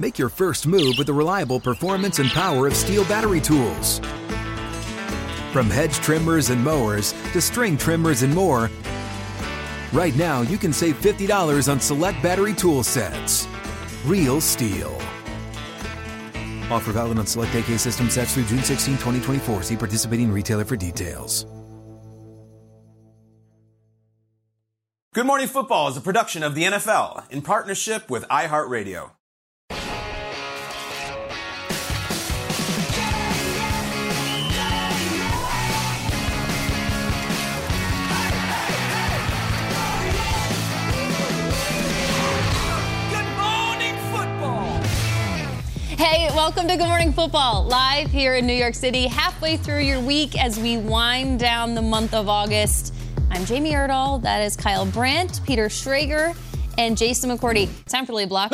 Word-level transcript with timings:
Make 0.00 0.16
your 0.16 0.28
first 0.28 0.66
move 0.66 0.94
with 0.96 1.08
the 1.08 1.12
reliable 1.12 1.58
performance 1.58 2.20
and 2.20 2.30
power 2.30 2.68
of 2.68 2.74
STIHL 2.74 3.08
battery 3.08 3.40
tools. 3.40 3.98
From 5.52 5.68
hedge 5.68 5.94
trimmers 5.94 6.50
and 6.50 6.62
mowers 6.62 7.12
to 7.32 7.40
string 7.40 7.76
trimmers 7.76 8.22
and 8.22 8.32
more, 8.32 8.70
right 9.92 10.14
now 10.14 10.42
you 10.42 10.56
can 10.56 10.72
save 10.72 11.00
$50 11.00 11.68
on 11.68 11.80
select 11.80 12.22
battery 12.22 12.54
tool 12.54 12.84
sets. 12.84 13.48
Real 14.04 14.40
steel. 14.40 14.94
Offer 16.70 16.92
valid 16.92 17.18
on 17.18 17.26
select 17.26 17.54
AK 17.56 17.76
system 17.78 18.08
sets 18.08 18.34
through 18.34 18.44
June 18.44 18.62
16, 18.62 18.94
2024. 18.94 19.62
See 19.64 19.76
participating 19.76 20.30
retailer 20.30 20.64
for 20.64 20.76
details. 20.76 21.44
Good 25.14 25.26
Morning 25.26 25.48
Football 25.48 25.88
is 25.88 25.96
a 25.96 26.00
production 26.00 26.44
of 26.44 26.54
the 26.54 26.62
NFL 26.64 27.28
in 27.30 27.42
partnership 27.42 28.08
with 28.08 28.22
iHeartRadio. 28.28 29.17
Welcome 46.48 46.66
to 46.66 46.78
Good 46.78 46.88
Morning 46.88 47.12
Football, 47.12 47.64
live 47.64 48.10
here 48.10 48.36
in 48.36 48.46
New 48.46 48.54
York 48.54 48.74
City, 48.74 49.06
halfway 49.06 49.58
through 49.58 49.80
your 49.80 50.00
week 50.00 50.42
as 50.42 50.58
we 50.58 50.78
wind 50.78 51.38
down 51.38 51.74
the 51.74 51.82
month 51.82 52.14
of 52.14 52.26
August. 52.26 52.94
I'm 53.30 53.44
Jamie 53.44 53.72
Erdahl, 53.72 54.22
that 54.22 54.40
is 54.40 54.56
Kyle 54.56 54.86
Brandt, 54.86 55.42
Peter 55.44 55.66
Schrager, 55.66 56.34
and 56.78 56.96
Jason 56.96 57.28
McCourty. 57.28 57.68
Time 57.84 58.06
for 58.06 58.14
Lead 58.14 58.30
Block. 58.30 58.50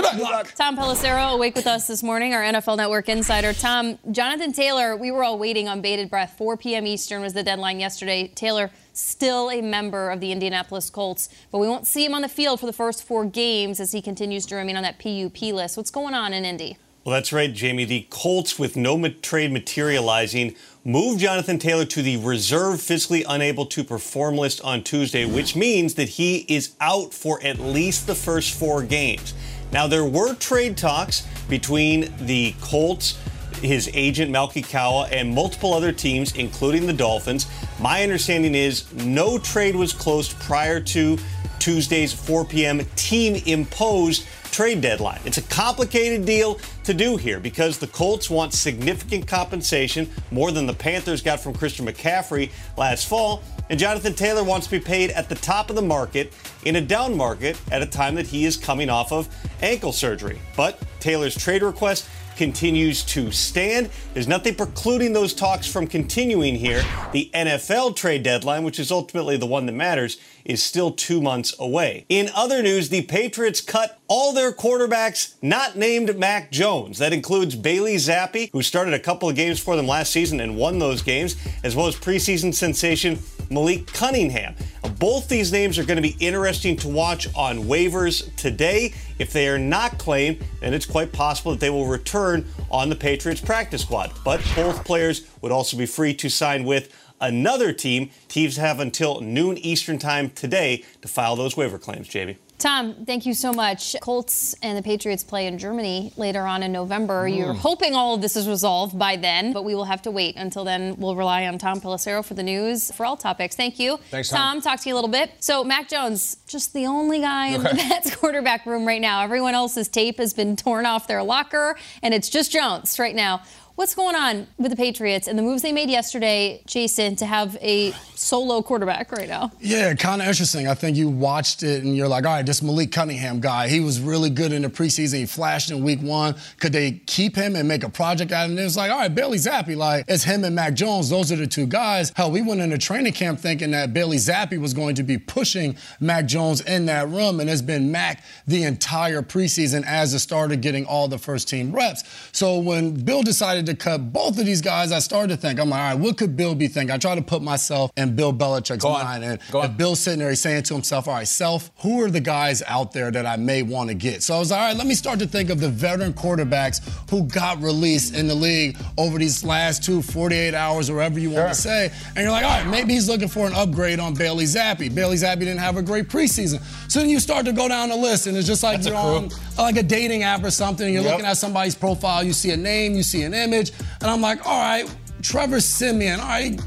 Tom 0.56 0.76
Pelissero 0.76 1.34
awake 1.34 1.54
with 1.54 1.68
us 1.68 1.86
this 1.86 2.02
morning, 2.02 2.34
our 2.34 2.42
NFL 2.42 2.78
Network 2.78 3.08
insider. 3.08 3.52
Tom, 3.52 3.96
Jonathan 4.10 4.52
Taylor, 4.52 4.96
we 4.96 5.12
were 5.12 5.22
all 5.22 5.38
waiting 5.38 5.68
on 5.68 5.80
bated 5.80 6.10
breath. 6.10 6.34
4 6.36 6.56
p.m. 6.56 6.88
Eastern 6.88 7.22
was 7.22 7.32
the 7.32 7.44
deadline 7.44 7.78
yesterday. 7.78 8.26
Taylor 8.26 8.72
still 8.92 9.52
a 9.52 9.62
member 9.62 10.10
of 10.10 10.18
the 10.18 10.32
Indianapolis 10.32 10.90
Colts, 10.90 11.28
but 11.52 11.58
we 11.58 11.68
won't 11.68 11.86
see 11.86 12.04
him 12.04 12.12
on 12.12 12.22
the 12.22 12.28
field 12.28 12.58
for 12.58 12.66
the 12.66 12.72
first 12.72 13.04
four 13.04 13.24
games 13.24 13.78
as 13.78 13.92
he 13.92 14.02
continues 14.02 14.46
to 14.46 14.56
remain 14.56 14.76
on 14.76 14.82
that 14.82 14.98
PUP 14.98 15.40
list. 15.42 15.76
What's 15.76 15.92
going 15.92 16.14
on 16.14 16.32
in 16.32 16.44
Indy? 16.44 16.76
Well, 17.04 17.12
that's 17.12 17.34
right, 17.34 17.52
Jamie. 17.52 17.84
The 17.84 18.06
Colts, 18.08 18.58
with 18.58 18.78
no 18.78 19.06
trade 19.20 19.52
materializing, 19.52 20.56
moved 20.86 21.20
Jonathan 21.20 21.58
Taylor 21.58 21.84
to 21.84 22.00
the 22.00 22.16
reserve 22.16 22.80
physically 22.80 23.24
unable 23.28 23.66
to 23.66 23.84
perform 23.84 24.38
list 24.38 24.62
on 24.62 24.82
Tuesday, 24.82 25.26
which 25.26 25.54
means 25.54 25.94
that 25.96 26.08
he 26.08 26.46
is 26.48 26.74
out 26.80 27.12
for 27.12 27.42
at 27.44 27.58
least 27.58 28.06
the 28.06 28.14
first 28.14 28.58
four 28.58 28.82
games. 28.82 29.34
Now, 29.70 29.86
there 29.86 30.06
were 30.06 30.34
trade 30.34 30.78
talks 30.78 31.26
between 31.46 32.10
the 32.20 32.54
Colts, 32.62 33.18
his 33.60 33.90
agent 33.92 34.32
Malki 34.32 34.66
Kawa, 34.66 35.06
and 35.08 35.34
multiple 35.34 35.74
other 35.74 35.92
teams, 35.92 36.34
including 36.36 36.86
the 36.86 36.92
Dolphins. 36.94 37.46
My 37.78 38.02
understanding 38.02 38.54
is 38.54 38.90
no 38.94 39.36
trade 39.36 39.76
was 39.76 39.92
closed 39.92 40.40
prior 40.40 40.80
to 40.80 41.18
Tuesday's 41.58 42.14
4 42.14 42.46
p.m. 42.46 42.80
team 42.96 43.42
imposed 43.44 44.26
trade 44.54 44.80
deadline. 44.80 45.18
It's 45.24 45.38
a 45.38 45.42
complicated 45.42 46.24
deal 46.24 46.60
to 46.84 46.94
do 46.94 47.16
here 47.16 47.40
because 47.40 47.78
the 47.78 47.88
Colts 47.88 48.30
want 48.30 48.54
significant 48.54 49.26
compensation, 49.26 50.08
more 50.30 50.52
than 50.52 50.64
the 50.64 50.72
Panthers 50.72 51.22
got 51.22 51.40
from 51.40 51.54
Christian 51.54 51.84
McCaffrey 51.84 52.52
last 52.76 53.08
fall, 53.08 53.42
and 53.68 53.80
Jonathan 53.80 54.14
Taylor 54.14 54.44
wants 54.44 54.68
to 54.68 54.78
be 54.78 54.78
paid 54.78 55.10
at 55.10 55.28
the 55.28 55.34
top 55.34 55.70
of 55.70 55.76
the 55.76 55.82
market 55.82 56.32
in 56.64 56.76
a 56.76 56.80
down 56.80 57.16
market 57.16 57.60
at 57.72 57.82
a 57.82 57.86
time 57.86 58.14
that 58.14 58.28
he 58.28 58.44
is 58.44 58.56
coming 58.56 58.88
off 58.88 59.10
of 59.10 59.28
ankle 59.60 59.90
surgery. 59.90 60.38
But 60.56 60.80
Taylor's 61.00 61.34
trade 61.36 61.64
request 61.64 62.08
continues 62.36 63.02
to 63.04 63.30
stand. 63.30 63.90
There's 64.12 64.28
nothing 64.28 64.54
precluding 64.54 65.12
those 65.12 65.34
talks 65.34 65.66
from 65.66 65.86
continuing 65.86 66.54
here. 66.54 66.82
The 67.12 67.30
NFL 67.34 67.96
trade 67.96 68.22
deadline, 68.22 68.64
which 68.64 68.78
is 68.78 68.90
ultimately 68.90 69.36
the 69.36 69.46
one 69.46 69.66
that 69.66 69.72
matters, 69.72 70.18
is 70.44 70.62
still 70.62 70.90
two 70.90 71.20
months 71.20 71.54
away. 71.58 72.04
In 72.08 72.28
other 72.34 72.62
news, 72.62 72.88
the 72.88 73.02
Patriots 73.02 73.60
cut 73.60 73.98
all 74.08 74.32
their 74.32 74.52
quarterbacks 74.52 75.34
not 75.40 75.76
named 75.76 76.18
Mac 76.18 76.50
Jones. 76.50 76.98
That 76.98 77.12
includes 77.12 77.54
Bailey 77.54 77.96
Zappe, 77.96 78.50
who 78.52 78.62
started 78.62 78.94
a 78.94 78.98
couple 78.98 79.28
of 79.28 79.36
games 79.36 79.58
for 79.58 79.76
them 79.76 79.86
last 79.86 80.12
season 80.12 80.40
and 80.40 80.56
won 80.56 80.78
those 80.78 81.02
games, 81.02 81.36
as 81.62 81.74
well 81.74 81.86
as 81.86 81.96
preseason 81.96 82.54
sensation 82.54 83.18
Malik 83.54 83.86
Cunningham. 83.86 84.54
Both 84.98 85.28
these 85.28 85.52
names 85.52 85.78
are 85.78 85.84
going 85.84 85.96
to 85.96 86.02
be 86.02 86.16
interesting 86.20 86.76
to 86.78 86.88
watch 86.88 87.28
on 87.34 87.60
waivers 87.60 88.34
today. 88.36 88.92
If 89.18 89.32
they 89.32 89.48
are 89.48 89.58
not 89.58 89.96
claimed, 89.98 90.42
then 90.60 90.74
it's 90.74 90.86
quite 90.86 91.12
possible 91.12 91.52
that 91.52 91.60
they 91.60 91.70
will 91.70 91.86
return 91.86 92.46
on 92.70 92.88
the 92.88 92.96
Patriots 92.96 93.40
practice 93.40 93.82
squad. 93.82 94.12
But 94.24 94.42
both 94.56 94.84
players 94.84 95.26
would 95.40 95.52
also 95.52 95.76
be 95.76 95.86
free 95.86 96.14
to 96.14 96.28
sign 96.28 96.64
with 96.64 96.92
another 97.20 97.72
team. 97.72 98.10
Teams 98.28 98.56
have 98.56 98.80
until 98.80 99.20
noon 99.20 99.56
Eastern 99.58 99.98
time 99.98 100.30
today 100.30 100.84
to 101.02 101.08
file 101.08 101.36
those 101.36 101.56
waiver 101.56 101.78
claims, 101.78 102.08
Jamie. 102.08 102.36
Tom, 102.64 103.04
thank 103.04 103.26
you 103.26 103.34
so 103.34 103.52
much. 103.52 103.94
Colts 104.00 104.54
and 104.62 104.78
the 104.78 104.82
Patriots 104.82 105.22
play 105.22 105.46
in 105.46 105.58
Germany 105.58 106.14
later 106.16 106.40
on 106.40 106.62
in 106.62 106.72
November. 106.72 107.28
Mm. 107.28 107.36
You're 107.36 107.52
hoping 107.52 107.94
all 107.94 108.14
of 108.14 108.22
this 108.22 108.36
is 108.36 108.48
resolved 108.48 108.98
by 108.98 109.16
then, 109.16 109.52
but 109.52 109.66
we 109.66 109.74
will 109.74 109.84
have 109.84 110.00
to 110.00 110.10
wait 110.10 110.36
until 110.36 110.64
then. 110.64 110.96
We'll 110.96 111.14
rely 111.14 111.46
on 111.46 111.58
Tom 111.58 111.82
Pelissero 111.82 112.24
for 112.24 112.32
the 112.32 112.42
news 112.42 112.90
for 112.92 113.04
all 113.04 113.18
topics. 113.18 113.54
Thank 113.54 113.78
you. 113.78 113.98
Thanks, 114.10 114.30
Tom. 114.30 114.38
Tom, 114.38 114.60
talk 114.62 114.80
to 114.80 114.88
you 114.88 114.94
a 114.94 114.96
little 114.96 115.10
bit. 115.10 115.32
So, 115.40 115.62
Mac 115.62 115.90
Jones, 115.90 116.38
just 116.46 116.72
the 116.72 116.86
only 116.86 117.20
guy 117.20 117.48
in 117.48 117.62
the 117.62 117.68
Pats 117.68 118.16
quarterback 118.16 118.64
room 118.64 118.86
right 118.86 119.02
now. 119.02 119.22
Everyone 119.22 119.52
else's 119.52 119.88
tape 119.88 120.16
has 120.16 120.32
been 120.32 120.56
torn 120.56 120.86
off 120.86 121.06
their 121.06 121.22
locker, 121.22 121.76
and 122.02 122.14
it's 122.14 122.30
just 122.30 122.50
Jones 122.50 122.98
right 122.98 123.14
now. 123.14 123.42
What's 123.76 123.96
going 123.96 124.14
on 124.14 124.46
with 124.56 124.70
the 124.70 124.76
Patriots 124.76 125.26
and 125.26 125.36
the 125.36 125.42
moves 125.42 125.62
they 125.62 125.72
made 125.72 125.90
yesterday, 125.90 126.62
Jason, 126.64 127.16
to 127.16 127.26
have 127.26 127.56
a 127.60 127.90
solo 128.14 128.62
quarterback 128.62 129.10
right 129.10 129.28
now? 129.28 129.50
Yeah, 129.58 129.92
kind 129.94 130.22
of 130.22 130.28
interesting. 130.28 130.68
I 130.68 130.74
think 130.74 130.96
you 130.96 131.08
watched 131.08 131.64
it 131.64 131.82
and 131.82 131.96
you're 131.96 132.06
like, 132.06 132.24
all 132.24 132.34
right, 132.34 132.46
this 132.46 132.62
Malik 132.62 132.92
Cunningham 132.92 133.40
guy, 133.40 133.66
he 133.66 133.80
was 133.80 134.00
really 134.00 134.30
good 134.30 134.52
in 134.52 134.62
the 134.62 134.68
preseason. 134.68 135.14
He 135.18 135.26
flashed 135.26 135.72
in 135.72 135.82
week 135.82 136.00
one. 136.00 136.36
Could 136.60 136.72
they 136.72 137.02
keep 137.06 137.34
him 137.34 137.56
and 137.56 137.66
make 137.66 137.82
a 137.82 137.88
project 137.88 138.30
out 138.30 138.44
of 138.44 138.52
him? 138.52 138.58
It's 138.58 138.76
like, 138.76 138.92
all 138.92 138.98
right, 138.98 139.12
Bailey 139.12 139.38
Zappe, 139.38 139.76
like, 139.76 140.04
it's 140.06 140.22
him 140.22 140.44
and 140.44 140.54
Mac 140.54 140.74
Jones. 140.74 141.10
Those 141.10 141.32
are 141.32 141.36
the 141.36 141.48
two 141.48 141.66
guys. 141.66 142.12
Hell, 142.14 142.30
we 142.30 142.42
went 142.42 142.60
into 142.60 142.78
training 142.78 143.14
camp 143.14 143.40
thinking 143.40 143.72
that 143.72 143.92
Bailey 143.92 144.18
Zappe 144.18 144.56
was 144.56 144.72
going 144.72 144.94
to 144.94 145.02
be 145.02 145.18
pushing 145.18 145.76
Mac 145.98 146.26
Jones 146.26 146.60
in 146.60 146.86
that 146.86 147.08
room, 147.08 147.40
and 147.40 147.50
it's 147.50 147.60
been 147.60 147.90
Mac 147.90 148.22
the 148.46 148.62
entire 148.62 149.20
preseason 149.20 149.84
as 149.84 150.14
a 150.14 150.20
starter 150.20 150.54
getting 150.54 150.86
all 150.86 151.08
the 151.08 151.18
first 151.18 151.48
team 151.48 151.72
reps. 151.72 152.04
So 152.30 152.60
when 152.60 152.94
Bill 153.04 153.24
decided 153.24 153.63
decided 153.64 153.78
to 153.80 153.84
cut 153.84 154.12
both 154.12 154.38
of 154.38 154.46
these 154.46 154.60
guys, 154.60 154.92
I 154.92 154.98
started 154.98 155.28
to 155.34 155.36
think, 155.36 155.58
I'm 155.60 155.70
like, 155.70 155.80
all 155.80 155.86
right, 155.94 155.98
what 155.98 156.16
could 156.18 156.36
Bill 156.36 156.54
be 156.54 156.68
thinking? 156.68 156.94
I 156.94 156.98
try 156.98 157.14
to 157.14 157.22
put 157.22 157.42
myself 157.42 157.90
in 157.96 158.14
Bill 158.16 158.32
Belichick's 158.32 158.82
Go 158.82 158.88
on. 158.88 159.04
mind. 159.04 159.24
And 159.24 159.38
Go 159.50 159.62
on. 159.62 159.76
Bill's 159.76 160.00
sitting 160.00 160.18
there, 160.20 160.28
he's 160.30 160.40
saying 160.40 160.64
to 160.64 160.74
himself, 160.74 161.08
all 161.08 161.14
right, 161.14 161.26
self, 161.28 161.70
who 161.78 162.02
are 162.02 162.10
the 162.10 162.20
guys 162.20 162.62
out 162.66 162.92
there 162.92 163.10
that 163.10 163.26
I 163.26 163.36
may 163.36 163.62
want 163.62 163.88
to 163.88 163.94
get? 163.94 164.22
So 164.22 164.34
I 164.34 164.38
was 164.38 164.50
like, 164.50 164.60
all 164.60 164.66
right, 164.68 164.76
let 164.76 164.86
me 164.86 164.94
start 164.94 165.18
to 165.20 165.26
think 165.26 165.50
of 165.50 165.60
the 165.60 165.68
veteran 165.68 166.12
quarterbacks 166.12 166.80
who 167.10 167.24
got 167.24 167.60
released 167.62 168.14
in 168.14 168.28
the 168.28 168.34
league 168.34 168.76
over 168.98 169.18
these 169.18 169.44
last 169.44 169.84
two, 169.84 170.02
48 170.02 170.54
hours, 170.54 170.90
or 170.90 170.96
whatever 170.96 171.18
you 171.18 171.30
want 171.30 171.48
to 171.48 171.54
say. 171.54 171.90
And 172.08 172.18
you're 172.18 172.30
like, 172.30 172.44
all 172.44 172.50
right, 172.58 172.66
maybe 172.68 172.94
he's 172.94 173.08
looking 173.08 173.28
for 173.28 173.46
an 173.46 173.54
upgrade 173.54 174.00
on 174.00 174.14
Bailey 174.14 174.44
Zappe. 174.44 174.94
Bailey 174.94 175.16
Zappe 175.16 175.38
didn't 175.40 175.58
have 175.58 175.76
a 175.76 175.82
great 175.82 176.08
preseason. 176.08 176.60
So 176.90 177.00
then 177.00 177.08
you 177.08 177.20
start 177.20 177.44
to 177.46 177.52
go 177.52 177.68
down 177.68 177.88
the 177.88 177.96
list, 177.96 178.26
and 178.26 178.36
it's 178.36 178.46
just 178.46 178.62
like 178.62 178.76
That's 178.76 178.88
you're 178.88 178.96
on 178.96 179.30
like 179.58 179.76
a 179.76 179.82
dating 179.82 180.22
app 180.22 180.42
or 180.44 180.50
something, 180.50 180.84
and 180.84 180.94
you're 180.94 181.02
Yep. 181.02 181.12
looking 181.12 181.26
at 181.26 181.36
somebody's 181.36 181.74
profile, 181.74 182.22
you 182.24 182.32
see 182.32 182.50
a 182.50 182.56
name, 182.56 182.94
you 182.94 183.02
see 183.02 183.22
an 183.22 183.34
image, 183.34 183.53
and 183.54 184.10
I'm 184.10 184.20
like, 184.20 184.46
all 184.46 184.60
right, 184.60 184.96
Trevor 185.22 185.60
Siemian, 185.60 186.20
all 186.20 186.28
right, 186.28 186.60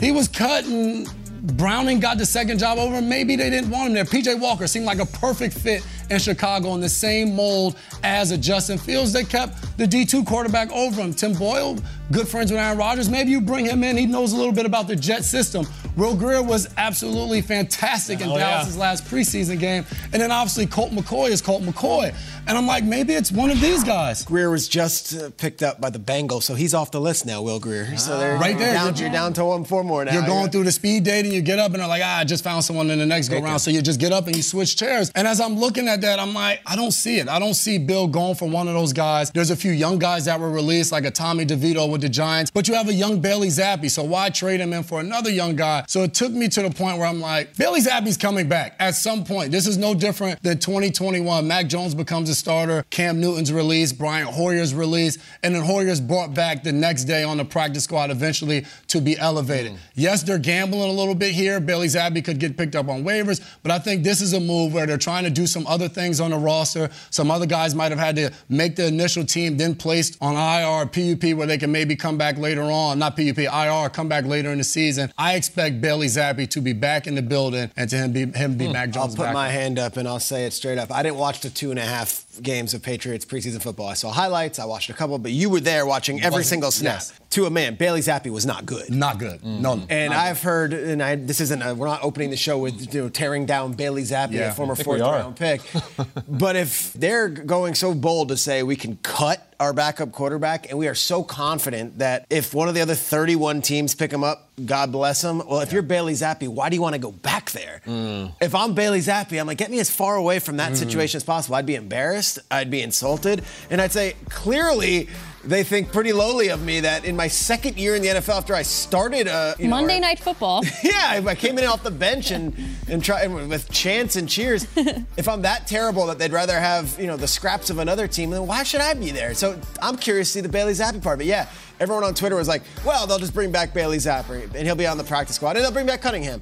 he 0.00 0.12
was 0.12 0.28
cut 0.28 0.64
and 0.64 1.08
Browning 1.56 2.00
got 2.00 2.18
the 2.18 2.26
second 2.26 2.58
job 2.58 2.78
over. 2.78 3.00
Maybe 3.00 3.36
they 3.36 3.50
didn't 3.50 3.70
want 3.70 3.88
him 3.88 3.94
there. 3.94 4.04
PJ 4.04 4.38
Walker 4.40 4.66
seemed 4.66 4.84
like 4.84 4.98
a 4.98 5.06
perfect 5.06 5.54
fit 5.54 5.82
in 6.10 6.18
Chicago 6.18 6.74
in 6.74 6.80
the 6.80 6.88
same 6.88 7.34
mold 7.34 7.76
as 8.02 8.30
a 8.30 8.38
Justin 8.38 8.78
Fields. 8.78 9.12
They 9.12 9.24
kept 9.24 9.76
the 9.78 9.86
D2 9.86 10.26
quarterback 10.26 10.70
over 10.72 11.00
him. 11.00 11.14
Tim 11.14 11.32
Boyle, 11.34 11.78
good 12.12 12.28
friends 12.28 12.50
with 12.50 12.60
Aaron 12.60 12.76
Rodgers. 12.78 13.08
Maybe 13.08 13.30
you 13.30 13.40
bring 13.40 13.64
him 13.64 13.82
in. 13.84 13.96
He 13.96 14.06
knows 14.06 14.32
a 14.32 14.36
little 14.36 14.52
bit 14.52 14.66
about 14.66 14.88
the 14.88 14.96
Jet 14.96 15.24
system. 15.24 15.66
Will 15.96 16.14
Grier 16.14 16.42
was 16.42 16.68
absolutely 16.76 17.40
fantastic 17.42 18.20
in 18.20 18.28
Oh, 18.28 18.36
yeah. 18.36 18.50
Dallas's 18.50 18.76
last 18.76 19.04
preseason 19.04 19.58
game. 19.58 19.84
And 20.12 20.20
then 20.22 20.30
obviously 20.30 20.66
Colt 20.66 20.92
McCoy 20.92 21.30
is 21.30 21.40
Colt 21.42 21.62
McCoy. 21.62 22.14
And 22.46 22.56
I'm 22.56 22.66
like, 22.66 22.84
maybe 22.84 23.12
it's 23.14 23.30
one 23.30 23.50
of 23.50 23.60
these 23.60 23.84
guys. 23.84 24.24
Grier 24.24 24.50
was 24.50 24.66
just 24.68 25.14
uh, 25.16 25.30
picked 25.36 25.62
up 25.62 25.80
by 25.80 25.90
the 25.90 25.98
Bengals, 25.98 26.42
so 26.44 26.54
he's 26.54 26.74
off 26.74 26.90
the 26.90 27.00
list 27.00 27.26
now, 27.26 27.42
Will 27.42 27.60
Grier. 27.60 27.96
So 27.96 28.18
there, 28.18 28.36
Right 28.38 28.56
there. 28.58 28.72
Down, 28.72 28.86
You're- 28.94 29.00
you're 29.02 29.12
down 29.12 29.32
to 29.34 29.44
one 29.44 29.64
four 29.64 29.84
more 29.84 30.04
now. 30.04 30.12
You're 30.12 30.26
going 30.26 30.50
through 30.50 30.64
the 30.64 30.72
speed 30.72 31.04
dating, 31.04 31.32
you 31.32 31.42
get 31.42 31.58
up 31.58 31.72
and 31.72 31.80
they're 31.80 31.86
like, 31.88 32.02
ah, 32.04 32.18
I 32.18 32.24
just 32.24 32.42
found 32.42 32.64
someone 32.64 32.90
in 32.90 32.98
the 32.98 33.06
next 33.06 33.28
go 33.28 33.40
round. 33.40 33.60
So 33.60 33.70
you 33.70 33.82
just 33.82 34.00
get 34.00 34.12
up 34.12 34.26
and 34.26 34.34
you 34.34 34.42
switch 34.42 34.76
chairs. 34.76 35.10
And 35.14 35.28
as 35.28 35.40
I'm 35.40 35.58
looking 35.58 35.86
at 35.88 35.99
that, 36.02 36.18
I'm 36.18 36.34
like, 36.34 36.60
I 36.66 36.76
don't 36.76 36.92
see 36.92 37.18
it. 37.18 37.28
I 37.28 37.38
don't 37.38 37.54
see 37.54 37.78
Bill 37.78 38.06
going 38.06 38.34
for 38.34 38.48
one 38.48 38.68
of 38.68 38.74
those 38.74 38.92
guys. 38.92 39.30
There's 39.30 39.50
a 39.50 39.56
few 39.56 39.72
young 39.72 39.98
guys 39.98 40.24
that 40.26 40.38
were 40.38 40.50
released, 40.50 40.92
like 40.92 41.04
a 41.04 41.10
Tommy 41.10 41.44
DeVito 41.44 41.90
with 41.90 42.00
the 42.00 42.08
Giants, 42.08 42.50
but 42.50 42.68
you 42.68 42.74
have 42.74 42.88
a 42.88 42.92
young 42.92 43.20
Bailey 43.20 43.48
Zappe. 43.48 43.90
So 43.90 44.02
why 44.02 44.30
trade 44.30 44.60
him 44.60 44.72
in 44.72 44.82
for 44.82 45.00
another 45.00 45.30
young 45.30 45.56
guy? 45.56 45.84
So 45.88 46.02
it 46.02 46.14
took 46.14 46.32
me 46.32 46.48
to 46.48 46.62
the 46.62 46.70
point 46.70 46.98
where 46.98 47.06
I'm 47.06 47.20
like, 47.20 47.56
Bailey 47.56 47.80
Zappe's 47.80 48.16
coming 48.16 48.48
back 48.48 48.76
at 48.78 48.94
some 48.94 49.24
point. 49.24 49.50
This 49.52 49.66
is 49.66 49.76
no 49.76 49.94
different 49.94 50.42
than 50.42 50.58
2021. 50.58 51.46
Mac 51.46 51.66
Jones 51.66 51.94
becomes 51.94 52.28
a 52.30 52.34
starter, 52.34 52.84
Cam 52.90 53.20
Newton's 53.20 53.52
released, 53.52 53.98
Brian 53.98 54.26
Hoyer's 54.26 54.74
released, 54.74 55.20
and 55.42 55.54
then 55.54 55.62
Hoyer's 55.62 56.00
brought 56.00 56.34
back 56.34 56.62
the 56.62 56.72
next 56.72 57.04
day 57.04 57.22
on 57.22 57.36
the 57.36 57.44
practice 57.44 57.84
squad 57.84 58.10
eventually 58.10 58.64
to 58.88 59.00
be 59.00 59.18
elevated. 59.18 59.72
Hmm. 59.72 59.78
Yes, 59.94 60.22
they're 60.22 60.38
gambling 60.38 60.88
a 60.88 60.92
little 60.92 61.14
bit 61.14 61.32
here. 61.32 61.60
Bailey 61.60 61.88
Zappe 61.88 62.24
could 62.24 62.38
get 62.38 62.56
picked 62.56 62.76
up 62.76 62.88
on 62.88 63.04
waivers, 63.04 63.40
but 63.62 63.72
I 63.72 63.78
think 63.78 64.02
this 64.02 64.20
is 64.20 64.32
a 64.32 64.40
move 64.40 64.72
where 64.72 64.86
they're 64.86 64.98
trying 64.98 65.24
to 65.24 65.30
do 65.30 65.46
some 65.46 65.66
other 65.66 65.88
things 65.92 66.20
on 66.20 66.30
the 66.30 66.38
roster. 66.38 66.90
Some 67.10 67.30
other 67.30 67.46
guys 67.46 67.74
might 67.74 67.90
have 67.90 67.98
had 67.98 68.16
to 68.16 68.30
make 68.48 68.76
the 68.76 68.86
initial 68.86 69.24
team, 69.24 69.56
then 69.56 69.74
placed 69.74 70.16
on 70.20 70.34
IR, 70.34 70.86
PUP, 70.86 71.34
where 71.36 71.46
they 71.46 71.58
can 71.58 71.72
maybe 71.72 71.96
come 71.96 72.18
back 72.18 72.38
later 72.38 72.62
on. 72.62 72.98
Not 72.98 73.16
PUP, 73.16 73.38
IR, 73.38 73.88
come 73.90 74.08
back 74.08 74.24
later 74.24 74.50
in 74.50 74.58
the 74.58 74.64
season. 74.64 75.12
I 75.18 75.34
expect 75.34 75.80
Bailey 75.80 76.06
Zappe 76.06 76.48
to 76.50 76.60
be 76.60 76.72
back 76.72 77.06
in 77.06 77.14
the 77.14 77.22
building 77.22 77.70
and 77.76 77.90
to 77.90 77.96
him 77.96 78.12
be 78.12 78.26
him 78.26 78.56
be 78.56 78.66
hmm. 78.66 78.72
Mac 78.72 78.96
I'll 78.96 79.08
put 79.08 79.32
my 79.32 79.48
hand 79.48 79.78
up 79.78 79.96
and 79.96 80.08
I'll 80.08 80.20
say 80.20 80.44
it 80.44 80.52
straight 80.52 80.78
up. 80.78 80.90
I 80.92 81.02
didn't 81.02 81.18
watch 81.18 81.40
the 81.40 81.50
two 81.50 81.70
and 81.70 81.78
a 81.78 81.84
half 81.84 82.24
games 82.42 82.74
of 82.74 82.82
Patriots 82.82 83.24
preseason 83.24 83.60
football. 83.62 83.88
I 83.88 83.94
saw 83.94 84.10
highlights. 84.10 84.58
I 84.58 84.64
watched 84.64 84.90
a 84.90 84.92
couple, 84.92 85.18
but 85.18 85.32
you 85.32 85.50
were 85.50 85.60
there 85.60 85.84
watching 85.86 86.22
every 86.22 86.44
single 86.44 86.70
snap. 86.70 86.94
yes. 86.96 87.12
To 87.30 87.46
a 87.46 87.50
man, 87.50 87.74
Bailey 87.76 88.00
Zappe 88.00 88.30
was 88.30 88.46
not 88.46 88.66
good. 88.66 88.90
Not 88.90 89.18
good. 89.18 89.44
No. 89.44 89.82
And 89.88 90.12
not 90.12 90.18
I've 90.26 90.42
heard, 90.42 90.72
and 90.72 91.02
I, 91.02 91.16
this 91.16 91.40
isn't, 91.40 91.62
a, 91.62 91.74
we're 91.74 91.86
not 91.86 92.02
opening 92.02 92.30
the 92.30 92.36
show 92.36 92.58
with 92.58 92.94
you 92.94 93.02
know, 93.02 93.08
tearing 93.08 93.46
down 93.46 93.72
Bailey 93.72 94.02
Zappe, 94.02 94.32
Yeah, 94.32 94.50
a 94.50 94.52
former 94.52 94.74
fourth 94.74 95.00
round 95.00 95.36
pick. 95.36 95.60
but 96.28 96.56
if 96.56 96.92
they're 96.94 97.28
going 97.28 97.74
so 97.74 97.94
bold 97.94 98.28
to 98.28 98.36
say 98.36 98.62
we 98.62 98.76
can 98.76 98.96
cut 98.96 99.49
our 99.60 99.74
backup 99.74 100.10
quarterback, 100.10 100.70
and 100.70 100.78
we 100.78 100.88
are 100.88 100.94
so 100.94 101.22
confident 101.22 101.98
that 101.98 102.24
if 102.30 102.54
one 102.54 102.68
of 102.68 102.74
the 102.74 102.80
other 102.80 102.94
31 102.94 103.60
teams 103.60 103.94
pick 103.94 104.10
him 104.10 104.24
up, 104.24 104.48
God 104.64 104.90
bless 104.90 105.22
him. 105.22 105.46
Well, 105.46 105.60
if 105.60 105.70
you're 105.70 105.82
Bailey 105.82 106.14
Zappe, 106.14 106.48
why 106.48 106.70
do 106.70 106.76
you 106.76 106.82
want 106.82 106.94
to 106.94 106.98
go 106.98 107.12
back 107.12 107.50
there? 107.50 107.82
Mm. 107.86 108.32
If 108.40 108.54
I'm 108.54 108.74
Bailey 108.74 109.00
Zappe, 109.00 109.38
I'm 109.38 109.46
like, 109.46 109.58
get 109.58 109.70
me 109.70 109.78
as 109.78 109.90
far 109.90 110.16
away 110.16 110.38
from 110.38 110.56
that 110.56 110.76
situation 110.78 111.18
as 111.18 111.24
possible. 111.24 111.56
I'd 111.56 111.66
be 111.66 111.74
embarrassed. 111.74 112.38
I'd 112.50 112.70
be 112.70 112.80
insulted. 112.80 113.44
And 113.68 113.82
I'd 113.82 113.92
say, 113.92 114.16
clearly, 114.30 115.08
they 115.44 115.64
think 115.64 115.90
pretty 115.92 116.12
lowly 116.12 116.48
of 116.48 116.62
me 116.62 116.80
that 116.80 117.04
in 117.04 117.16
my 117.16 117.28
second 117.28 117.78
year 117.78 117.94
in 117.94 118.02
the 118.02 118.08
NFL, 118.08 118.36
after 118.38 118.54
I 118.54 118.62
started 118.62 119.26
uh, 119.26 119.54
you 119.58 119.64
know, 119.64 119.76
Monday 119.76 119.96
or- 119.96 120.00
Night 120.00 120.18
Football. 120.18 120.62
yeah, 120.82 120.92
I 120.94 121.24
I 121.26 121.34
came 121.34 121.58
in 121.58 121.64
off 121.64 121.82
the 121.82 121.90
bench 121.90 122.30
and 122.30 122.54
and 122.88 123.02
try 123.02 123.22
and 123.22 123.48
with 123.48 123.70
chants 123.70 124.16
and 124.16 124.28
cheers. 124.28 124.66
if 125.16 125.28
I'm 125.28 125.42
that 125.42 125.66
terrible 125.66 126.06
that 126.06 126.18
they'd 126.18 126.32
rather 126.32 126.58
have 126.58 126.98
you 127.00 127.06
know 127.06 127.16
the 127.16 127.28
scraps 127.28 127.70
of 127.70 127.78
another 127.78 128.06
team, 128.06 128.30
then 128.30 128.46
why 128.46 128.62
should 128.62 128.80
I 128.80 128.94
be 128.94 129.10
there? 129.10 129.34
So 129.34 129.58
I'm 129.80 129.96
curious 129.96 130.28
to 130.28 130.32
see 130.34 130.40
the 130.40 130.48
Bailey 130.48 130.72
Zappe 130.72 131.02
part. 131.02 131.18
But 131.18 131.26
yeah, 131.26 131.48
everyone 131.78 132.04
on 132.04 132.14
Twitter 132.14 132.36
was 132.36 132.48
like, 132.48 132.62
well, 132.84 133.06
they'll 133.06 133.18
just 133.18 133.34
bring 133.34 133.50
back 133.50 133.72
Bailey 133.72 133.96
Zappe 133.98 134.42
and 134.54 134.66
he'll 134.66 134.74
be 134.74 134.86
on 134.86 134.98
the 134.98 135.04
practice 135.04 135.36
squad 135.36 135.56
and 135.56 135.64
they'll 135.64 135.72
bring 135.72 135.86
back 135.86 136.02
Cunningham. 136.02 136.40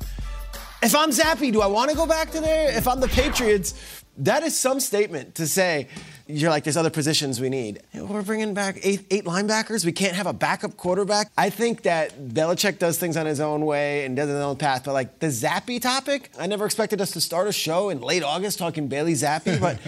If 0.83 0.95
I'm 0.95 1.11
Zappe, 1.11 1.53
do 1.53 1.61
I 1.61 1.67
want 1.67 1.91
to 1.91 1.97
go 1.97 2.07
back 2.07 2.31
to 2.33 2.41
there? 2.41 2.77
If 2.77 2.87
I'm 2.87 3.01
the 3.01 3.09
Patriots, 3.09 4.05
that 4.19 4.43
is 4.43 4.59
some 4.59 4.81
statement 4.81 5.37
to 5.37 5.47
say. 5.47 5.89
You're 6.31 6.51
like, 6.51 6.63
there's 6.65 6.77
other 6.77 6.91
positions 6.91 7.41
we 7.41 7.49
need. 7.49 7.81
We're 7.95 8.21
bringing 8.23 8.53
back 8.53 8.79
eight, 8.83 9.07
eight 9.11 9.25
linebackers. 9.25 9.87
We 9.87 9.93
can't 9.93 10.15
have 10.15 10.27
a 10.27 10.33
backup 10.35 10.77
quarterback. 10.77 11.33
I 11.39 11.49
think 11.49 11.83
that 11.85 12.19
Belichick 12.21 12.79
does 12.79 12.99
things 12.99 13.17
on 13.17 13.25
his 13.25 13.41
own 13.41 13.65
way 13.65 14.05
and 14.05 14.15
does 14.15 14.29
it 14.29 14.33
his 14.33 14.43
own 14.43 14.57
path. 14.57 14.85
But 14.85 14.93
like 14.93 15.21
the 15.21 15.29
Zappe 15.29 15.81
topic, 15.81 16.31
I 16.39 16.47
never 16.47 16.67
expected 16.67 17.01
us 17.01 17.13
to 17.13 17.21
start 17.23 17.49
a 17.49 17.53
show 17.53 17.89
in 17.89 18.03
late 18.03 18.23
August 18.23 18.59
talking 18.59 18.89
Bailey 18.89 19.15
Zappe. 19.15 19.59
But 19.59 19.79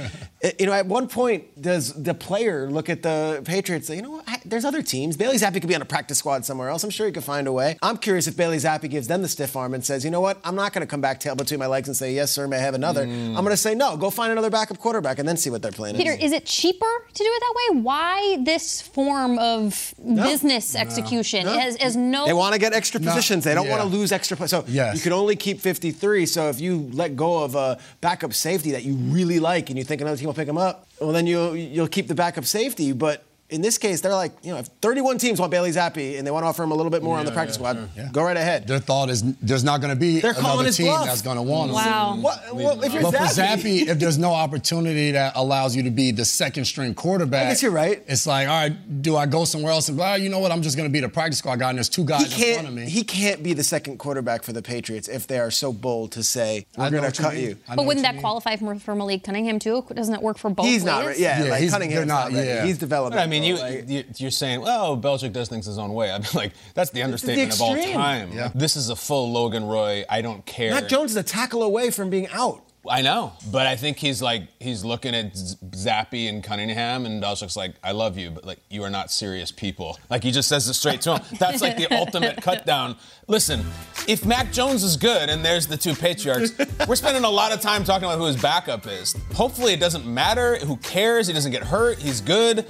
you 0.59 0.65
know, 0.65 0.73
at 0.73 0.87
one 0.87 1.09
point, 1.09 1.61
does 1.61 1.93
the 1.93 2.15
player 2.15 2.71
look 2.71 2.89
at 2.89 3.03
the 3.03 3.43
Patriots? 3.45 3.89
Say, 3.89 3.97
you 3.97 4.03
know 4.03 4.11
what? 4.13 4.25
I- 4.27 4.41
There's 4.47 4.65
other 4.65 4.81
teams. 4.83 5.19
Bailey 5.19 5.37
Zappe 5.37 5.61
could 5.61 5.69
be 5.69 5.75
on 5.75 5.83
a 5.83 5.85
practice 5.85 6.17
squad 6.19 6.47
somewhere 6.47 6.71
else. 6.71 6.83
I'm 6.85 6.91
sure 6.91 7.07
he 7.07 7.13
could 7.13 7.25
find 7.25 7.47
a 7.49 7.53
way. 7.53 7.77
I'm 7.83 7.99
curious 7.99 8.27
if 8.27 8.37
Bailey 8.39 8.57
Zappe 8.57 8.89
gives 8.89 9.09
them 9.09 9.21
the 9.21 9.29
stiff 9.29 9.57
arm 9.57 9.75
and 9.75 9.85
says, 9.85 10.07
you 10.07 10.11
know 10.11 10.23
what? 10.23 10.41
I'm 10.43 10.55
not 10.55 10.73
going 10.73 10.81
to 10.87 10.91
come 10.91 11.03
back 11.03 11.21
tail 11.21 11.35
between 11.35 11.61
my 11.61 11.67
legs 11.67 11.87
and 11.87 11.95
say, 11.97 12.15
yes, 12.15 12.31
sir, 12.31 12.49
may 12.49 12.57
I 12.57 12.61
have 12.61 12.75
another. 12.75 13.05
Mm. 13.07 13.29
I'm 13.37 13.45
going 13.45 13.49
to 13.51 13.57
say, 13.59 13.75
no, 13.75 13.99
go 13.99 14.09
find 14.09 14.33
another 14.33 14.49
backup 14.49 14.79
quarterback 14.79 15.19
and 15.19 15.29
then 15.29 15.37
see 15.37 15.51
what 15.51 15.61
their 15.61 15.73
plan 15.73 15.97
Peter, 15.97 16.13
is. 16.13 16.30
Is 16.31 16.37
it 16.37 16.47
cheaper 16.47 16.87
to 17.15 17.25
do 17.25 17.29
it 17.29 17.41
that 17.41 17.55
way? 17.75 17.81
Why 17.82 18.38
this 18.44 18.81
form 18.81 19.38
of 19.38 19.94
business 19.99 20.75
execution? 20.77 21.47
It 21.47 21.59
has, 21.61 21.77
has 21.77 21.97
no. 21.97 22.27
They 22.27 22.32
want 22.32 22.53
to 22.55 22.61
get 22.61 22.73
extra 22.73 23.00
No, 23.00 23.11
positions. 23.11 23.44
They 23.44 23.55
don't 23.55 23.67
yeah. 23.67 23.77
want 23.79 23.82
to 23.91 23.97
lose 23.97 24.12
extra. 24.12 24.37
pla- 24.37 24.47
So 24.47 24.65
Yes. 24.69 24.94
you 24.97 25.00
can 25.03 25.12
only 25.12 25.35
keep 25.37 25.61
53. 25.61 26.27
So 26.27 26.49
if 26.49 26.61
you 26.61 26.88
let 26.93 27.17
go 27.17 27.43
of 27.43 27.55
a 27.56 27.79
backup 28.00 28.32
safety 28.32 28.71
that 28.73 28.85
you 28.85 28.94
really 28.94 29.41
like 29.41 29.70
and 29.70 29.79
you 29.79 29.84
think 29.84 30.01
another 30.01 30.17
team 30.17 30.27
will 30.27 30.34
pick 30.34 30.49
him 30.49 30.58
up, 30.58 30.87
well 31.01 31.13
then 31.13 31.27
you'll 31.27 31.56
you'll 31.56 31.89
keep 31.89 32.06
the 32.08 32.15
backup 32.15 32.44
safety. 32.44 32.93
But 32.93 33.25
in 33.51 33.61
this 33.63 33.79
case, 33.79 34.01
they're 34.01 34.15
like, 34.15 34.33
you 34.43 34.53
know, 34.53 34.59
if 34.59 34.67
31 34.81 35.19
teams 35.19 35.39
want 35.41 35.51
Bailey 35.51 35.71
Zappe 35.71 36.19
and 36.19 36.27
they 36.27 36.31
want 36.31 36.45
to 36.45 36.49
offer 36.49 36.63
him 36.63 36.71
a 36.71 36.75
little 36.75 36.91
bit 36.91 37.03
more 37.03 37.19
on 37.19 37.25
the 37.27 37.33
practice 37.33 37.57
squad, 37.57 37.89
go 38.13 38.23
right 38.23 38.37
ahead. 38.37 38.67
Their 38.67 38.79
thought 38.79 39.11
is 39.11 39.23
there's 39.37 39.65
not 39.65 39.81
going 39.81 39.93
to 39.93 39.99
be 40.01 40.21
They're 40.21 40.33
calling 40.35 40.47
another 40.53 40.65
his 40.67 40.77
team 40.77 40.87
bluff. 40.87 41.07
that's 41.07 41.23
going 41.23 41.37
to 41.37 41.43
want 41.43 41.71
him. 41.71 41.75
Wow. 41.77 42.17
What, 42.21 42.55
well, 42.55 42.83
if 42.83 42.93
you're 42.93 43.03
But 43.03 43.13
for 43.13 43.19
Zappe, 43.25 43.89
if 43.89 43.99
there's 43.99 44.19
no 44.19 44.33
opportunity 44.33 45.13
that 45.13 45.33
allows 45.37 45.75
you 45.77 45.83
to 45.85 45.91
be 45.91 46.11
the 46.11 46.25
second 46.25 46.65
string 46.65 46.95
quarterback, 46.95 47.47
I 47.47 47.49
guess 47.51 47.63
you're 47.63 47.71
right. 47.73 48.03
It's 48.07 48.27
like, 48.27 48.49
all 48.49 48.55
right, 48.69 49.03
do 49.03 49.17
I 49.17 49.27
go 49.27 49.45
somewhere 49.45 49.73
else 49.73 49.89
and 49.89 49.97
be 49.97 50.03
like, 50.03 50.11
"Ah, 50.11 50.15
you 50.17 50.29
know 50.29 50.39
what? 50.39 50.53
I'm 50.53 50.63
just 50.63 50.77
going 50.77 50.89
to 50.89 50.93
be 50.93 51.01
the 51.01 51.09
practice 51.09 51.39
squad 51.39 51.59
guy, 51.59 51.69
and 51.71 51.79
there's 51.79 51.89
two 51.89 52.05
guys 52.05 52.33
he 52.33 52.49
in 52.49 52.55
front 52.55 52.69
of 52.69 52.75
can't. 52.75 52.87
me. 52.87 52.91
He 52.91 53.03
can't 53.05 53.43
be 53.43 53.53
the 53.53 53.65
second 53.65 53.99
quarterback 53.99 54.43
for 54.43 54.53
the 54.53 54.63
Patriots 54.63 55.09
if 55.09 55.27
they 55.27 55.39
are 55.39 55.51
so 55.51 55.73
bold 55.73 56.13
to 56.13 56.23
say 56.23 56.67
I 56.77 56.83
we're 56.83 56.91
going 56.91 57.11
to 57.13 57.23
cut 57.23 57.35
mean. 57.35 57.43
you. 57.45 57.57
But 57.69 57.87
wouldn't 57.87 57.99
you 57.99 58.03
that 58.03 58.15
mean. 58.15 58.21
qualify 58.23 58.57
for, 58.57 58.75
for 58.79 58.95
Malik 58.95 59.25
Cunningham 59.25 59.59
too? 59.59 59.85
Doesn't 59.95 60.15
it 60.15 60.23
work 60.23 60.39
for 60.39 60.51
both 60.51 60.67
He's 60.67 60.77
ways? 60.83 60.85
not. 60.85 61.07
re- 61.07 61.15
Yeah, 61.19 61.45
Yeah, 61.45 61.51
like 61.51 61.61
he's- 61.61 61.73
Cunningham's 61.73 61.97
they're 61.99 62.07
not- 62.07 62.33
not. 62.33 62.45
yeah. 62.45 62.65
He's 62.67 62.79
developing. 62.79 63.19
I 63.19 63.27
mean, 63.27 63.40
you, 63.43 63.56
Like- 63.56 63.89
you 63.89 64.05
you're 64.17 64.31
saying, 64.31 64.63
oh, 64.67 64.99
Belichick 65.01 65.32
does 65.32 65.49
things 65.49 65.67
his 65.67 65.79
own 65.79 65.93
way. 65.94 66.11
I'd 66.13 66.23
be 66.23 66.29
like, 66.35 66.53
that's 66.75 66.91
the 66.91 67.03
understatement 67.03 67.53
of 67.55 67.61
all 67.63 67.75
time. 67.77 68.32
Yeah. 68.32 68.51
This 68.55 68.77
is 68.77 68.89
a 68.91 68.97
full 68.97 69.31
Logan 69.32 69.65
Roy. 69.65 70.05
I 70.09 70.23
don't 70.23 70.44
care. 70.47 70.70
Mac 70.73 70.89
Jones 70.89 71.13
is 71.13 71.17
a 71.17 71.23
tackle 71.23 71.63
away 71.63 71.91
from 71.91 72.11
being 72.11 72.29
out. 72.29 72.63
I 72.89 73.03
know, 73.03 73.35
but 73.53 73.67
I 73.67 73.77
think 73.77 73.99
he's 73.99 74.23
like 74.23 74.44
he's 74.59 74.87
looking 74.87 75.15
at 75.15 75.35
Zappe 75.35 76.27
and 76.31 76.43
Cunningham, 76.43 77.05
and 77.05 77.23
Belichick's 77.23 77.55
like, 77.55 77.75
"I 77.85 77.93
love 77.93 78.17
you, 78.17 78.31
but 78.31 78.47
like 78.47 78.59
you 78.70 78.82
are 78.85 78.89
not 78.89 79.11
serious 79.11 79.53
people." 79.53 79.99
Like 80.09 80.23
he 80.25 80.31
just 80.31 80.49
says 80.49 80.67
it 80.67 80.73
straight 80.73 81.03
to 81.03 81.17
him. 81.19 81.37
That's 81.39 81.61
like 81.61 81.77
the 81.77 81.94
ultimate 81.94 82.41
cut 82.41 82.65
down. 82.65 82.97
Listen, 83.27 83.67
if 84.09 84.25
Mac 84.25 84.51
Jones 84.51 84.82
is 84.82 84.97
good, 84.97 85.29
and 85.29 85.44
there's 85.44 85.67
the 85.67 85.77
two 85.77 85.94
patriarchs, 85.94 86.53
we're 86.89 86.97
spending 86.97 87.25
a 87.25 87.29
lot 87.31 87.53
of 87.53 87.61
time 87.61 87.85
talking 87.85 88.06
about 88.06 88.17
who 88.19 88.25
his 88.25 88.41
backup 88.41 88.87
is. 88.87 89.15
Hopefully, 89.35 89.75
it 89.75 89.81
doesn't 89.81 90.06
matter. 90.06 90.56
Who 90.56 90.79
cares? 90.79 91.27
He 91.27 91.35
doesn't 91.35 91.53
get 91.53 91.63
hurt. 91.65 91.99
He's 91.99 92.23
good. 92.23 92.65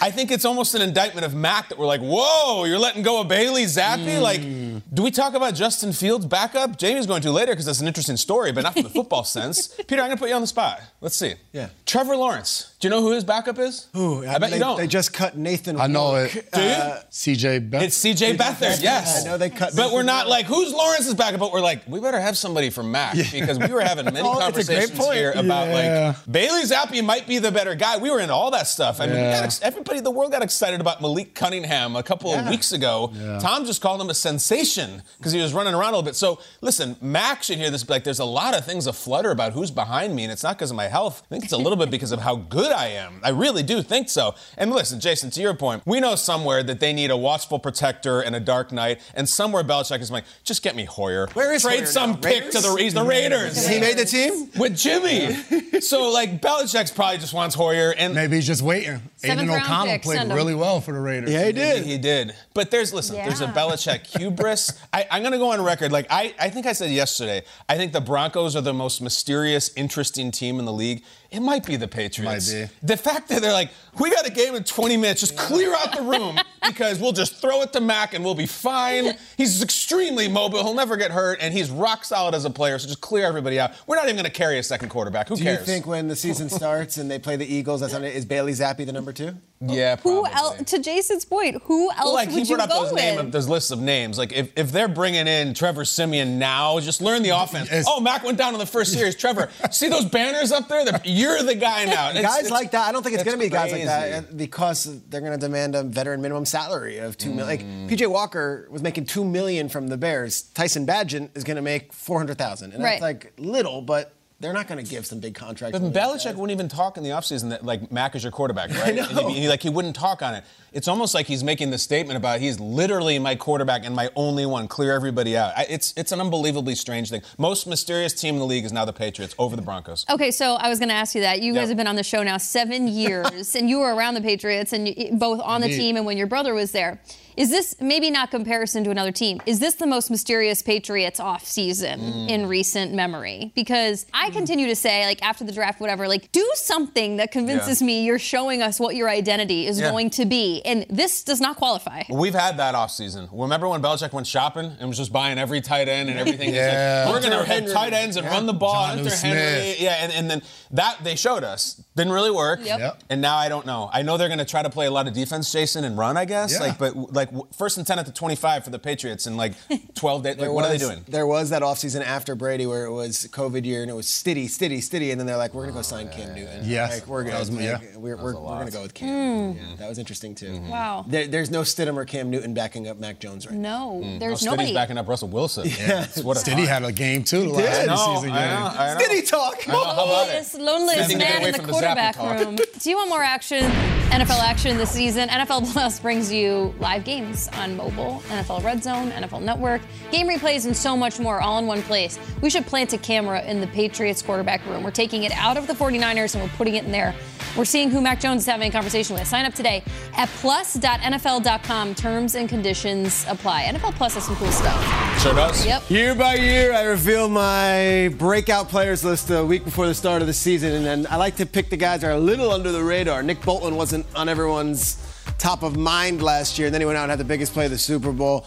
I 0.00 0.10
think 0.10 0.30
it's 0.30 0.44
almost 0.44 0.74
an 0.74 0.82
indictment 0.82 1.24
of 1.24 1.34
Mac 1.34 1.68
that 1.70 1.78
we're 1.78 1.86
like, 1.86 2.00
"Whoa, 2.00 2.64
you're 2.64 2.78
letting 2.78 3.02
go 3.02 3.20
of 3.20 3.28
Bailey 3.28 3.64
Zappe? 3.64 4.20
Like 4.20 4.42
hmm. 4.42 4.65
Do 4.92 5.02
we 5.02 5.10
talk 5.10 5.34
about 5.34 5.54
Justin 5.54 5.92
Fields' 5.92 6.26
backup? 6.26 6.78
Jamie's 6.78 7.06
going 7.06 7.22
to 7.22 7.30
later 7.32 7.52
because 7.52 7.66
that's 7.66 7.80
an 7.80 7.86
interesting 7.86 8.16
story, 8.16 8.52
but 8.52 8.62
not 8.62 8.72
from 8.74 8.82
the 8.82 8.88
football 9.00 9.24
sense. 9.24 9.68
Peter, 9.86 10.00
I'm 10.02 10.08
going 10.08 10.16
to 10.16 10.20
put 10.20 10.28
you 10.28 10.34
on 10.34 10.40
the 10.40 10.46
spot. 10.46 10.80
Let's 11.00 11.16
see. 11.16 11.34
Yeah. 11.52 11.68
Trevor 11.84 12.16
Lawrence. 12.16 12.72
Do 12.80 12.86
you 12.88 12.90
know 12.90 13.00
who 13.00 13.12
his 13.12 13.24
backup 13.24 13.58
is? 13.58 13.86
Ooh, 13.96 14.26
I 14.26 14.38
bet 14.38 14.50
they, 14.50 14.56
you 14.56 14.62
don't. 14.62 14.76
They 14.76 14.86
just 14.86 15.12
cut 15.14 15.36
Nathan. 15.36 15.80
I 15.80 15.86
know 15.86 16.14
Rourke. 16.14 16.36
it. 16.36 16.52
Do 16.52 16.60
you? 16.60 16.66
Uh, 16.68 17.00
CJ 17.10 17.70
Beathard. 17.70 17.82
It's 17.82 17.98
CJ 18.04 18.36
Beathard, 18.36 18.82
yes. 18.82 19.24
I 19.24 19.28
know 19.28 19.38
they 19.38 19.48
cut 19.50 19.74
But 19.74 19.92
we're 19.92 20.02
not 20.02 20.28
like, 20.28 20.46
who's 20.46 20.72
Lawrence's 20.72 21.14
backup? 21.14 21.40
But 21.40 21.52
we're 21.52 21.60
like, 21.62 21.88
we 21.88 22.00
better 22.00 22.20
have 22.20 22.36
somebody 22.36 22.68
from 22.70 22.90
Mac 22.92 23.16
because 23.32 23.58
we 23.58 23.68
were 23.68 23.80
having 23.80 24.04
many 24.04 24.20
Oh, 24.22 24.32
it's 24.48 24.58
a 24.58 24.64
great 24.72 24.90
conversations 24.90 25.12
here 25.14 25.30
about 25.32 25.68
Yeah. 25.68 26.06
like 26.16 26.30
Bailey 26.30 26.62
Zappe 26.64 27.02
might 27.04 27.26
be 27.26 27.38
the 27.38 27.50
better 27.50 27.74
guy. 27.74 27.96
We 27.96 28.10
were 28.10 28.20
into 28.20 28.34
all 28.34 28.50
that 28.50 28.66
stuff. 28.66 29.00
I 29.00 29.06
mean, 29.06 29.16
Yeah. 29.16 29.36
got 29.36 29.44
ex- 29.44 29.60
everybody 29.62 29.98
in 29.98 30.04
the 30.04 30.10
world 30.10 30.30
got 30.32 30.42
excited 30.42 30.80
about 30.80 31.00
Malik 31.00 31.34
Cunningham 31.34 31.96
a 31.96 32.02
couple 32.02 32.32
of 32.34 32.46
weeks 32.48 32.72
ago. 32.72 33.10
Tom 33.40 33.64
just 33.64 33.80
called 33.80 34.00
him 34.00 34.10
a 34.10 34.14
sensation 34.14 34.65
because 34.74 35.32
he 35.32 35.40
was 35.40 35.52
running 35.52 35.74
around 35.74 35.88
a 35.94 35.96
little 35.96 36.02
bit. 36.02 36.16
So 36.16 36.40
listen, 36.60 36.96
Mac 37.00 37.42
should 37.42 37.58
hear 37.58 37.70
this. 37.70 37.88
Like, 37.88 38.04
there's 38.04 38.18
a 38.18 38.24
lot 38.24 38.56
of 38.56 38.64
things 38.64 38.86
aflutter 38.86 39.30
about 39.30 39.52
who's 39.52 39.70
behind 39.70 40.14
me, 40.14 40.24
and 40.24 40.32
it's 40.32 40.42
not 40.42 40.56
because 40.56 40.70
of 40.70 40.76
my 40.76 40.88
health. 40.88 41.22
I 41.26 41.28
think 41.34 41.44
it's 41.44 41.52
a 41.52 41.56
little 41.58 41.76
bit 41.76 41.90
because 41.90 42.12
of 42.12 42.20
how 42.20 42.36
good 42.36 42.72
I 42.72 42.88
am. 42.88 43.20
I 43.22 43.30
really 43.30 43.62
do 43.62 43.82
think 43.82 44.08
so. 44.08 44.34
And 44.56 44.70
listen, 44.72 45.00
Jason, 45.00 45.30
to 45.30 45.40
your 45.40 45.54
point, 45.54 45.82
we 45.86 46.00
know 46.00 46.14
somewhere 46.16 46.62
that 46.62 46.80
they 46.80 46.92
need 46.92 47.10
a 47.10 47.16
watchful 47.16 47.58
protector 47.58 48.20
and 48.20 48.34
a 48.34 48.40
dark 48.40 48.72
knight, 48.72 49.00
and 49.14 49.28
somewhere 49.28 49.62
Belichick 49.64 50.00
is 50.00 50.10
like, 50.10 50.24
just 50.44 50.62
get 50.62 50.74
me 50.76 50.84
Hoyer. 50.84 51.28
Where 51.34 51.52
is 51.52 51.62
Trade 51.62 51.78
Hoyer 51.80 51.86
some 51.86 52.10
now? 52.12 52.16
pick 52.16 52.50
to 52.50 52.60
the 52.60 52.74
he's 52.76 52.94
the 52.94 53.04
Raiders. 53.04 53.66
He 53.66 53.78
made 53.80 53.96
the 53.98 54.04
team. 54.04 54.50
with 54.56 54.76
Jimmy. 54.76 55.32
so 55.80 56.10
like 56.10 56.40
Belichick's 56.40 56.90
probably 56.90 57.18
just 57.18 57.34
wants 57.34 57.54
Hoyer, 57.54 57.94
and 57.96 58.14
Maybe 58.14 58.36
he's 58.36 58.46
just 58.46 58.62
waiting. 58.62 59.00
Seventh 59.16 59.42
Aidan 59.42 59.62
O'Connell 59.62 59.92
pick, 59.94 60.02
played 60.02 60.32
really 60.32 60.54
well 60.54 60.80
for 60.80 60.92
the 60.92 61.00
Raiders. 61.00 61.30
Yeah, 61.30 61.46
he 61.46 61.52
did. 61.52 61.84
He 61.84 61.98
did. 61.98 62.34
But 62.54 62.70
there's, 62.70 62.92
listen, 62.92 63.16
there's 63.16 63.40
a 63.40 63.44
Yeah. 63.44 63.52
Belichick 63.52 64.06
hubris. 64.18 64.55
I, 64.92 65.06
I'm 65.10 65.22
going 65.22 65.32
to 65.32 65.38
go 65.38 65.52
on 65.52 65.62
record. 65.62 65.92
Like, 65.92 66.06
I, 66.10 66.34
I 66.38 66.50
think 66.50 66.66
I 66.66 66.72
said 66.72 66.90
yesterday, 66.90 67.42
I 67.68 67.76
think 67.76 67.92
the 67.92 68.00
Broncos 68.00 68.56
are 68.56 68.60
the 68.60 68.74
most 68.74 69.00
mysterious, 69.00 69.70
interesting 69.76 70.30
team 70.30 70.58
in 70.58 70.64
the 70.64 70.72
league. 70.72 71.04
It 71.30 71.40
might 71.40 71.64
be 71.66 71.76
the 71.76 71.88
Patriots. 71.88 72.52
Might 72.52 72.66
be. 72.66 72.86
The 72.86 72.96
fact 72.96 73.28
that 73.28 73.42
they're 73.42 73.52
like, 73.52 73.70
we 73.98 74.10
got 74.10 74.26
a 74.26 74.30
game 74.30 74.54
in 74.54 74.62
20 74.64 74.96
minutes, 74.96 75.20
just 75.20 75.36
clear 75.36 75.74
out 75.74 75.94
the 75.96 76.02
room 76.02 76.38
because 76.66 76.98
we'll 76.98 77.12
just 77.12 77.36
throw 77.40 77.62
it 77.62 77.72
to 77.72 77.80
Mac 77.80 78.14
and 78.14 78.24
we'll 78.24 78.34
be 78.34 78.46
fine. 78.46 79.16
He's 79.36 79.62
extremely 79.62 80.28
mobile. 80.28 80.62
He'll 80.62 80.74
never 80.74 80.96
get 80.96 81.10
hurt, 81.10 81.38
and 81.40 81.52
he's 81.54 81.70
rock 81.70 82.04
solid 82.04 82.34
as 82.34 82.44
a 82.44 82.50
player. 82.50 82.78
So 82.78 82.86
just 82.88 83.00
clear 83.00 83.24
everybody 83.26 83.58
out. 83.60 83.72
We're 83.86 83.96
not 83.96 84.04
even 84.06 84.16
going 84.16 84.24
to 84.24 84.30
carry 84.30 84.58
a 84.58 84.62
second 84.62 84.88
quarterback. 84.88 85.28
Who 85.28 85.36
Do 85.36 85.42
cares? 85.44 85.58
Do 85.58 85.60
you 85.62 85.66
think 85.66 85.86
when 85.86 86.08
the 86.08 86.16
season 86.16 86.48
starts 86.50 86.96
and 86.98 87.10
they 87.10 87.18
play 87.18 87.36
the 87.36 87.46
Eagles, 87.46 87.80
that's 87.80 87.94
on 87.94 88.04
it, 88.04 88.14
is 88.14 88.24
Bailey 88.24 88.52
Zappe 88.52 88.84
the 88.84 88.92
number 88.92 89.12
two? 89.12 89.34
Yeah, 89.60 89.96
Who 89.96 90.22
probably. 90.22 90.30
else? 90.32 90.62
To 90.70 90.78
Jason's 90.78 91.24
point, 91.24 91.62
who 91.64 91.90
else 91.90 91.98
Well, 92.00 92.12
like 92.14 92.28
would 92.28 92.34
he 92.34 92.40
you 92.42 92.56
brought 92.56 92.68
up 92.68 92.68
go 92.68 92.82
those 92.82 92.92
with? 92.92 93.00
name, 93.00 93.30
those 93.30 93.48
lists 93.48 93.70
of 93.70 93.80
names. 93.80 94.18
Like 94.18 94.32
if, 94.34 94.50
if 94.54 94.70
they're 94.70 94.86
bringing 94.88 95.26
in 95.26 95.54
Trevor 95.54 95.86
Siemian 95.86 96.38
now, 96.38 96.78
just 96.80 97.00
learn 97.00 97.22
the 97.22 97.30
offense. 97.30 97.70
Yes. 97.70 97.86
Oh, 97.88 97.98
Mac 98.00 98.22
went 98.22 98.36
down 98.36 98.52
in 98.52 98.58
the 98.58 98.66
first 98.66 98.92
series. 98.92 99.16
Trevor, 99.16 99.48
see 99.70 99.88
those 99.88 100.04
banners 100.04 100.52
up 100.52 100.68
there? 100.68 100.84
The- 100.84 101.00
You're 101.16 101.42
the 101.42 101.54
guy 101.54 101.84
now. 101.84 102.10
It's- 102.10 102.22
guys 102.34 102.38
it's- 102.38 102.50
like 102.50 102.72
that. 102.72 102.88
I 102.88 102.92
don't 102.92 103.02
think 103.02 103.14
it's, 103.14 103.24
going 103.24 103.38
to 103.38 103.42
be 103.42 103.48
guys 103.48 103.72
like 103.72 103.84
that 103.84 104.36
because 104.36 105.02
they're 105.08 105.20
going 105.20 105.32
to 105.32 105.38
demand 105.38 105.74
a 105.74 105.82
veteran 105.82 106.20
minimum 106.20 106.44
salary 106.44 106.98
of 106.98 107.16
two 107.16 107.32
million. 107.32 107.46
Like 107.46 107.62
mm. 107.62 107.88
PJ 107.88 108.10
Walker 108.10 108.66
was 108.70 108.82
making 108.82 109.06
two 109.06 109.24
million 109.24 109.68
from 109.68 109.88
the 109.88 109.96
Bears. 109.96 110.42
Tyson 110.42 110.86
Bagent 110.86 111.36
is 111.36 111.44
going 111.44 111.56
to 111.56 111.62
make 111.62 111.92
four 111.92 112.18
hundred 112.18 112.38
thousand, 112.38 112.72
and 112.72 112.82
Right. 112.82 113.00
that's 113.00 113.02
like 113.02 113.32
little, 113.38 113.82
but 113.82 114.15
they're 114.38 114.52
not 114.52 114.68
going 114.68 114.84
to 114.84 114.90
give 114.90 115.06
some 115.06 115.18
big 115.18 115.34
contracts. 115.34 115.78
But 115.78 115.92
to 115.92 115.98
Belichick 115.98 116.34
wouldn't 116.34 116.50
even 116.50 116.68
talk 116.68 116.98
in 116.98 117.02
the 117.02 117.10
offseason 117.10 117.48
that 117.50 117.64
like 117.64 117.90
Mac 117.90 118.14
is 118.14 118.22
your 118.22 118.32
quarterback, 118.32 118.68
right? 118.74 118.88
I 118.88 118.90
know. 118.92 119.06
And 119.08 119.30
he, 119.30 119.40
he- 119.42 119.48
like 119.48 119.62
he 119.62 119.70
wouldn't 119.70 119.96
talk 119.96 120.20
on 120.22 120.34
it. 120.34 120.44
It's 120.72 120.88
almost 120.88 121.14
like 121.14 121.24
he's 121.26 121.42
making 121.42 121.70
the 121.70 121.78
statement 121.78 122.18
about 122.18 122.38
he's 122.40 122.60
literally 122.60 123.18
my 123.18 123.34
quarterback 123.34 123.86
and 123.86 123.94
my 123.96 124.10
only 124.14 124.44
one. 124.44 124.68
Clear 124.68 124.92
everybody 124.92 125.34
out. 125.36 125.52
I, 125.56 125.64
it's 125.70 125.94
it's 125.96 126.12
an 126.12 126.20
unbelievably 126.20 126.74
strange 126.74 127.08
thing. 127.08 127.22
Most 127.38 127.66
mysterious 127.66 128.12
team 128.12 128.34
in 128.34 128.40
the 128.40 128.46
league 128.46 128.66
is 128.66 128.72
now 128.72 128.84
the 128.84 128.92
Patriots 128.92 129.34
over 129.38 129.56
the 129.56 129.62
Broncos. 129.62 130.04
Okay, 130.10 130.30
so 130.30 130.54
I 130.56 130.68
was 130.68 130.78
going 130.78 130.90
to 130.90 130.94
ask 130.94 131.14
you 131.14 131.22
that. 131.22 131.40
You 131.40 131.54
Yeah. 131.54 131.60
guys 131.60 131.68
have 131.68 131.78
been 131.78 131.86
on 131.86 131.96
the 131.96 132.02
show 132.04 132.22
now 132.22 132.36
seven 132.36 132.88
years, 132.88 133.54
and 133.54 133.70
you 133.70 133.78
were 133.78 133.94
around 133.94 134.14
the 134.14 134.20
Patriots, 134.20 134.74
and 134.74 134.86
you, 134.86 135.12
both 135.12 135.40
on 135.40 135.62
the 135.62 135.68
team 135.68 135.96
and 135.96 136.04
when 136.04 136.18
your 136.18 136.26
brother 136.26 136.52
was 136.52 136.72
there. 136.72 137.00
Is 137.36 137.50
this 137.50 137.76
maybe 137.80 138.10
not 138.10 138.30
comparison 138.30 138.82
to 138.84 138.90
another 138.90 139.12
team? 139.12 139.40
Is 139.46 139.58
this 139.58 139.74
the 139.74 139.86
most 139.86 140.10
mysterious 140.10 140.62
Patriots 140.62 141.20
off 141.20 141.46
season 141.46 142.00
Mm. 142.00 142.28
in 142.30 142.46
recent 142.46 142.94
memory? 142.94 143.52
Because 143.54 144.06
I 144.14 144.30
continue 144.30 144.66
to 144.68 144.76
say, 144.76 145.04
like 145.06 145.22
after 145.22 145.44
the 145.44 145.52
draft, 145.52 145.80
whatever, 145.80 146.08
like 146.08 146.32
do 146.32 146.48
something 146.54 147.16
that 147.18 147.30
convinces 147.32 147.80
Yeah. 147.82 147.86
me 147.86 148.04
you're 148.04 148.18
showing 148.18 148.62
us 148.62 148.80
what 148.80 148.96
your 148.96 149.08
identity 149.08 149.66
is 149.66 149.78
Yeah. 149.78 149.90
going 149.90 150.10
to 150.10 150.24
be, 150.24 150.62
and 150.64 150.86
this 150.88 151.22
does 151.24 151.40
not 151.40 151.56
qualify. 151.56 152.02
We've 152.08 152.34
had 152.34 152.56
that 152.56 152.74
offseason. 152.74 153.28
Remember 153.32 153.68
when 153.68 153.82
Belichick 153.82 154.12
went 154.12 154.26
shopping 154.26 154.72
and 154.80 154.88
was 154.88 154.96
just 154.96 155.12
buying 155.12 155.38
every 155.38 155.60
tight 155.60 155.88
end 155.88 156.08
and 156.08 156.18
everything? 156.18 156.48
He's 156.48 156.56
like, 156.56 156.72
Yeah. 156.72 157.06
We're 157.10 157.20
going 157.20 157.32
to 157.32 157.36
Hunter 157.38 157.44
have 157.52 157.62
Henry. 157.62 157.72
tight 157.74 157.92
ends 157.92 158.16
and 158.16 158.24
Yeah. 158.26 158.32
run 158.32 158.46
the 158.46 158.52
ball. 158.54 158.74
Jonnu 158.86 158.88
Hunter 159.04 159.14
Henry. 159.16 159.38
Smith. 159.74 159.80
Yeah, 159.80 159.96
and, 160.00 160.12
and 160.12 160.30
then 160.30 160.42
that 160.70 160.96
they 161.04 161.16
showed 161.16 161.44
us. 161.44 161.80
Didn't 161.96 162.12
really 162.12 162.30
work. 162.30 162.60
Yep. 162.64 162.78
Yep. 162.80 163.02
And 163.10 163.20
now 163.20 163.36
I 163.36 163.48
don't 163.48 163.66
know. 163.66 163.90
I 163.92 164.02
know 164.02 164.16
they're 164.16 164.28
going 164.28 164.38
to 164.38 164.44
try 164.44 164.62
to 164.62 164.70
play 164.70 164.86
a 164.86 164.90
lot 164.90 165.06
of 165.06 165.12
defense, 165.14 165.50
Jason, 165.52 165.84
and 165.84 165.96
run, 165.98 166.16
I 166.16 166.24
guess. 166.24 166.52
Yeah. 166.52 166.60
Like, 166.60 166.78
but 166.78 167.12
like 167.14 167.25
w- 167.26 167.46
first 167.56 167.78
and 167.78 167.86
10 167.86 167.98
at 167.98 168.06
the 168.06 168.12
25 168.12 168.64
for 168.64 168.70
the 168.70 168.78
Patriots 168.78 169.26
in 169.26 169.36
like 169.36 169.52
12 169.94 170.22
days. 170.22 170.36
Like, 170.38 170.50
what 170.50 170.64
are 170.64 170.68
they 170.70 170.78
doing? 170.78 171.04
There 171.08 171.26
was 171.26 171.50
that 171.50 171.62
offseason 171.62 172.02
after 172.04 172.34
Brady 172.34 172.66
where 172.66 172.84
it 172.86 172.92
was 172.92 173.28
COVID 173.30 173.64
year 173.64 173.82
and 173.82 173.90
it 173.90 173.94
was 173.94 174.06
stiddy, 174.06 174.46
stiddy, 174.46 174.78
stiddy, 174.78 175.10
and 175.10 175.20
then 175.20 175.26
they're 175.26 175.36
like, 175.36 175.54
we're 175.54 175.62
gonna 175.62 175.74
go 175.74 175.82
sign 175.82 176.08
Cam 176.10 176.34
Newton. 176.34 176.62
Yes. 176.64 177.00
like, 177.00 177.06
we're 177.08 177.22
That 177.24 177.30
gonna, 177.30 177.40
was- 177.40 177.50
like, 177.50 177.62
yeah. 177.64 177.78
we're, 177.96 178.16
we're, 178.16 178.34
we're 178.34 178.58
gonna 178.58 178.70
go 178.70 178.82
with 178.82 178.94
Cam. 178.94 179.54
Yeah, 179.56 179.62
that 179.78 179.88
was 179.88 179.98
interesting 179.98 180.34
too. 180.34 180.46
Mm-hmm. 180.50 180.68
Wow. 180.68 181.04
There, 181.08 181.26
there's 181.26 181.50
no 181.50 181.62
Stidham 181.62 181.96
or 181.96 182.04
Cam 182.04 182.30
Newton 182.30 182.54
backing 182.54 182.88
up 182.88 182.98
Mac 182.98 183.18
Jones 183.20 183.46
right 183.46 183.54
now. 183.56 184.00
No, 184.00 184.00
Oh, 184.04 184.18
there's 184.18 184.40
Stiddy's 184.40 184.44
nobody. 184.44 184.74
backing 184.74 184.98
up 184.98 185.08
Russell 185.08 185.28
Wilson. 185.28 185.66
Yeah. 185.78 186.06
What 186.22 186.40
a 186.40 186.44
Did 186.44 186.58
he 186.58 186.66
had 186.66 186.82
a 186.84 186.92
game 186.92 187.22
too 187.24 187.42
the 187.42 187.48
last 187.50 187.80
did. 187.80 187.88
of 187.88 187.90
I 187.90 187.94
know, 188.06 188.14
season 188.16 188.30
I 188.30 188.40
game. 188.46 188.60
know, 188.60 188.80
I 188.80 188.94
know. 188.94 189.00
Stiddy 189.00 189.22
talk. 189.26 189.68
I 189.68 189.72
know, 189.72 189.84
how 189.84 190.04
about 190.04 190.28
it? 190.28 190.32
This 190.32 190.54
loneliest 190.54 191.16
man 191.18 191.42
in 191.46 191.52
the 191.52 191.58
quarterback 191.58 192.16
room. 192.18 192.56
Do 192.56 192.90
you 192.90 192.96
want 192.96 193.08
more 193.10 193.22
action? 193.22 193.64
NFL 194.10 194.38
action 194.42 194.78
this 194.78 194.90
season. 194.90 195.28
NFL 195.28 195.72
Plus 195.72 196.00
brings 196.00 196.32
you 196.32 196.74
live 196.78 197.04
games 197.04 197.48
on 197.54 197.76
mobile, 197.76 198.22
NFL 198.28 198.62
Red 198.62 198.82
Zone, 198.82 199.10
NFL 199.10 199.42
Network, 199.42 199.82
game 200.10 200.28
replays, 200.28 200.64
and 200.64 200.76
so 200.76 200.96
much 200.96 201.18
more 201.18 201.40
all 201.40 201.58
in 201.58 201.66
one 201.66 201.82
place. 201.82 202.18
We 202.40 202.48
should 202.48 202.64
plant 202.66 202.92
a 202.92 202.98
camera 202.98 203.42
in 203.42 203.60
the 203.60 203.66
Patriots 203.66 204.22
quarterback 204.22 204.64
room. 204.66 204.82
We're 204.82 204.90
taking 204.92 205.24
it 205.24 205.32
out 205.32 205.56
of 205.56 205.66
the 205.66 205.74
49ers 205.74 206.34
and 206.34 206.42
we're 206.42 206.56
putting 206.56 206.76
it 206.76 206.84
in 206.84 206.92
there. 206.92 207.14
We're 207.56 207.64
seeing 207.64 207.90
who 207.90 208.00
Mac 208.00 208.20
Jones 208.20 208.42
is 208.42 208.46
having 208.46 208.68
a 208.68 208.72
conversation 208.72 209.14
with. 209.14 209.26
Sign 209.26 209.46
up 209.46 209.54
today 209.54 209.82
at 210.16 210.28
plus.nfl.com. 210.28 211.94
Terms 211.94 212.34
and 212.34 212.48
conditions 212.48 213.24
apply. 213.28 213.64
NFL 213.64 213.94
Plus 213.94 214.14
has 214.14 214.24
some 214.26 214.36
cool 214.36 214.52
stuff. 214.52 215.20
Sure 215.22 215.34
does. 215.34 215.64
Yep. 215.64 215.90
Year 215.90 216.14
by 216.14 216.34
year, 216.34 216.74
I 216.74 216.82
reveal 216.82 217.28
my 217.28 218.14
breakout 218.18 218.68
players 218.68 219.04
list 219.04 219.30
a 219.30 219.44
week 219.44 219.64
before 219.64 219.86
the 219.86 219.94
start 219.94 220.20
of 220.20 220.26
the 220.26 220.34
season, 220.34 220.72
and 220.74 220.84
then 220.84 221.06
I 221.08 221.16
like 221.16 221.36
to 221.36 221.46
pick 221.46 221.70
the 221.70 221.76
guys 221.76 222.02
that 222.02 222.08
are 222.08 222.16
a 222.16 222.20
little 222.20 222.50
under 222.50 222.72
the 222.72 222.84
radar. 222.84 223.22
Nick 223.22 223.40
Bolton 223.40 223.74
wasn't 223.76 224.04
on 224.14 224.28
everyone's 224.28 225.02
top 225.38 225.62
of 225.62 225.76
mind 225.76 226.22
last 226.22 226.58
year, 226.58 226.66
and 226.66 226.74
then 226.74 226.82
he 226.82 226.86
went 226.86 226.98
out 226.98 227.04
and 227.04 227.10
had 227.10 227.20
the 227.20 227.24
biggest 227.24 227.52
play 227.54 227.64
of 227.64 227.70
the 227.70 227.78
Super 227.78 228.12
Bowl. 228.12 228.46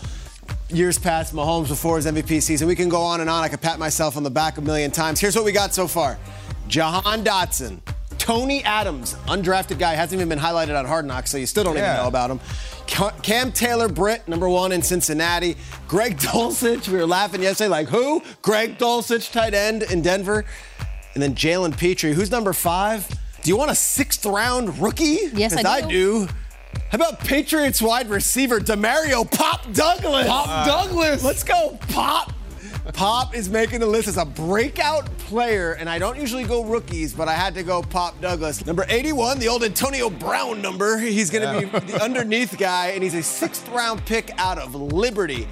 Years 0.70 1.00
past, 1.00 1.34
Mahomes 1.34 1.68
before 1.68 1.96
his 1.96 2.06
MVP 2.06 2.44
season. 2.44 2.68
We 2.68 2.76
can 2.76 2.90
go 2.90 3.02
on 3.02 3.22
and 3.22 3.30
on. 3.30 3.44
I 3.44 3.48
could 3.50 3.62
pat 3.62 3.80
myself 3.80 4.18
on 4.18 4.24
the 4.24 4.30
back 4.30 4.60
a 4.60 4.62
million 4.62 4.92
times. 4.92 5.20
Here's 5.20 5.36
what 5.36 5.46
we 5.46 5.52
got 5.52 5.74
so 5.74 5.88
far 5.88 6.20
Jahan 6.68 7.24
Dotson, 7.24 7.80
Tony 8.30 8.64
Adams, 8.64 9.16
undrafted 9.26 9.80
guy, 9.80 9.96
hasn't 9.96 10.22
even 10.22 10.30
been 10.30 10.38
highlighted 10.38 10.78
on 10.78 10.86
Hard 10.86 11.04
Knocks, 11.04 11.32
so 11.32 11.38
you 11.40 11.48
still 11.48 11.64
don't 11.64 11.78
even 11.78 11.96
know 11.96 12.06
about 12.08 12.30
him. 12.30 12.40
Ca- 12.88 13.18
Cam 13.24 13.52
Taylor 13.52 13.90
Britt, 13.90 14.28
number 14.28 14.48
one 14.48 14.72
in 14.72 14.84
Cincinnati. 14.84 15.58
Greg 15.88 16.16
Dulcich, 16.20 16.88
we 16.88 17.00
were 17.00 17.08
laughing 17.08 17.42
yesterday, 17.42 17.70
like 17.70 17.88
who? 17.88 18.22
Greg 18.44 18.78
Dulcich, 18.78 19.32
tight 19.32 19.56
end 19.56 19.82
in 19.82 20.04
Denver. 20.04 20.46
And 21.16 21.24
then 21.24 21.34
Jalen 21.34 21.76
Petrie, 21.76 22.14
who's 22.14 22.30
number 22.30 22.54
five? 22.54 23.08
Do 23.42 23.50
you 23.50 23.58
want 23.58 23.72
a 23.72 23.76
sixth 23.76 24.24
round 24.28 24.78
rookie? 24.78 25.32
Yes, 25.34 25.56
I 25.66 25.82
do. 25.82 26.28
do. 26.28 26.34
How 26.92 26.98
about 26.98 27.22
Patriots 27.22 27.82
wide 27.82 28.12
receiver 28.12 28.60
Demario 28.60 29.26
Pop 29.32 29.74
Douglas? 29.74 30.28
Pop 30.28 30.68
Douglas. 30.68 31.24
Let's 31.24 31.44
go, 31.44 31.80
Pop. 31.90 32.32
Pop 32.94 33.36
is 33.36 33.50
making 33.50 33.80
the 33.80 33.86
list 33.86 34.08
as 34.08 34.18
a 34.18 34.26
breakout 34.26 35.06
player, 35.20 35.74
and 35.74 35.90
I 35.90 36.00
don't 36.00 36.18
usually 36.20 36.44
go 36.44 36.64
rookies, 36.64 37.14
but 37.14 37.28
I 37.28 37.34
had 37.34 37.54
to 37.56 37.64
go 37.64 37.82
Pop 37.82 38.20
Douglas. 38.22 38.66
Number 38.66 38.86
81, 38.90 39.40
the 39.40 39.48
old 39.48 39.64
Antonio 39.64 40.10
Brown 40.10 40.62
number. 40.62 40.98
He's 40.98 41.30
going 41.30 41.62
to 41.70 41.80
be 41.80 41.92
the 41.92 42.00
underneath 42.04 42.58
guy, 42.58 42.88
and 42.90 43.04
he's 43.04 43.14
a 43.14 43.24
sixth 43.24 43.68
round 43.70 44.06
pick 44.06 44.32
out 44.40 44.58
of 44.58 44.74
Liberty. 44.76 45.48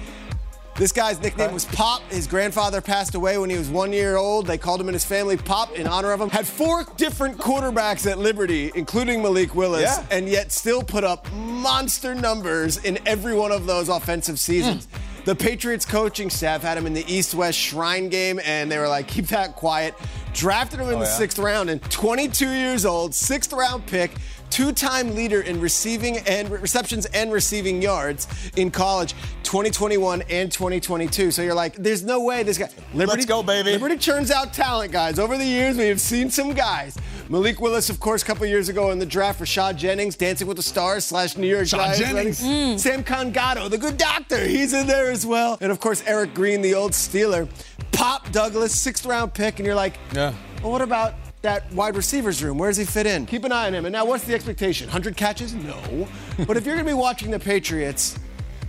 This 0.76 0.92
guy's 0.92 1.20
nickname 1.20 1.52
was 1.52 1.64
Pop. 1.64 2.02
His 2.08 2.28
grandfather 2.28 2.80
passed 2.80 3.16
away 3.16 3.36
when 3.36 3.50
he 3.50 3.56
was 3.58 3.68
one 3.68 3.92
year 3.92 4.16
old. 4.16 4.46
They 4.46 4.58
called 4.58 4.80
him 4.80 4.86
and 4.86 4.94
his 4.94 5.04
family 5.04 5.36
Pop 5.36 5.72
in 5.76 5.88
honor 5.88 6.12
of 6.12 6.20
him. 6.20 6.30
Had 6.30 6.46
four 6.46 6.84
different 6.96 7.36
quarterbacks 7.36 8.08
at 8.08 8.18
Liberty, 8.18 8.70
including 8.76 9.20
Malik 9.20 9.56
Willis, 9.56 9.82
Yeah. 9.82 10.06
and 10.12 10.28
yet 10.28 10.52
still 10.52 10.82
put 10.84 11.02
up 11.02 11.30
monster 11.32 12.14
numbers 12.14 12.76
in 12.84 12.96
every 13.06 13.34
one 13.34 13.50
of 13.50 13.66
those 13.66 13.88
offensive 13.88 14.38
seasons. 14.38 14.86
The 15.24 15.34
Patriots 15.34 15.84
coaching 15.84 16.30
staff 16.30 16.62
had 16.62 16.78
him 16.78 16.86
in 16.86 16.94
the 16.94 17.04
East 17.12 17.34
West 17.34 17.58
Shrine 17.58 18.08
game, 18.08 18.40
and 18.44 18.70
they 18.72 18.78
were 18.78 18.88
like, 18.88 19.06
keep 19.08 19.26
that 19.26 19.56
quiet. 19.56 19.94
Drafted 20.32 20.80
him 20.80 20.88
in 20.88 20.94
Oh, 20.94 20.98
the 21.00 21.04
yeah? 21.04 21.10
sixth 21.18 21.38
round, 21.38 21.68
and 21.68 21.82
22 21.90 22.48
years 22.50 22.86
old, 22.86 23.14
sixth 23.14 23.52
round 23.52 23.84
pick, 23.86 24.12
two-time 24.48 25.14
leader 25.14 25.42
in 25.42 25.60
receiving 25.60 26.18
and 26.18 26.48
receptions 26.48 27.04
and 27.06 27.30
receiving 27.30 27.82
yards 27.82 28.26
in 28.56 28.70
college, 28.70 29.12
2021 29.42 30.22
and 30.30 30.50
2022. 30.50 31.30
So 31.30 31.42
you're 31.42 31.52
like, 31.54 31.74
there's 31.74 32.02
no 32.04 32.22
way 32.22 32.42
this 32.42 32.56
guy. 32.56 32.70
Liberty, 32.94 33.18
Let's 33.18 33.26
go, 33.26 33.42
baby. 33.42 33.72
Liberty 33.72 33.98
churns 33.98 34.30
out 34.30 34.54
talent, 34.54 34.92
guys. 34.92 35.18
Over 35.18 35.36
the 35.36 35.44
years, 35.44 35.76
we 35.76 35.88
have 35.88 36.00
seen 36.00 36.30
some 36.30 36.54
guys. 36.54 36.96
Malik 37.28 37.60
Willis, 37.60 37.90
of 37.90 38.00
course, 38.00 38.22
a 38.22 38.24
couple 38.24 38.46
years 38.46 38.68
ago 38.70 38.90
in 38.90 38.98
the 38.98 39.04
draft. 39.06 39.40
Rashad 39.40 39.76
Jennings, 39.76 40.16
Dancing 40.16 40.46
with 40.46 40.56
the 40.56 40.62
Stars 40.62 41.04
slash 41.04 41.36
New 41.36 41.46
York 41.46 41.64
Rashad 41.64 41.96
Giants. 41.96 41.98
Jennings. 41.98 42.42
running- 42.42 42.76
Samkon 42.78 43.32
Gado, 43.34 43.68
the 43.68 43.76
good 43.76 43.98
doctor, 43.98 44.42
he's 44.46 44.72
in 44.72 44.86
there 44.86 45.10
as 45.10 45.26
well. 45.26 45.58
And 45.60 45.70
of 45.70 45.78
course, 45.78 46.02
Eric 46.06 46.32
Green, 46.32 46.62
the 46.62 46.74
old 46.74 46.92
Steeler. 46.92 47.48
Pop 47.92 48.30
Douglas, 48.32 48.74
sixth 48.74 49.04
round 49.04 49.34
pick, 49.34 49.58
and 49.58 49.66
you're 49.66 49.74
like, 49.74 49.98
Yeah. 50.14 50.32
well, 50.62 50.72
what 50.72 50.82
about 50.82 51.14
that 51.42 51.70
wide 51.72 51.96
receivers 51.96 52.42
room? 52.42 52.56
Where 52.58 52.70
does 52.70 52.78
he 52.78 52.84
fit 52.84 53.06
in? 53.06 53.26
Keep 53.26 53.44
an 53.44 53.52
eye 53.52 53.66
on 53.66 53.74
him. 53.74 53.84
And 53.84 53.92
now, 53.92 54.04
what's 54.06 54.24
the 54.24 54.34
expectation? 54.34 54.86
100 54.86 55.16
catches? 55.16 55.52
No. 55.54 55.76
but 56.46 56.56
if 56.56 56.64
you're 56.64 56.74
going 56.76 56.86
to 56.86 56.90
be 56.90 56.94
watching 56.94 57.30
the 57.30 57.38
Patriots, 57.38 58.18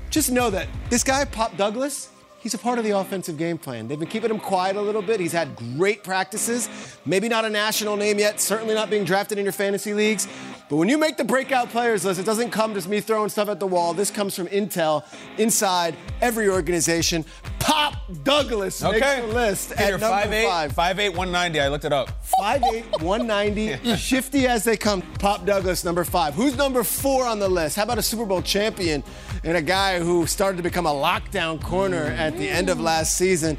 just 0.09 0.31
know 0.31 0.49
that 0.49 0.67
this 0.89 1.03
guy, 1.03 1.23
Pop 1.25 1.55
Douglas, 1.55 2.09
he's 2.39 2.53
a 2.53 2.57
part 2.57 2.79
of 2.79 2.85
the 2.85 2.91
offensive 2.91 3.37
game 3.37 3.57
plan. 3.57 3.87
They've 3.87 3.99
been 3.99 4.07
keeping 4.07 4.31
him 4.31 4.39
quiet 4.39 4.75
a 4.75 4.81
little 4.81 5.01
bit. 5.01 5.19
He's 5.19 5.31
had 5.31 5.55
great 5.55 6.03
practices. 6.03 6.69
Maybe 7.05 7.29
not 7.29 7.45
a 7.45 7.49
national 7.49 7.95
name 7.97 8.19
yet, 8.19 8.39
certainly 8.39 8.73
not 8.73 8.89
being 8.89 9.03
drafted 9.03 9.37
in 9.37 9.45
your 9.45 9.53
fantasy 9.53 9.93
leagues. 9.93 10.27
But 10.69 10.75
when 10.75 10.87
you 10.87 10.99
make 10.99 11.17
the 11.17 11.23
breakout 11.23 11.69
players 11.69 12.05
list, 12.05 12.19
it 12.19 12.27
doesn't 12.27 12.51
come 12.51 12.75
just 12.75 12.87
me 12.87 13.01
throwing 13.01 13.29
stuff 13.29 13.49
at 13.49 13.59
the 13.59 13.65
wall. 13.65 13.95
This 13.95 14.11
comes 14.11 14.35
from 14.35 14.45
Intel 14.47 15.03
inside 15.39 15.95
every 16.21 16.47
organization. 16.47 17.25
Pop 17.57 17.95
Douglas 18.23 18.83
Okay. 18.83 18.99
makes 18.99 19.21
the 19.21 19.33
list 19.33 19.69
Peter, 19.71 19.83
at 19.95 19.99
number 19.99 20.05
5'8", 20.35 20.47
five. 20.47 20.73
5'8", 20.73 21.09
190. 21.15 21.59
I 21.59 21.67
looked 21.69 21.85
it 21.85 21.91
up. 21.93 22.09
5'8", 22.39 23.01
190, 23.01 23.95
shifty 23.97 24.47
as 24.47 24.63
they 24.63 24.77
come. 24.77 25.01
Pop 25.17 25.43
Douglas, 25.43 25.83
number 25.83 26.03
five. 26.03 26.35
Who's 26.35 26.55
number 26.55 26.83
four 26.83 27.25
on 27.25 27.39
the 27.39 27.49
list? 27.49 27.75
How 27.75 27.83
about 27.83 27.97
a 27.97 28.03
Super 28.03 28.25
Bowl 28.25 28.43
champion 28.43 29.03
and 29.43 29.57
a 29.57 29.61
guy 29.63 29.99
who 29.99 30.27
started 30.27 30.57
to 30.57 30.63
become 30.63 30.85
a 30.85 30.93
lockdown 30.93 31.59
corner 31.63 32.03
at 32.17 32.37
the 32.37 32.47
end 32.47 32.69
of 32.69 32.79
last 32.79 33.17
season? 33.17 33.57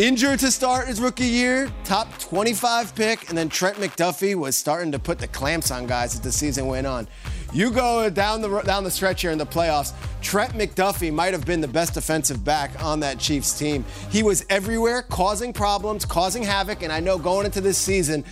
Injured 0.00 0.38
to 0.38 0.50
start 0.50 0.88
his 0.88 0.98
rookie 0.98 1.26
year, 1.26 1.70
top 1.84 2.18
25 2.20 2.94
pick, 2.94 3.28
and 3.28 3.36
then 3.36 3.50
Trent 3.50 3.76
McDuffie 3.76 4.34
was 4.34 4.56
starting 4.56 4.90
to 4.92 4.98
put 4.98 5.18
the 5.18 5.28
clamps 5.28 5.70
on 5.70 5.86
guys 5.86 6.14
as 6.14 6.22
the 6.22 6.32
season 6.32 6.68
went 6.68 6.86
on. 6.86 7.06
You 7.52 7.70
go 7.70 8.08
down 8.08 8.40
the 8.40 8.62
down 8.62 8.82
the 8.82 8.90
stretch 8.90 9.20
here 9.20 9.30
in 9.30 9.36
the 9.36 9.44
playoffs. 9.44 9.92
Trent 10.22 10.54
McDuffie 10.54 11.12
might 11.12 11.34
have 11.34 11.44
been 11.44 11.60
the 11.60 11.68
best 11.68 11.92
defensive 11.92 12.42
back 12.42 12.82
on 12.82 13.00
that 13.00 13.18
Chiefs 13.18 13.58
team. 13.58 13.84
He 14.10 14.22
was 14.22 14.42
everywhere, 14.48 15.02
causing 15.02 15.52
problems, 15.52 16.06
causing 16.06 16.44
havoc, 16.44 16.82
and 16.82 16.90
I 16.90 17.00
know 17.00 17.18
going 17.18 17.44
into 17.44 17.60
this 17.60 17.76
season, 17.76 18.24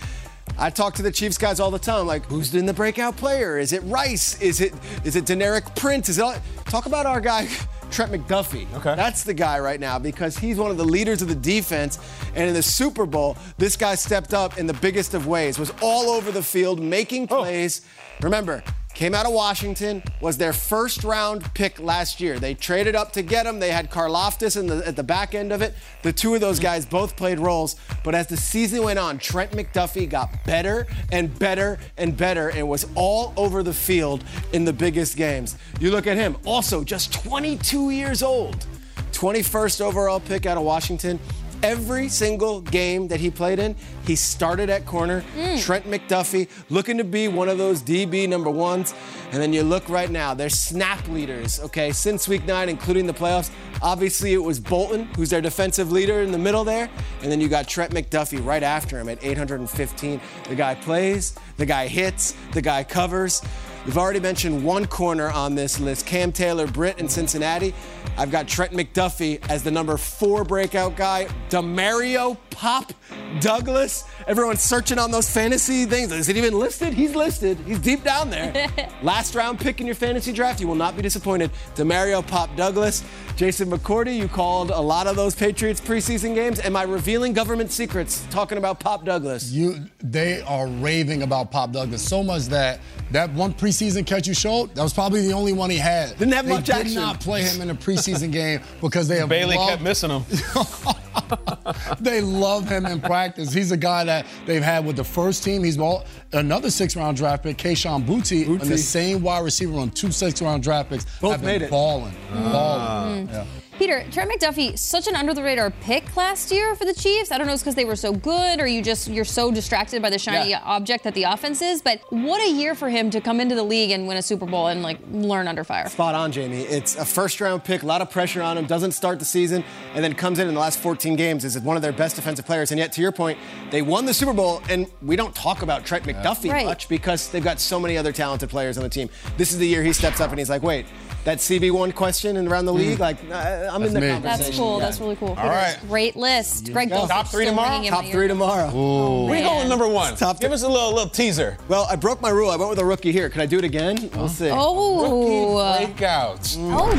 I 0.57 0.69
talk 0.69 0.93
to 0.95 1.01
the 1.01 1.11
Chiefs 1.11 1.37
guys 1.37 1.59
all 1.59 1.71
the 1.71 1.79
time. 1.79 2.07
Like, 2.07 2.25
who's 2.25 2.53
in 2.53 2.65
the 2.65 2.73
breakout 2.73 3.15
player? 3.15 3.57
Is 3.57 3.73
it 3.73 3.81
Rice? 3.83 4.41
Is 4.41 4.61
it 4.61 4.73
is 5.03 5.15
it 5.15 5.25
Deneric 5.25 5.75
Prince? 5.75 6.09
Is 6.09 6.17
it 6.17 6.21
all, 6.21 6.35
talk 6.65 6.85
about 6.85 7.05
our 7.05 7.21
guy 7.21 7.47
Trent 7.91 8.11
McDuffie? 8.11 8.71
Okay. 8.75 8.95
that's 8.95 9.23
the 9.23 9.33
guy 9.33 9.59
right 9.59 9.79
now 9.79 9.97
because 9.99 10.37
he's 10.37 10.57
one 10.57 10.71
of 10.71 10.77
the 10.77 10.85
leaders 10.85 11.21
of 11.21 11.27
the 11.27 11.35
defense. 11.35 11.99
And 12.35 12.47
in 12.47 12.53
the 12.53 12.63
Super 12.63 13.05
Bowl, 13.05 13.37
this 13.57 13.75
guy 13.75 13.95
stepped 13.95 14.33
up 14.33 14.57
in 14.57 14.67
the 14.67 14.73
biggest 14.75 15.13
of 15.13 15.27
ways. 15.27 15.57
Was 15.59 15.71
all 15.81 16.09
over 16.09 16.31
the 16.31 16.43
field 16.43 16.79
making 16.79 17.27
oh. 17.31 17.41
plays. 17.43 17.81
Remember. 18.21 18.63
Came 18.99 19.15
out 19.15 19.25
of 19.25 19.31
Washington, 19.31 20.03
was 20.19 20.37
their 20.37 20.51
first 20.51 21.05
round 21.05 21.53
pick 21.53 21.79
last 21.79 22.19
year. 22.19 22.37
They 22.37 22.53
traded 22.53 22.97
up 22.97 23.13
to 23.13 23.21
get 23.21 23.45
him. 23.45 23.61
They 23.61 23.71
had 23.71 23.89
Karlaftis 23.89 24.59
in 24.59 24.67
the, 24.67 24.85
at 24.85 24.97
the 24.97 25.03
back 25.03 25.33
end 25.33 25.53
of 25.53 25.61
it. 25.61 25.73
The 26.01 26.11
two 26.11 26.35
of 26.35 26.41
those 26.41 26.59
guys 26.59 26.85
both 26.85 27.15
played 27.15 27.39
roles. 27.39 27.77
But 28.03 28.13
as 28.13 28.27
the 28.27 28.35
season 28.35 28.83
went 28.83 28.99
on, 28.99 29.17
Trent 29.17 29.51
McDuffie 29.51 30.09
got 30.09 30.43
better 30.43 30.85
and 31.13 31.39
better 31.39 31.79
and 31.95 32.17
better 32.17 32.49
and 32.49 32.67
was 32.67 32.87
all 32.93 33.31
over 33.37 33.63
the 33.63 33.71
field 33.73 34.25
in 34.51 34.65
the 34.65 34.73
biggest 34.73 35.15
games. 35.15 35.55
You 35.79 35.91
look 35.91 36.05
at 36.05 36.17
him, 36.17 36.35
also 36.45 36.83
just 36.83 37.13
22 37.13 37.91
years 37.91 38.21
old, 38.21 38.65
21st 39.13 39.79
overall 39.79 40.19
pick 40.19 40.45
out 40.45 40.57
of 40.57 40.63
Washington. 40.63 41.21
Every 41.61 42.07
single 42.07 42.61
game 42.61 43.09
that 43.09 43.19
he 43.19 43.29
played 43.29 43.59
in, 43.59 43.75
he 44.05 44.15
started 44.15 44.69
at 44.69 44.85
corner. 44.85 45.23
Mm. 45.35 45.61
Trent 45.61 45.85
McDuffie 45.85 46.47
looking 46.69 46.97
to 46.97 47.03
be 47.03 47.27
one 47.27 47.49
of 47.49 47.57
those 47.57 47.81
DB 47.81 48.29
number 48.29 48.49
ones. 48.49 48.93
And 49.31 49.41
then 49.41 49.51
you 49.51 49.63
look 49.63 49.87
right 49.89 50.09
now, 50.09 50.33
they're 50.33 50.49
snap 50.49 51.05
leaders, 51.09 51.59
okay, 51.59 51.91
since 51.91 52.27
week 52.27 52.45
nine, 52.45 52.69
including 52.69 53.05
the 53.07 53.13
playoffs. 53.13 53.51
Obviously, 53.81 54.33
it 54.33 54.41
was 54.41 54.59
Bolton, 54.59 55.05
who's 55.15 55.29
their 55.29 55.41
defensive 55.41 55.91
leader 55.91 56.21
in 56.21 56.31
the 56.31 56.37
middle 56.37 56.63
there. 56.63 56.89
And 57.21 57.31
then 57.31 57.41
you 57.41 57.49
got 57.49 57.67
Trent 57.67 57.93
McDuffie 57.93 58.43
right 58.43 58.63
after 58.63 58.97
him 58.97 59.09
at 59.09 59.23
815. 59.23 60.21
The 60.47 60.55
guy 60.55 60.75
plays, 60.75 61.35
the 61.57 61.65
guy 61.65 61.87
hits, 61.87 62.35
the 62.53 62.61
guy 62.61 62.83
covers. 62.83 63.41
We've 63.85 63.97
already 63.97 64.19
mentioned 64.19 64.63
one 64.63 64.85
corner 64.87 65.29
on 65.29 65.55
this 65.55 65.79
list, 65.79 66.05
Cam 66.05 66.31
Taylor 66.31 66.67
Britt 66.67 66.99
in 66.99 67.07
Cincinnati. 67.07 67.73
I've 68.17 68.31
got 68.31 68.47
Trent 68.47 68.73
McDuffie 68.73 69.39
as 69.49 69.63
the 69.63 69.71
number 69.71 69.97
four 69.97 70.43
breakout 70.43 70.95
guy. 70.95 71.27
Demario 71.49 72.37
Pop 72.49 72.91
Douglas. 73.39 74.03
Everyone's 74.27 74.61
searching 74.61 74.99
on 74.99 75.11
those 75.11 75.29
fantasy 75.29 75.85
things. 75.85 76.11
Is 76.11 76.27
it 76.27 76.35
even 76.35 76.57
listed? 76.57 76.93
He's 76.93 77.15
listed. 77.15 77.57
He's 77.59 77.79
deep 77.79 78.03
down 78.03 78.29
there. 78.29 78.67
Last 79.01 79.35
round 79.35 79.59
pick 79.59 79.79
in 79.79 79.85
your 79.85 79.95
fantasy 79.95 80.33
draft. 80.33 80.59
You 80.59 80.67
will 80.67 80.75
not 80.75 80.95
be 80.95 81.01
disappointed. 81.01 81.51
Demario 81.75 82.25
Pop 82.25 82.53
Douglas. 82.55 83.03
Jason 83.37 83.71
McCourty, 83.71 84.17
you 84.17 84.27
called 84.27 84.69
a 84.69 84.79
lot 84.81 85.07
of 85.07 85.15
those 85.15 85.33
Patriots 85.33 85.79
preseason 85.79 86.35
games. 86.35 86.59
Am 86.59 86.75
I 86.75 86.83
revealing 86.83 87.31
government 87.31 87.71
secrets 87.71 88.27
talking 88.29 88.57
about 88.57 88.81
Pop 88.81 89.05
Douglas? 89.05 89.49
You, 89.49 89.77
they 89.99 90.41
are 90.41 90.67
raving 90.67 91.23
about 91.23 91.49
Pop 91.49 91.71
Douglas 91.71 92.01
so 92.05 92.21
much 92.21 92.47
that 92.47 92.81
that 93.11 93.31
one 93.33 93.53
preseason 93.53 94.05
catch 94.05 94.27
you 94.27 94.33
showed, 94.33 94.75
that 94.75 94.83
was 94.83 94.93
probably 94.93 95.25
the 95.25 95.31
only 95.33 95.53
one 95.53 95.69
he 95.69 95.77
had. 95.77 96.09
Didn't 96.17 96.33
have 96.33 96.45
they 96.45 96.51
much 96.53 96.65
did 96.65 96.75
action. 96.75 96.95
not 96.95 97.21
play 97.21 97.43
him 97.43 97.61
in 97.61 97.69
a 97.69 97.75
preseason 97.75 97.98
game 98.31 98.61
because 98.81 99.07
they 99.07 99.17
have 99.17 99.29
Bailey 99.29 99.55
loved- 99.55 99.69
kept 99.71 99.81
missing 99.81 100.09
him. 100.09 100.23
they 101.99 102.21
love 102.21 102.67
him 102.69 102.85
in 102.85 102.99
practice. 103.01 103.51
He's 103.53 103.71
a 103.71 103.77
guy 103.77 104.03
that 104.05 104.25
they've 104.45 104.63
had 104.63 104.85
with 104.85 104.95
the 104.95 105.03
first 105.03 105.43
team. 105.43 105.63
He's 105.63 105.77
all, 105.77 106.05
another 106.33 106.69
six-round 106.71 107.17
draft 107.17 107.43
pick, 107.43 107.57
Kayshon 107.57 108.05
Boutte, 108.05 108.43
and 108.45 108.59
the 108.61 108.77
same 108.77 109.21
wide 109.21 109.43
receiver 109.43 109.77
on 109.79 109.89
two 109.91 110.11
six-round 110.11 110.63
draft 110.63 110.89
picks. 110.89 111.05
Both 111.19 111.33
have 111.33 111.43
made 111.43 111.59
been 111.59 111.67
it. 111.67 111.71
balling, 111.71 112.15
Ah. 112.33 112.51
balling. 112.51 113.29
Yeah. 113.29 113.45
Peter, 113.79 114.03
Trent 114.11 114.29
McDuffie, 114.29 114.77
such 114.77 115.07
an 115.07 115.15
under 115.15 115.33
the 115.33 115.41
radar 115.41 115.71
pick 115.71 116.17
last 116.17 116.51
year 116.51 116.75
for 116.75 116.83
the 116.83 116.93
Chiefs. 116.93 117.31
I 117.31 117.37
don't 117.37 117.47
know 117.47 117.53
if 117.53 117.55
it's 117.55 117.63
because 117.63 117.75
they 117.75 117.85
were 117.85 117.95
so 117.95 118.11
good 118.11 118.59
or 118.59 118.67
you 118.67 118.81
just 118.81 119.07
you're 119.07 119.23
so 119.23 119.51
distracted 119.51 120.01
by 120.01 120.09
the 120.09 120.19
shiny 120.19 120.49
Yeah. 120.49 120.59
object 120.65 121.05
that 121.05 121.13
the 121.13 121.23
offense 121.23 121.61
is, 121.61 121.81
but 121.81 122.01
what 122.09 122.41
a 122.41 122.51
year 122.51 122.75
for 122.75 122.89
him 122.89 123.09
to 123.11 123.21
come 123.21 123.39
into 123.39 123.55
the 123.55 123.63
league 123.63 123.91
and 123.91 124.05
win 124.05 124.17
a 124.17 124.21
Super 124.21 124.45
Bowl 124.45 124.67
and 124.67 124.83
like 124.83 124.97
learn 125.13 125.47
under 125.47 125.63
fire. 125.63 125.87
Spot 125.87 126.13
on, 126.13 126.33
Jamie. 126.33 126.57
It's 126.63 126.97
a 126.97 127.05
first 127.05 127.39
round 127.39 127.63
pick, 127.63 127.81
a 127.83 127.85
lot 127.85 128.01
of 128.01 128.11
pressure 128.11 128.41
on 128.41 128.57
him, 128.57 128.65
doesn't 128.65 128.91
start 128.91 129.17
the 129.17 129.23
season, 129.23 129.63
and 129.95 130.03
then 130.03 130.13
comes 130.13 130.39
in 130.39 130.49
in 130.49 130.53
the 130.55 130.59
last 130.59 130.79
14 130.79 131.15
games 131.15 131.45
is 131.45 131.57
one 131.57 131.77
of 131.77 131.81
their 131.81 131.93
best 131.93 132.17
defensive 132.17 132.45
players. 132.45 132.71
And 132.71 132.79
yet, 132.79 132.91
to 132.93 133.01
your 133.01 133.13
point, 133.13 133.37
they 133.71 133.81
won 133.81 134.05
the 134.05 134.13
Super 134.13 134.33
Bowl, 134.33 134.61
and 134.69 134.87
we 135.01 135.15
don't 135.15 135.33
talk 135.33 135.61
about 135.61 135.85
Trent 135.85 136.03
McDuffie 136.03 136.51
Right. 136.51 136.65
much 136.65 136.89
because 136.89 137.29
they've 137.29 137.41
got 137.43 137.61
so 137.61 137.79
many 137.79 137.97
other 137.97 138.11
talented 138.11 138.49
players 138.49 138.77
on 138.77 138.83
the 138.83 138.89
team. 138.89 139.09
This 139.37 139.53
is 139.53 139.57
the 139.57 139.67
year 139.67 139.83
he 139.83 139.93
steps 139.93 140.19
up 140.19 140.31
and 140.31 140.37
he's 140.39 140.49
like, 140.49 140.63
wait, 140.63 140.85
that 141.25 141.39
CB1 141.39 141.93
question 141.95 142.37
and 142.37 142.47
around 142.47 142.65
the 142.65 142.73
league, 142.73 142.99
like, 142.99 143.17
uh, 143.29 143.69
I'm 143.71 143.83
in 143.83 143.93
the 143.93 144.01
me. 144.01 144.07
conversation. 144.09 144.45
That's 144.45 144.57
cool. 144.57 144.77
Yeah. 144.79 144.85
That's 144.85 144.99
really 144.99 145.15
cool. 145.17 145.29
All 145.29 145.35
right. 145.49 145.77
Great 145.87 146.15
list. 146.15 146.71
Greg 146.71 146.89
go. 146.89 147.01
Dulcich 147.01 147.07
Top 147.09 147.27
three 147.27 147.45
tomorrow? 147.45 147.83
Top 147.83 148.05
three 148.05 148.23
ear. 148.23 148.27
tomorrow. 148.27 148.71
Oh, 148.73 149.25
We 149.29 149.41
going 149.41 149.43
man. 149.59 149.69
number 149.69 149.87
one. 149.87 150.15
Top 150.15 150.39
Give 150.39 150.51
us 150.51 150.63
a 150.63 150.67
little 150.69 150.93
little 150.93 151.09
teaser. 151.09 151.57
Well, 151.67 151.85
I 151.89 151.95
broke 151.97 152.21
my 152.21 152.29
rule. 152.29 152.49
I 152.49 152.55
went 152.55 152.69
with 152.69 152.79
a 152.79 152.85
rookie 152.85 153.11
here. 153.11 153.29
Can 153.29 153.41
I 153.41 153.45
do 153.45 153.57
it 153.57 153.63
again? 153.65 154.09
We'll 154.15 154.27
see. 154.29 154.49
Oh, 154.51 155.57
uh, 155.57 155.79
Breakouts. 155.85 156.55
oh, 156.59 156.89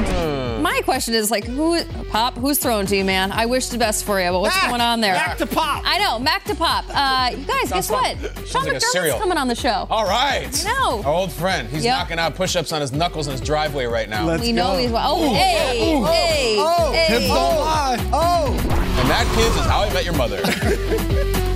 shoot. 0.00 0.62
My 0.62 0.80
question 0.84 1.14
is 1.14 1.30
like, 1.30 1.44
who, 1.44 1.82
Pop? 2.10 2.34
Who's 2.36 2.58
throwing 2.58 2.86
to 2.86 2.96
you, 2.96 3.04
man? 3.04 3.32
I 3.32 3.46
wish 3.46 3.68
the 3.68 3.78
best 3.78 4.04
for 4.04 4.20
you, 4.20 4.30
but 4.30 4.40
what's 4.40 4.54
Mac! 4.56 4.68
going 4.68 4.80
on 4.80 5.00
there? 5.00 5.14
Mac 5.14 5.38
to 5.38 5.46
Pop. 5.46 5.82
I 5.86 5.98
know, 5.98 6.18
Mac 6.18 6.44
to 6.44 6.54
Pop. 6.54 6.84
Uh, 6.88 7.30
you 7.36 7.44
guys, 7.44 7.70
guess 7.72 7.88
fun. 7.88 8.16
what? 8.18 8.46
Sean 8.48 8.64
like 8.64 8.72
a 8.72 8.76
McDermott's 8.76 8.92
cereal. 8.92 9.18
coming 9.18 9.38
on 9.38 9.48
the 9.48 9.54
show. 9.54 9.86
All 9.90 10.04
right. 10.04 10.48
I 10.66 10.72
know. 10.72 11.02
Our 11.02 11.12
old 11.14 11.32
friend. 11.32 11.68
He's 11.68 11.84
Yep. 11.84 11.98
knocking 11.98 12.18
out 12.18 12.34
push-ups 12.34 12.72
on 12.72 12.80
his 12.82 12.92
knuckles 12.92 13.26
in 13.30 13.40
driveway 13.40 13.86
right 13.86 14.08
now. 14.08 14.26
Let's 14.26 14.42
we 14.42 14.52
know 14.52 14.72
go. 14.72 14.78
he's 14.78 14.90
oh, 14.94 15.34
hey, 15.34 15.94
Ooh. 15.94 16.04
hey, 16.04 16.56
Oh, 16.58 16.92
hey. 16.92 17.06
Oh. 17.08 17.08
hips 17.08 17.26
don't 17.28 17.60
lie. 17.60 18.10
Oh. 18.12 18.52
and 19.00 19.10
that, 19.10 19.26
kids, 19.34 19.56
is 19.56 19.66
how 19.66 19.82
I 19.82 19.92
met 19.92 20.04
your 20.04 20.14
mother. 20.14 20.42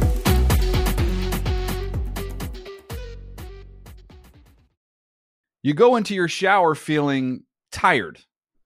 You 5.63 5.73
go 5.73 5.97
into 5.97 6.15
your 6.15 6.29
shower 6.29 6.75
feeling 6.75 7.45
tired, 7.73 8.21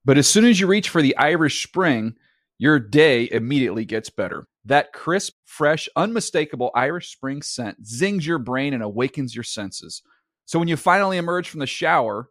but 0.05 0.19
as 0.19 0.27
soon 0.29 0.45
as 0.45 0.59
you 0.59 0.67
reach 0.67 0.89
for 0.89 1.01
the 1.01 1.17
Irish 1.17 1.63
Spring, 1.65 2.15
your 2.59 2.81
day 2.81 3.29
immediately 3.31 3.85
gets 3.85 4.11
better. 4.11 4.49
That 4.65 4.93
crisp, 4.93 5.35
fresh, 5.45 5.89
unmistakable 5.95 6.73
Irish 6.75 7.13
Spring 7.13 7.41
scent 7.41 7.87
zings 7.87 8.27
your 8.27 8.39
brain 8.41 8.75
and 8.75 8.83
awakens 8.83 9.35
your 9.35 9.45
senses. 9.45 10.03
So 10.45 10.59
when 10.59 10.67
you 10.69 10.77
finally 10.77 11.19
emerge 11.19 11.49
from 11.49 11.61
the 11.61 11.67
shower, 11.67 12.31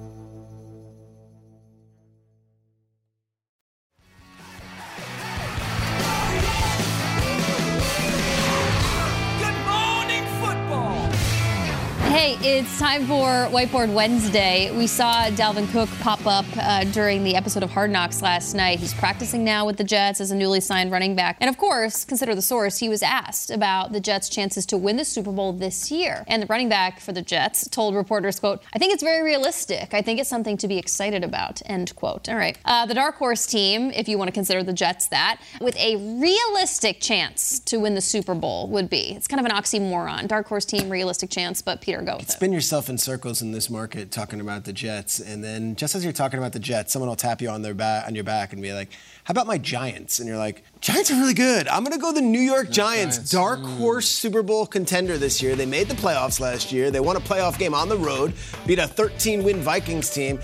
Hey, 12.11 12.37
it's 12.41 12.77
time 12.77 13.05
for 13.05 13.47
Whiteboard 13.55 13.93
Wednesday. 13.93 14.69
We 14.77 14.85
saw 14.85 15.27
Dalvin 15.29 15.71
Cook 15.71 15.87
pop 16.01 16.27
up 16.27 16.45
uh, 16.57 16.83
during 16.83 17.23
the 17.23 17.37
episode 17.37 17.63
of 17.63 17.71
Hard 17.71 17.89
Knocks 17.89 18.21
last 18.21 18.53
night. 18.53 18.79
He's 18.81 18.93
practicing 18.93 19.45
now 19.45 19.65
with 19.65 19.77
the 19.77 19.85
Jets 19.85 20.19
as 20.19 20.29
a 20.29 20.35
newly 20.35 20.59
signed 20.59 20.91
running 20.91 21.15
back. 21.15 21.37
And 21.39 21.49
of 21.49 21.57
course, 21.57 22.03
consider 22.03 22.35
the 22.35 22.41
source, 22.41 22.79
he 22.79 22.89
was 22.89 23.01
asked 23.01 23.49
about 23.49 23.93
the 23.93 24.01
Jets' 24.01 24.27
chances 24.27 24.65
to 24.65 24.77
win 24.77 24.97
the 24.97 25.05
Super 25.05 25.31
Bowl 25.31 25.53
this 25.53 25.89
year. 25.89 26.25
And 26.27 26.43
the 26.43 26.47
running 26.47 26.67
back 26.67 26.99
for 26.99 27.13
the 27.13 27.21
Jets 27.21 27.69
told 27.69 27.95
reporters, 27.95 28.41
quote, 28.41 28.61
I 28.73 28.77
think 28.77 28.91
it's 28.91 29.03
very 29.03 29.23
realistic. 29.23 29.93
I 29.93 30.01
think 30.01 30.19
it's 30.19 30.29
something 30.29 30.57
to 30.57 30.67
be 30.67 30.77
excited 30.77 31.23
about, 31.23 31.61
end 31.65 31.95
quote. 31.95 32.27
All 32.27 32.35
right. 32.35 32.57
Uh, 32.65 32.85
the 32.85 32.93
dark 32.93 33.15
horse 33.15 33.45
team, 33.45 33.89
if 33.91 34.09
you 34.09 34.17
want 34.17 34.27
to 34.27 34.33
consider 34.33 34.63
the 34.63 34.73
Jets 34.73 35.07
that, 35.07 35.39
with 35.61 35.77
a 35.77 35.95
realistic 36.19 36.99
chance 36.99 37.59
to 37.59 37.79
win 37.79 37.95
the 37.95 38.01
Super 38.01 38.35
Bowl 38.35 38.67
would 38.67 38.89
be. 38.89 39.13
It's 39.13 39.29
kind 39.29 39.39
of 39.39 39.49
an 39.49 39.57
oxymoron. 39.57 40.27
Dark 40.27 40.47
horse 40.47 40.65
team, 40.65 40.89
realistic 40.89 41.29
chance, 41.29 41.61
but 41.61 41.79
Peter, 41.79 42.00
go 42.05 42.17
with 42.17 42.29
it. 42.29 42.31
Spin 42.31 42.51
yourself 42.51 42.89
in 42.89 42.97
circles 42.97 43.41
in 43.41 43.51
this 43.51 43.69
market 43.69 44.11
talking 44.11 44.41
about 44.41 44.63
the 44.63 44.73
Jets, 44.73 45.19
and 45.19 45.43
then 45.43 45.75
just 45.75 45.95
as 45.95 46.03
you're 46.03 46.13
talking 46.13 46.39
about 46.39 46.53
the 46.53 46.59
Jets, 46.59 46.93
someone 46.93 47.09
will 47.09 47.15
tap 47.15 47.41
you 47.41 47.49
on 47.49 47.61
their 47.61 47.73
back 47.73 48.07
on 48.07 48.15
your 48.15 48.23
back 48.23 48.53
and 48.53 48.61
be 48.61 48.73
like, 48.73 48.89
"How 49.23 49.31
about 49.31 49.47
my 49.47 49.57
Giants?" 49.57 50.19
And 50.19 50.27
you're 50.27 50.37
like, 50.37 50.63
"Giants 50.79 51.11
are 51.11 51.15
really 51.15 51.33
good. 51.33 51.67
I'm 51.67 51.83
gonna 51.83 51.97
go 51.97 52.11
the 52.11 52.21
New 52.21 52.39
York 52.39 52.69
Giants, 52.69 53.17
dark 53.29 53.59
mm. 53.59 53.77
horse 53.77 54.07
Super 54.07 54.43
Bowl 54.43 54.65
contender 54.65 55.17
this 55.17 55.41
year. 55.41 55.55
They 55.55 55.65
made 55.65 55.87
the 55.87 55.95
playoffs 55.95 56.39
last 56.39 56.71
year. 56.71 56.91
They 56.91 56.99
won 56.99 57.15
a 57.15 57.21
playoff 57.21 57.57
game 57.57 57.73
on 57.73 57.89
the 57.89 57.97
road, 57.97 58.33
beat 58.65 58.79
a 58.79 58.87
13-win 58.87 59.61
Vikings 59.61 60.09
team, 60.09 60.39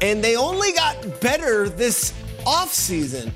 and 0.00 0.22
they 0.22 0.36
only 0.36 0.72
got 0.72 1.20
better 1.20 1.68
this 1.68 2.12
offseason." 2.44 3.32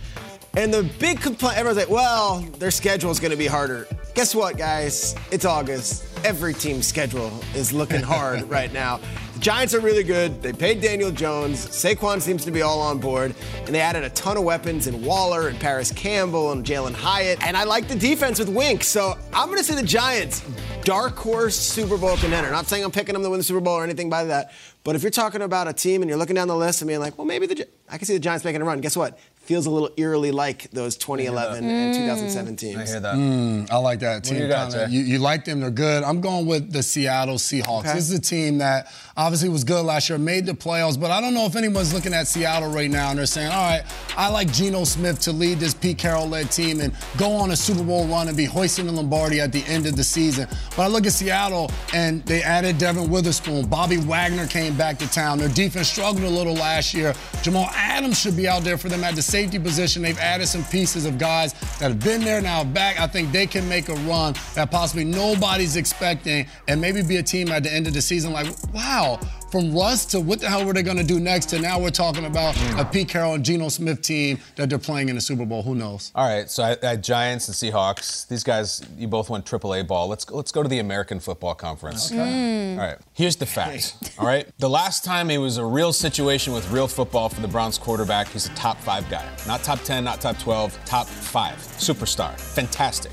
And 0.56 0.72
the 0.72 0.84
big 1.00 1.20
complaint, 1.20 1.56
everyone's 1.58 1.78
like, 1.78 1.90
well, 1.90 2.40
their 2.58 2.70
schedule 2.70 3.10
is 3.10 3.18
going 3.18 3.32
to 3.32 3.36
be 3.36 3.46
harder. 3.46 3.88
Guess 4.14 4.32
what, 4.34 4.56
guys? 4.56 5.16
It's 5.32 5.44
August. 5.44 6.06
Every 6.24 6.54
team's 6.54 6.86
schedule 6.86 7.32
is 7.56 7.72
looking 7.72 8.00
hard 8.00 8.42
right 8.48 8.72
now. 8.72 9.00
The 9.34 9.40
Giants 9.40 9.74
are 9.74 9.80
really 9.80 10.04
good. 10.04 10.40
They 10.40 10.52
paid 10.52 10.80
Daniel 10.80 11.10
Jones. 11.10 11.66
Saquon 11.66 12.20
seems 12.22 12.44
to 12.44 12.52
be 12.52 12.62
all 12.62 12.80
on 12.80 12.98
board. 12.98 13.34
And 13.66 13.74
they 13.74 13.80
added 13.80 14.04
a 14.04 14.10
ton 14.10 14.36
of 14.36 14.44
weapons 14.44 14.86
in 14.86 15.04
Waller 15.04 15.48
and 15.48 15.58
Parris 15.58 15.90
Campbell 15.90 16.52
and 16.52 16.64
Jalin 16.64 16.94
Hyatt. 16.94 17.44
And 17.44 17.56
I 17.56 17.64
like 17.64 17.88
the 17.88 17.96
defense 17.96 18.38
with 18.38 18.48
Wink. 18.48 18.84
So 18.84 19.14
I'm 19.32 19.48
going 19.48 19.58
to 19.58 19.64
say 19.64 19.74
the 19.74 19.82
Giants, 19.82 20.44
dark 20.84 21.16
horse 21.16 21.56
Super 21.56 21.98
Bowl 21.98 22.16
contender. 22.16 22.52
Not 22.52 22.66
saying 22.66 22.84
I'm 22.84 22.92
picking 22.92 23.14
them 23.14 23.24
to 23.24 23.30
win 23.30 23.38
the 23.40 23.44
Super 23.44 23.60
Bowl 23.60 23.74
or 23.74 23.82
anything 23.82 24.08
by 24.08 24.22
that. 24.24 24.52
But 24.84 24.94
if 24.94 25.02
you're 25.02 25.10
talking 25.10 25.42
about 25.42 25.66
a 25.66 25.72
team 25.72 26.02
and 26.02 26.08
you're 26.08 26.18
looking 26.18 26.36
down 26.36 26.46
the 26.46 26.56
list 26.56 26.82
and 26.82 26.88
being 26.88 27.00
like, 27.00 27.18
well, 27.18 27.26
maybe 27.26 27.46
the 27.46 27.56
Gi- 27.56 27.64
I 27.88 27.98
can 27.98 28.06
see 28.06 28.12
the 28.14 28.20
Giants 28.20 28.44
making 28.44 28.62
a 28.62 28.64
run. 28.64 28.80
Guess 28.80 28.96
what? 28.96 29.18
Feels 29.44 29.66
a 29.66 29.70
little 29.70 29.90
eerily 29.98 30.30
like 30.30 30.70
those 30.70 30.96
2011 30.96 31.64
and 31.68 31.94
2017. 31.94 32.56
teams. 32.56 32.80
I 32.88 32.92
hear 32.92 33.00
that. 33.00 33.14
Mm, 33.14 33.70
I 33.70 33.76
like 33.76 34.00
that 34.00 34.14
What 34.14 34.24
team. 34.24 34.38
you 34.40 34.48
got, 34.48 34.70
kinda- 34.72 34.88
you, 34.90 35.00
you 35.02 35.18
like 35.18 35.44
them, 35.44 35.60
they're 35.60 35.70
good. 35.70 36.02
I'm 36.02 36.20
going 36.22 36.46
with 36.46 36.72
the 36.72 36.82
Seattle 36.82 37.36
Seahawks. 37.36 37.80
Okay. 37.80 37.92
This 37.94 38.10
is 38.10 38.18
a 38.18 38.20
team 38.20 38.58
that 38.58 38.90
obviously 39.16 39.50
was 39.50 39.62
good 39.62 39.84
last 39.84 40.08
year, 40.08 40.18
made 40.18 40.46
the 40.46 40.54
playoffs, 40.54 40.98
but 40.98 41.10
I 41.10 41.20
don't 41.20 41.34
know 41.34 41.44
if 41.44 41.56
anyone's 41.56 41.92
looking 41.92 42.14
at 42.14 42.26
Seattle 42.26 42.70
right 42.72 42.90
now 42.90 43.10
and 43.10 43.18
they're 43.18 43.26
saying, 43.26 43.48
all 43.52 43.70
right, 43.70 43.82
I 44.16 44.28
like 44.30 44.50
Geno 44.50 44.84
Smith 44.84 45.20
to 45.20 45.32
lead 45.32 45.58
this 45.60 45.74
Pete 45.74 45.98
Carroll 45.98 46.26
led 46.28 46.50
team 46.50 46.80
and 46.80 46.92
go 47.18 47.30
on 47.32 47.50
a 47.50 47.56
Super 47.56 47.82
Bowl 47.84 48.06
run 48.06 48.28
and 48.28 48.36
be 48.36 48.46
hoisting 48.46 48.86
the 48.86 48.92
Lombardi 48.92 49.40
at 49.40 49.52
the 49.52 49.62
end 49.66 49.84
of 49.86 49.94
the 49.94 50.04
season. 50.04 50.48
But 50.76 50.84
I 50.84 50.86
look 50.88 51.04
at 51.06 51.12
Seattle 51.12 51.70
and 51.92 52.24
they 52.24 52.42
added 52.42 52.78
Devon 52.78 53.10
Witherspoon. 53.10 53.66
Bobby 53.66 53.98
Wagner 53.98 54.46
came 54.46 54.74
back 54.76 54.98
to 55.00 55.10
town. 55.10 55.38
Their 55.38 55.48
defense 55.50 55.88
struggled 55.88 56.24
a 56.24 56.28
little 56.30 56.54
last 56.54 56.94
year. 56.94 57.14
Jamal 57.42 57.68
Adams 57.74 58.18
should 58.18 58.36
be 58.36 58.48
out 58.48 58.62
there 58.64 58.78
for 58.78 58.88
them 58.88 59.04
at 59.04 59.14
the 59.14 59.22
safety 59.34 59.58
position. 59.58 60.00
They've 60.00 60.16
added 60.20 60.46
some 60.46 60.62
pieces 60.66 61.06
of 61.06 61.18
guys 61.18 61.54
that 61.80 61.88
have 61.90 61.98
been 61.98 62.20
there 62.20 62.40
now 62.40 62.62
back. 62.62 63.00
I 63.00 63.08
think 63.08 63.32
they 63.32 63.48
can 63.48 63.68
make 63.68 63.88
a 63.88 63.94
run 64.06 64.36
that 64.54 64.70
possibly 64.70 65.02
nobody's 65.02 65.74
expecting 65.74 66.46
and 66.68 66.80
maybe 66.80 67.02
be 67.02 67.16
a 67.16 67.22
team 67.22 67.48
at 67.48 67.64
the 67.64 67.72
end 67.72 67.88
of 67.88 67.94
the 67.94 68.00
season 68.00 68.32
like, 68.32 68.46
wow, 68.72 69.18
from 69.54 69.72
Russ 69.72 70.04
to 70.06 70.18
what 70.18 70.40
the 70.40 70.48
hell 70.48 70.66
were 70.66 70.72
they 70.72 70.82
going 70.82 70.96
to 70.96 71.04
do 71.04 71.20
next 71.20 71.46
to 71.46 71.60
now 71.60 71.78
we're 71.78 71.90
talking 71.90 72.24
about 72.24 72.60
a 72.76 72.84
Pete 72.84 73.08
Carroll 73.08 73.34
and 73.34 73.44
Geno 73.44 73.68
Smith 73.68 74.02
team 74.02 74.40
that 74.56 74.68
they're 74.68 74.80
playing 74.80 75.08
in 75.10 75.14
the 75.14 75.20
Super 75.20 75.46
Bowl. 75.46 75.62
Who 75.62 75.76
knows? 75.76 76.10
All 76.12 76.26
right, 76.26 76.50
so 76.50 76.64
I, 76.64 76.76
I 76.82 76.96
Giants 76.96 77.46
and 77.46 77.54
Seahawks. 77.54 78.26
These 78.26 78.42
guys, 78.42 78.84
you 78.98 79.06
both 79.06 79.30
went 79.30 79.44
AAA 79.44 79.86
ball. 79.86 80.08
Let's 80.08 80.24
go, 80.24 80.34
let's 80.34 80.50
go 80.50 80.64
to 80.64 80.68
the 80.68 80.80
American 80.80 81.20
Football 81.20 81.54
Conference. 81.54 82.10
Okay. 82.10 82.72
All 82.72 82.84
right, 82.84 82.98
here's 83.12 83.36
the 83.36 83.46
facts. 83.46 83.96
All 84.18 84.26
right, 84.26 84.48
the 84.58 84.68
last 84.68 85.04
time 85.04 85.30
it 85.30 85.38
was 85.38 85.56
a 85.56 85.64
real 85.64 85.92
situation 85.92 86.52
with 86.52 86.68
real 86.72 86.88
football 86.88 87.28
for 87.28 87.40
the 87.40 87.46
Browns 87.46 87.78
quarterback, 87.78 88.26
he's 88.30 88.46
a 88.46 88.54
top 88.56 88.80
five 88.80 89.08
guy, 89.08 89.24
not 89.46 89.62
top 89.62 89.78
ten, 89.84 90.02
not 90.02 90.20
top 90.20 90.36
twelve, 90.40 90.76
top 90.84 91.06
five, 91.06 91.58
superstar, 91.58 92.36
fantastic. 92.40 93.12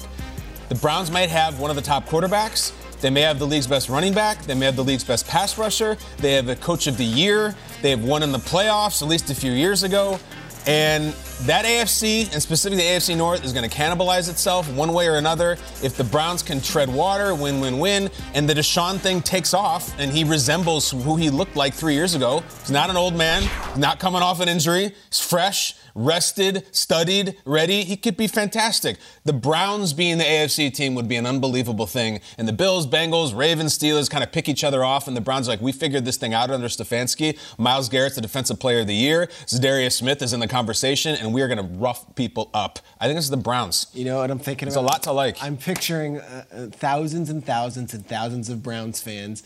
The 0.69 0.75
Browns 0.75 1.11
might 1.11 1.29
have 1.29 1.59
one 1.59 1.69
of 1.69 1.75
the 1.75 1.83
top 1.83 2.07
quarterbacks. 2.07 2.73
They 3.01 3.09
may 3.09 3.21
have 3.21 3.39
the 3.39 3.47
league's 3.47 3.67
best 3.67 3.89
running 3.89 4.13
back. 4.13 4.43
They 4.43 4.53
may 4.53 4.65
have 4.65 4.75
the 4.75 4.83
league's 4.83 5.03
best 5.03 5.27
pass 5.27 5.57
rusher. 5.57 5.97
They 6.17 6.33
have 6.33 6.47
a 6.49 6.55
coach 6.55 6.87
of 6.87 6.97
the 6.97 7.05
year. 7.05 7.55
They 7.81 7.89
have 7.89 8.03
won 8.03 8.23
in 8.23 8.31
the 8.31 8.37
playoffs 8.37 9.01
at 9.01 9.07
least 9.07 9.29
a 9.31 9.35
few 9.35 9.51
years 9.51 9.83
ago. 9.83 10.19
And 10.67 11.13
that 11.43 11.65
AFC, 11.65 12.31
and 12.31 12.41
specifically 12.41 12.83
the 12.83 12.89
AFC 12.89 13.17
North, 13.17 13.43
is 13.43 13.51
going 13.51 13.67
to 13.67 13.75
cannibalize 13.75 14.29
itself 14.29 14.71
one 14.73 14.93
way 14.93 15.07
or 15.07 15.15
another. 15.15 15.53
If 15.81 15.97
the 15.97 16.03
Browns 16.03 16.43
can 16.43 16.61
tread 16.61 16.87
water, 16.87 17.33
win, 17.33 17.59
win, 17.59 17.79
win, 17.79 18.11
and 18.35 18.47
the 18.47 18.53
Deshaun 18.53 18.99
thing 18.99 19.21
takes 19.21 19.55
off 19.55 19.97
and 19.99 20.11
he 20.11 20.23
resembles 20.23 20.91
who 20.91 21.15
he 21.15 21.31
looked 21.31 21.55
like 21.55 21.73
three 21.73 21.95
years 21.95 22.13
ago, 22.13 22.43
he's 22.59 22.69
not 22.69 22.91
an 22.91 22.97
old 22.97 23.15
man, 23.15 23.43
not 23.75 23.99
coming 23.99 24.21
off 24.21 24.39
an 24.39 24.49
injury, 24.49 24.93
he's 25.09 25.19
fresh, 25.19 25.75
rested, 25.95 26.65
studied, 26.71 27.37
ready, 27.45 27.83
he 27.83 27.97
could 27.97 28.17
be 28.17 28.27
fantastic. 28.27 28.97
The 29.25 29.33
Browns 29.33 29.93
being 29.93 30.17
the 30.17 30.23
AFC 30.23 30.73
team 30.73 30.95
would 30.95 31.07
be 31.07 31.15
an 31.15 31.25
unbelievable 31.25 31.87
thing. 31.87 32.19
And 32.37 32.47
the 32.47 32.53
Bills, 32.53 32.87
Bengals, 32.87 33.35
Ravens, 33.35 33.77
Steelers 33.77 34.09
kind 34.09 34.23
of 34.23 34.31
pick 34.31 34.47
each 34.49 34.63
other 34.63 34.83
off, 34.83 35.07
and 35.07 35.15
the 35.15 35.21
Browns 35.21 35.47
are 35.47 35.51
like, 35.51 35.61
we 35.61 35.71
figured 35.71 36.05
this 36.05 36.17
thing 36.17 36.33
out 36.33 36.49
under 36.49 36.67
Stefanski. 36.67 37.37
Myles 37.57 37.89
Garrett's 37.89 38.15
the 38.15 38.21
defensive 38.21 38.59
player 38.59 38.81
of 38.81 38.87
the 38.87 38.95
year. 38.95 39.27
Zadarius 39.45 39.93
Smith 39.93 40.21
is 40.21 40.33
in 40.33 40.39
the 40.39 40.47
conversation, 40.47 41.15
and 41.15 41.33
we 41.33 41.41
are 41.41 41.47
going 41.47 41.57
to 41.57 41.77
rough 41.77 42.15
people 42.15 42.49
up. 42.53 42.79
I 42.99 43.05
think 43.05 43.17
this 43.17 43.25
is 43.25 43.31
the 43.31 43.37
Browns. 43.37 43.87
You 43.93 44.05
know 44.05 44.17
what 44.17 44.31
I'm 44.31 44.39
thinking 44.39 44.67
There's 44.67 44.75
about? 44.75 44.83
a 44.83 44.91
lot 44.93 45.03
to 45.03 45.11
like. 45.11 45.41
I'm 45.41 45.57
picturing 45.57 46.19
uh, 46.19 46.45
uh, 46.51 46.65
thousands 46.67 47.29
and 47.29 47.45
thousands 47.45 47.93
and 47.93 48.05
thousands 48.05 48.49
of 48.49 48.63
Browns 48.63 49.01
fans 49.01 49.43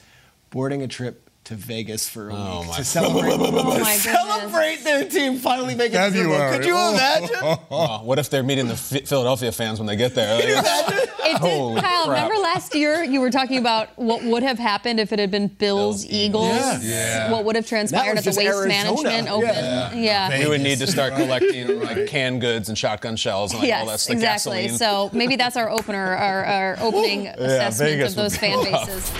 boarding 0.50 0.82
a 0.82 0.88
trip 0.88 1.30
to 1.46 1.56
Vegas 1.56 2.10
for 2.10 2.30
a 2.30 2.34
Oh, 2.36 2.62
week 2.62 2.72
to 2.76 2.84
celebrate, 2.84 3.34
Oh, 3.40 3.80
my 3.80 3.94
celebrate 3.98 4.84
their 4.84 5.08
team 5.08 5.38
finally 5.38 5.76
making 5.76 6.00
it 6.00 6.06
to 6.06 6.12
the 6.12 6.18
Super 6.18 6.30
Bowl. 6.30 6.38
February. 6.38 6.58
Could 6.58 6.66
you 6.68 6.76
Oh. 6.76 6.94
imagine? 6.94 7.60
Oh, 7.72 8.04
what 8.04 8.20
if 8.20 8.30
they're 8.30 8.44
meeting 8.44 8.68
the 8.68 8.76
Ph- 8.76 9.08
Philadelphia 9.08 9.52
fans 9.52 9.80
when 9.80 9.86
they 9.88 9.96
get 9.96 10.16
there? 10.16 10.40
It 10.40 10.46
did, 10.46 11.38
Holy 11.38 11.82
Kyle, 11.82 12.06
crap. 12.06 12.24
remember 12.30 12.42
last 12.42 12.74
year 12.76 13.04
you 13.04 13.20
were 13.20 13.30
talking 13.32 13.58
about 13.58 13.90
what 13.98 14.24
would 14.24 14.44
have 14.44 14.58
happened 14.58 15.00
if 15.00 15.12
it 15.12 15.20
had 15.20 15.32
been 15.32 15.48
Bills, 15.48 16.06
Eagles? 16.06 16.84
Yeah. 16.84 17.32
What 17.32 17.44
would 17.46 17.56
have 17.56 17.66
transpired 17.68 18.18
at 18.18 18.24
the 18.24 18.30
Waste 18.30 18.40
Arizona. 18.42 18.68
Management 18.68 19.30
Open? 19.30 20.00
Yeah. 20.04 20.40
we 20.40 20.48
would 20.48 20.62
need 20.62 20.80
to 20.80 20.88
start 20.88 21.14
collecting 21.16 21.82
like 21.82 22.08
canned 22.08 22.42
goods 22.42 22.70
and 22.70 22.78
shotgun 22.78 23.16
shells 23.18 23.52
and 23.54 23.62
like 23.62 23.72
all 23.74 23.86
that 23.86 23.92
Yes, 23.94 24.02
stuff. 24.04 24.14
exactly. 24.16 24.64
Gasoline. 24.68 24.78
So 24.78 25.10
maybe 25.18 25.36
that's 25.36 25.58
our 25.58 25.70
opener, 25.70 26.16
our, 26.16 26.46
our 26.46 26.78
opening 26.80 27.28
assessment 27.28 27.92
Vegas 27.92 28.12
of 28.12 28.16
those 28.18 28.38
fan 28.38 28.64
bases. 28.64 29.12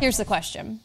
Here's 0.00 0.16
the 0.16 0.24
question. 0.24 0.80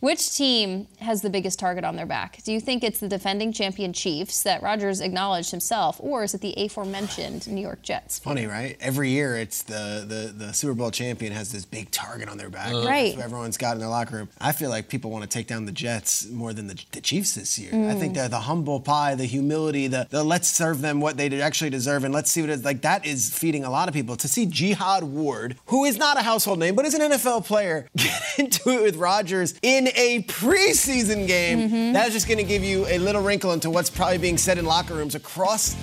Which 0.00 0.36
team 0.36 0.86
has 1.00 1.22
the 1.22 1.30
biggest 1.30 1.58
target 1.58 1.84
on 1.84 1.96
their 1.96 2.06
back? 2.06 2.42
Do 2.44 2.52
you 2.52 2.60
think 2.60 2.84
it's 2.84 3.00
the 3.00 3.08
defending 3.08 3.52
champion 3.52 3.92
Chiefs 3.92 4.42
that 4.44 4.62
Rodgers 4.62 5.00
acknowledged 5.00 5.50
himself, 5.50 5.96
or 6.00 6.22
is 6.22 6.34
it 6.34 6.40
the 6.40 6.54
aforementioned 6.56 7.48
New 7.48 7.60
York 7.60 7.82
Jets? 7.82 8.18
Funny, 8.18 8.46
right? 8.46 8.76
Every 8.80 9.10
year, 9.10 9.36
it's 9.36 9.62
the, 9.62 10.04
the, 10.06 10.32
the 10.46 10.52
Super 10.52 10.74
Bowl 10.74 10.90
champion 10.90 11.32
has 11.32 11.50
this 11.50 11.64
big 11.64 11.90
target 11.90 12.28
on 12.28 12.38
their 12.38 12.48
back. 12.48 12.72
Uh-huh. 12.72 12.86
Right. 12.86 13.06
That's 13.06 13.16
what 13.16 13.24
everyone's 13.24 13.56
got 13.56 13.72
in 13.72 13.80
their 13.80 13.88
locker 13.88 14.16
room. 14.16 14.28
I 14.40 14.52
feel 14.52 14.70
like 14.70 14.88
people 14.88 15.10
want 15.10 15.24
to 15.24 15.28
take 15.28 15.48
down 15.48 15.66
the 15.66 15.72
Jets 15.72 16.28
more 16.28 16.52
than 16.52 16.68
the, 16.68 16.80
the 16.92 17.00
Chiefs 17.00 17.34
this 17.34 17.58
year. 17.58 17.70
I 17.88 17.94
think 17.94 18.12
mm. 18.12 18.16
they're 18.16 18.28
the 18.28 18.40
humble 18.40 18.80
pie, 18.80 19.14
the 19.16 19.26
humility, 19.26 19.88
the, 19.88 20.06
the 20.10 20.22
let's 20.22 20.48
serve 20.48 20.80
them 20.80 21.00
what 21.00 21.16
they 21.16 21.40
actually 21.40 21.70
deserve, 21.70 22.04
and 22.04 22.14
let's 22.14 22.30
see 22.30 22.40
what 22.40 22.50
it's 22.50 22.64
like. 22.64 22.82
That 22.82 23.04
is 23.04 23.36
feeding 23.36 23.64
a 23.64 23.70
lot 23.70 23.88
of 23.88 23.94
people. 23.94 24.16
To 24.16 24.28
see 24.28 24.46
Jihad 24.46 25.02
Ward, 25.02 25.56
who 25.66 25.84
is 25.84 25.98
not 25.98 26.18
a 26.18 26.22
household 26.22 26.58
name, 26.58 26.74
but 26.74 26.84
is 26.84 26.94
an 26.94 27.10
NFL 27.10 27.46
player, 27.46 27.88
get 27.96 28.22
into 28.38 28.70
it 28.70 28.82
with 28.82 28.96
Rodgers 28.96 29.54
in 29.62 29.87
a 29.96 30.22
preseason 30.24 31.26
game, 31.26 31.60
mm-hmm. 31.60 31.92
that's 31.92 32.12
just 32.12 32.26
going 32.26 32.38
to 32.38 32.44
give 32.44 32.62
you 32.62 32.86
a 32.86 32.98
little 32.98 33.22
wrinkle 33.22 33.52
into 33.52 33.70
what's 33.70 33.90
probably 33.90 34.18
being 34.18 34.38
said 34.38 34.58
in 34.58 34.64
locker 34.64 34.94
rooms 34.94 35.14
across 35.14 35.76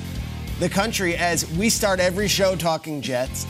the 0.60 0.70
country 0.70 1.16
as 1.16 1.50
we 1.58 1.70
start 1.70 2.00
every 2.00 2.28
show 2.28 2.56
talking 2.56 3.02
Jets. 3.02 3.46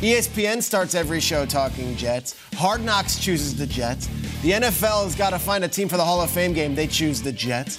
ESPN 0.00 0.62
starts 0.62 0.94
every 0.94 1.20
show 1.20 1.44
talking 1.44 1.94
Jets. 1.96 2.34
Hard 2.54 2.82
Knocks 2.82 3.18
chooses 3.18 3.54
the 3.56 3.66
Jets. 3.66 4.06
The 4.42 4.52
NFL 4.52 5.04
has 5.04 5.14
got 5.14 5.30
to 5.30 5.38
find 5.38 5.62
a 5.62 5.68
team 5.68 5.88
for 5.88 5.98
the 5.98 6.04
Hall 6.04 6.20
of 6.22 6.30
Fame 6.30 6.54
game. 6.54 6.74
They 6.74 6.86
choose 6.86 7.20
the 7.20 7.32
Jets. 7.32 7.78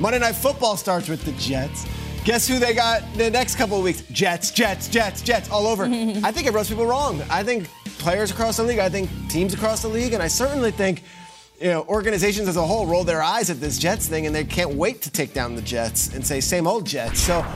Monday 0.00 0.18
Night 0.18 0.34
Football 0.34 0.76
starts 0.76 1.08
with 1.08 1.24
the 1.24 1.32
Jets. 1.32 1.86
Guess 2.24 2.48
who 2.48 2.58
they 2.58 2.74
got 2.74 3.02
the 3.14 3.30
next 3.30 3.56
couple 3.56 3.78
of 3.78 3.84
weeks? 3.84 4.02
Jets, 4.10 4.50
Jets, 4.50 4.88
Jets, 4.88 5.22
Jets, 5.22 5.50
all 5.50 5.66
over. 5.66 5.84
I 5.86 6.32
think 6.32 6.46
it 6.46 6.52
rubs 6.52 6.68
people 6.68 6.86
wrong. 6.86 7.22
I 7.30 7.42
think 7.44 7.68
players 7.98 8.30
across 8.30 8.56
the 8.56 8.64
league, 8.64 8.78
I 8.80 8.88
think 8.88 9.08
teams 9.28 9.54
across 9.54 9.82
the 9.82 9.88
league, 9.88 10.12
and 10.12 10.22
I 10.22 10.28
certainly 10.28 10.72
think 10.72 11.04
you 11.62 11.70
know, 11.70 11.84
organizations 11.88 12.48
as 12.48 12.56
a 12.56 12.66
whole 12.66 12.86
roll 12.86 13.04
their 13.04 13.22
eyes 13.22 13.48
at 13.48 13.60
this 13.60 13.78
Jets 13.78 14.08
thing 14.08 14.26
and 14.26 14.34
they 14.34 14.44
can't 14.44 14.74
wait 14.74 15.00
to 15.02 15.10
take 15.10 15.32
down 15.32 15.54
the 15.54 15.62
Jets 15.62 16.12
and 16.12 16.26
say, 16.26 16.40
same 16.40 16.66
old 16.66 16.84
Jets. 16.84 17.20
So, 17.20 17.46